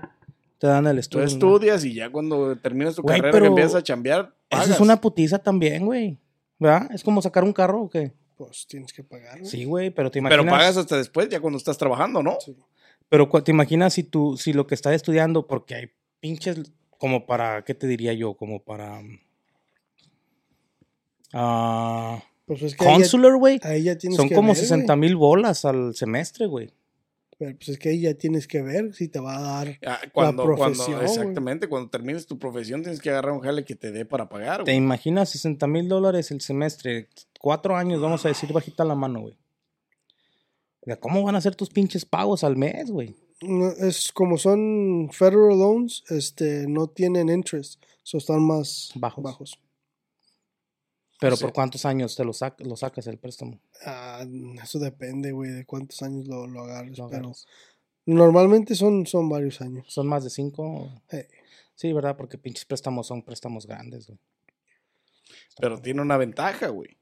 [0.59, 1.25] Te dan el tú estudio.
[1.25, 4.67] estudias y ya cuando terminas tu carrera que empiezas a chambear, pagas.
[4.67, 6.17] Eso es una putiza también, güey.
[6.61, 6.89] ¿Verdad?
[6.95, 8.13] Es como sacar un carro o qué.
[8.37, 9.39] Pues tienes que pagar.
[9.39, 9.51] güey.
[9.51, 10.45] Sí, güey, pero te imaginas.
[10.45, 12.37] Pero pagas hasta después, ya cuando estás trabajando, ¿no?
[12.45, 12.55] Sí.
[13.09, 15.91] Pero te imaginas si tú, si lo que estás estudiando, porque hay
[16.21, 16.59] pinches,
[16.99, 18.35] como para, ¿qué te diría yo?
[18.35, 19.01] Como para.
[21.33, 23.61] ah Pues es que consular, güey.
[24.15, 25.01] Son que como ver, 60 güey.
[25.01, 26.73] mil bolas al semestre, güey.
[27.39, 29.79] Pero pues es que ahí ya tienes que ver si te va a dar.
[29.87, 33.75] Ah, Cuando, profesión, cuando, exactamente, cuando termines tu profesión tienes que agarrar un jale que
[33.75, 37.09] te dé para pagar, ¿Te imaginas 60 mil dólares el semestre?
[37.39, 39.37] Cuatro años, vamos a decir, bajita la mano, güey.
[40.83, 43.15] ¿De ¿Cómo van a ser tus pinches pagos al mes, güey?
[43.43, 49.23] No, es como son federal loans, este, no tienen interest, so están más Bajos.
[49.23, 49.59] bajos.
[51.21, 51.45] Pero Sí.
[51.45, 53.59] ¿por cuántos años te lo, sac- lo sacas el préstamo?
[53.85, 54.25] Ah,
[54.63, 57.33] eso depende, güey, de cuántos años lo, lo agarres, Lo pero
[58.05, 59.87] normalmente son, son varios años.
[59.89, 60.91] ¿Son más de cinco?
[61.11, 61.29] Eh,
[61.75, 62.17] Sí, ¿verdad?
[62.17, 64.19] Porque pinches préstamos son préstamos grandes, güey.
[65.59, 66.97] Pero tiene una ventaja, güey.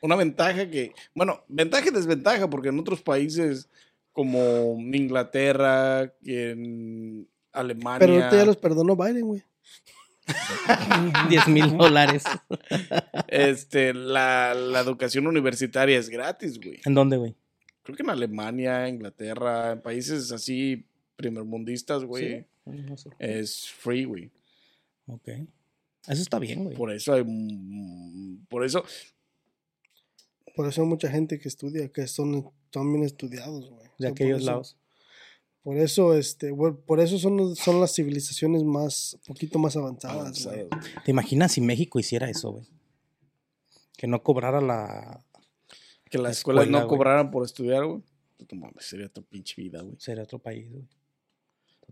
[0.00, 3.68] Una ventaja que, bueno, ventaja y desventaja, porque en otros países
[4.12, 7.98] como Inglaterra, en Alemania.
[7.98, 9.42] pero ahorita ya los perdonó Biden, güey.
[11.28, 12.24] 10 mil dólares.
[13.28, 16.80] Este, la, la educación universitaria es gratis, güey.
[16.84, 17.34] ¿En dónde, güey?
[17.82, 20.86] Creo que en Alemania, Inglaterra, en países así
[21.16, 23.10] primermundistas, güey, Sí, no sé.
[23.18, 24.30] es free, güey.
[25.06, 25.28] Ok.
[26.08, 26.76] Eso está bien, güey.
[26.76, 28.84] Por eso hay, mm, por eso,
[30.54, 32.50] Por eso hay mucha gente que estudia, que son,
[32.92, 33.88] bien estudiados, güey.
[33.98, 34.76] De aquellos eso- lados.
[35.62, 40.60] Por eso, este, güey, por eso son, son las civilizaciones más, poquito más avanzadas, güey.
[40.60, 41.04] avanzados.
[41.04, 42.66] ¿Te imaginas si México hiciera eso, güey?
[43.96, 45.24] Que no cobrara la...
[46.10, 46.88] que La las escuelas escuela, no güey.
[46.88, 48.02] cobraran por estudiar, güey.
[48.50, 49.94] No mames, sería tu pinche vida, güey.
[50.00, 50.84] Sería otro país, güey.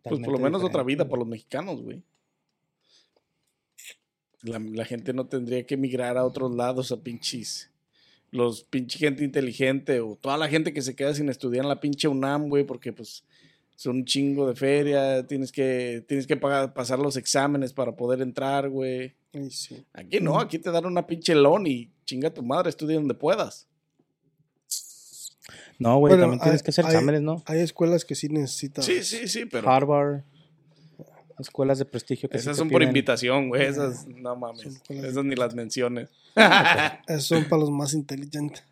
[0.02, 2.02] Pues por lo menos otra vida para los mexicanos, güey.
[4.42, 7.70] La, la gente no tendría que emigrar a otros lados a pinches.
[8.32, 11.80] Los pinche gente inteligente o toda la gente que se queda sin estudiar en la
[11.80, 13.24] pinche UNAM, güey, porque pues
[13.81, 18.20] son un chingo de feria, tienes que, tienes que pagar, pasar los exámenes para poder
[18.20, 19.15] entrar, güey.
[19.32, 19.86] Ay, sí.
[19.94, 23.66] Aquí no, aquí te dan una pinche loan y chinga tu madre, estudia donde puedas.
[25.78, 27.43] No, güey, Bueno, también tienes hay- que hacer hay- exámenes, ¿no?
[27.47, 28.85] Hay escuelas que sí necesitan.
[28.85, 30.24] Sí, sí, sí, pero Harvard,
[31.39, 35.55] escuelas de prestigio que esas son por invitación, güey, esas no mames, esas ni las
[35.55, 36.11] menciones.
[37.09, 38.62] Esos son para los más inteligentes.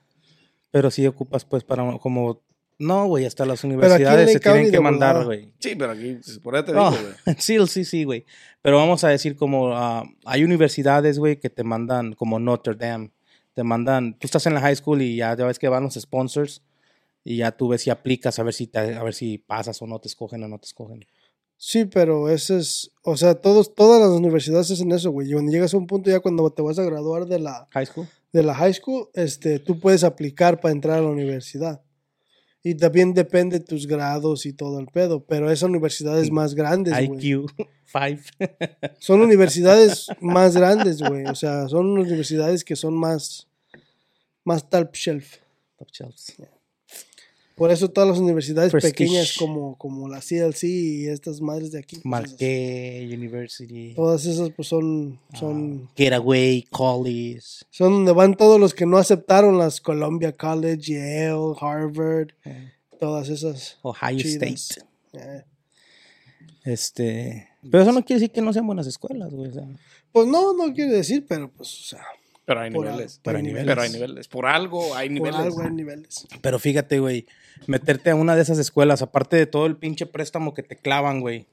[0.70, 2.42] Pero sí ocupas, pues, para como...
[2.78, 5.50] No, güey, hasta las universidades se tienen que de mandar, güey.
[5.58, 7.36] Sí, pero aquí, pues, por ahí te digo, güey.
[7.38, 8.24] sí, sí, sí, güey.
[8.62, 13.10] Pero vamos a decir como ah, hay universidades, güey, que te mandan como Notre Dame.
[13.54, 15.94] Te mandan, tú estás en la high school y ya, ya ves que van los
[15.94, 16.62] sponsors
[17.24, 19.86] y ya tú ves si aplicas a ver si te, a ver si pasas o
[19.88, 21.04] no te escogen o no te escogen.
[21.56, 25.28] Sí, pero ese es, o sea, todos, todas las universidades hacen eso, güey.
[25.28, 27.86] Y cuando llegas a un punto ya cuando te vas a graduar de la, High
[27.86, 28.06] school.
[28.32, 31.82] de la high school, este, tú puedes aplicar para entrar a la universidad.
[32.62, 35.24] Y también depende de tus grados y todo el pedo.
[35.24, 37.26] Pero esas universidades más grandes, güey.
[37.26, 37.50] IQ
[37.86, 38.22] 5.
[38.98, 41.24] Son universidades más grandes, güey.
[41.26, 43.48] O sea, son universidades que son más,
[44.44, 45.36] más top shelf.
[45.78, 46.36] Top shelves.
[47.58, 48.92] Por eso todas las universidades Prestige.
[48.94, 51.96] pequeñas como, como la CLC y estas madres de aquí.
[51.96, 53.94] pues, esas- Marquette University.
[53.94, 57.42] todas esas pues son, son, ah, Getaway College.
[57.70, 62.70] son donde van todos los que no aceptaron las Columbia College, Yale, Harvard, eh,
[63.00, 63.78] todas esas.
[63.82, 64.70] Ohio Chidas.
[64.70, 64.86] State.
[65.14, 65.44] Eh,
[66.64, 69.50] Este, pero eso no quiere decir que no sean buenas escuelas, güey.
[69.50, 69.66] o sea,
[70.12, 72.02] Pues no, no quiere decir, pero pues, o sea,
[72.48, 73.12] Pero hay por niveles.
[73.12, 73.66] algo- pero hay niveles.
[73.66, 74.28] Pero hay niveles.
[74.28, 75.40] Por algo hay Por niveles.
[75.40, 76.26] algo hay niveles.
[76.40, 77.26] Pero fíjate, güey,
[77.66, 81.20] meterte a una de esas escuelas, aparte de todo el pinche préstamo que te clavan,
[81.20, 81.46] güey.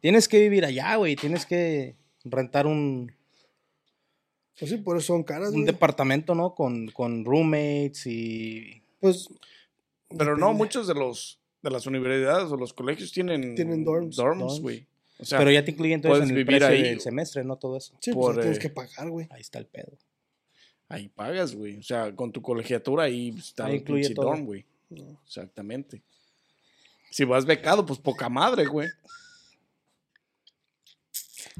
[0.00, 1.14] Tienes que vivir allá, güey.
[1.16, 1.94] Tienes que
[2.24, 3.12] rentar un,
[4.58, 5.66] Pues sí, por eso son caras, un güey.
[5.66, 6.54] departamento, ¿no?
[6.54, 8.82] Con, con roommates y...
[9.00, 9.28] Pues
[10.18, 14.16] Pero no, muchos de los de las universidades o los colegios tienen, Tienen dorms.
[14.16, 14.60] Dorms.
[14.60, 14.86] güey.
[15.18, 17.56] O sea, Pero ya te incluye entonces en el vivir precio ahí, del semestre, ¿no?
[17.56, 17.94] Todo eso.
[18.00, 19.26] sí, Por, pues tienes eh, que pagar, güey.
[19.30, 19.96] Ahí está el pedo.
[20.88, 21.78] Ahí pagas, güey.
[21.78, 24.26] O sea, con tu colegiatura ahí está Ahí el incluye todo.
[24.26, 24.64] dorm, güey.
[25.26, 26.02] Exactamente.
[27.10, 28.88] Si vas becado, pues poca madre, güey.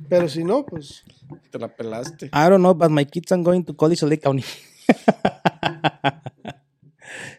[0.09, 1.05] Pero si no, pues
[1.51, 2.27] Te la pelaste.
[2.27, 4.45] I don't know, but my kids are going to college in Lake County.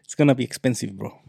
[0.04, 1.20] It's gonna be expensive, bro.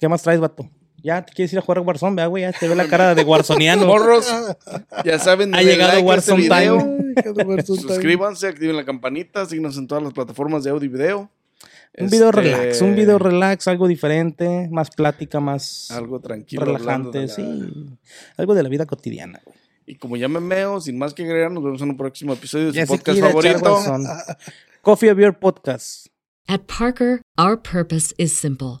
[0.00, 0.70] ¿Qué más traes, vato?
[1.02, 2.42] Ya te quieres ir a jugar a Warzone, vea, güey.
[2.42, 3.86] Ya te ve la cara de Warzoniano.
[3.86, 4.26] Morros,
[5.04, 6.78] ya saben, Ha llegado like este Warzone video.
[6.78, 7.62] Time.
[7.62, 11.30] Suscríbanse, activen la campanita, síguenos en todas las plataformas de audio y video.
[11.96, 16.64] Un video Este, relax, un video relax, algo diferente, más plática, más Algo tranquilo.
[16.64, 17.98] relajante, la- sí.
[18.36, 19.56] Algo de la vida cotidiana, güey.
[19.86, 22.66] Y como ya me meo, sin más que agregar, nos vemos en un próximo episodio
[22.66, 23.78] de Ya su se podcast favorito.
[24.82, 26.06] Coffee Beer Podcast.
[26.46, 28.80] At Parker, our purpose is simple.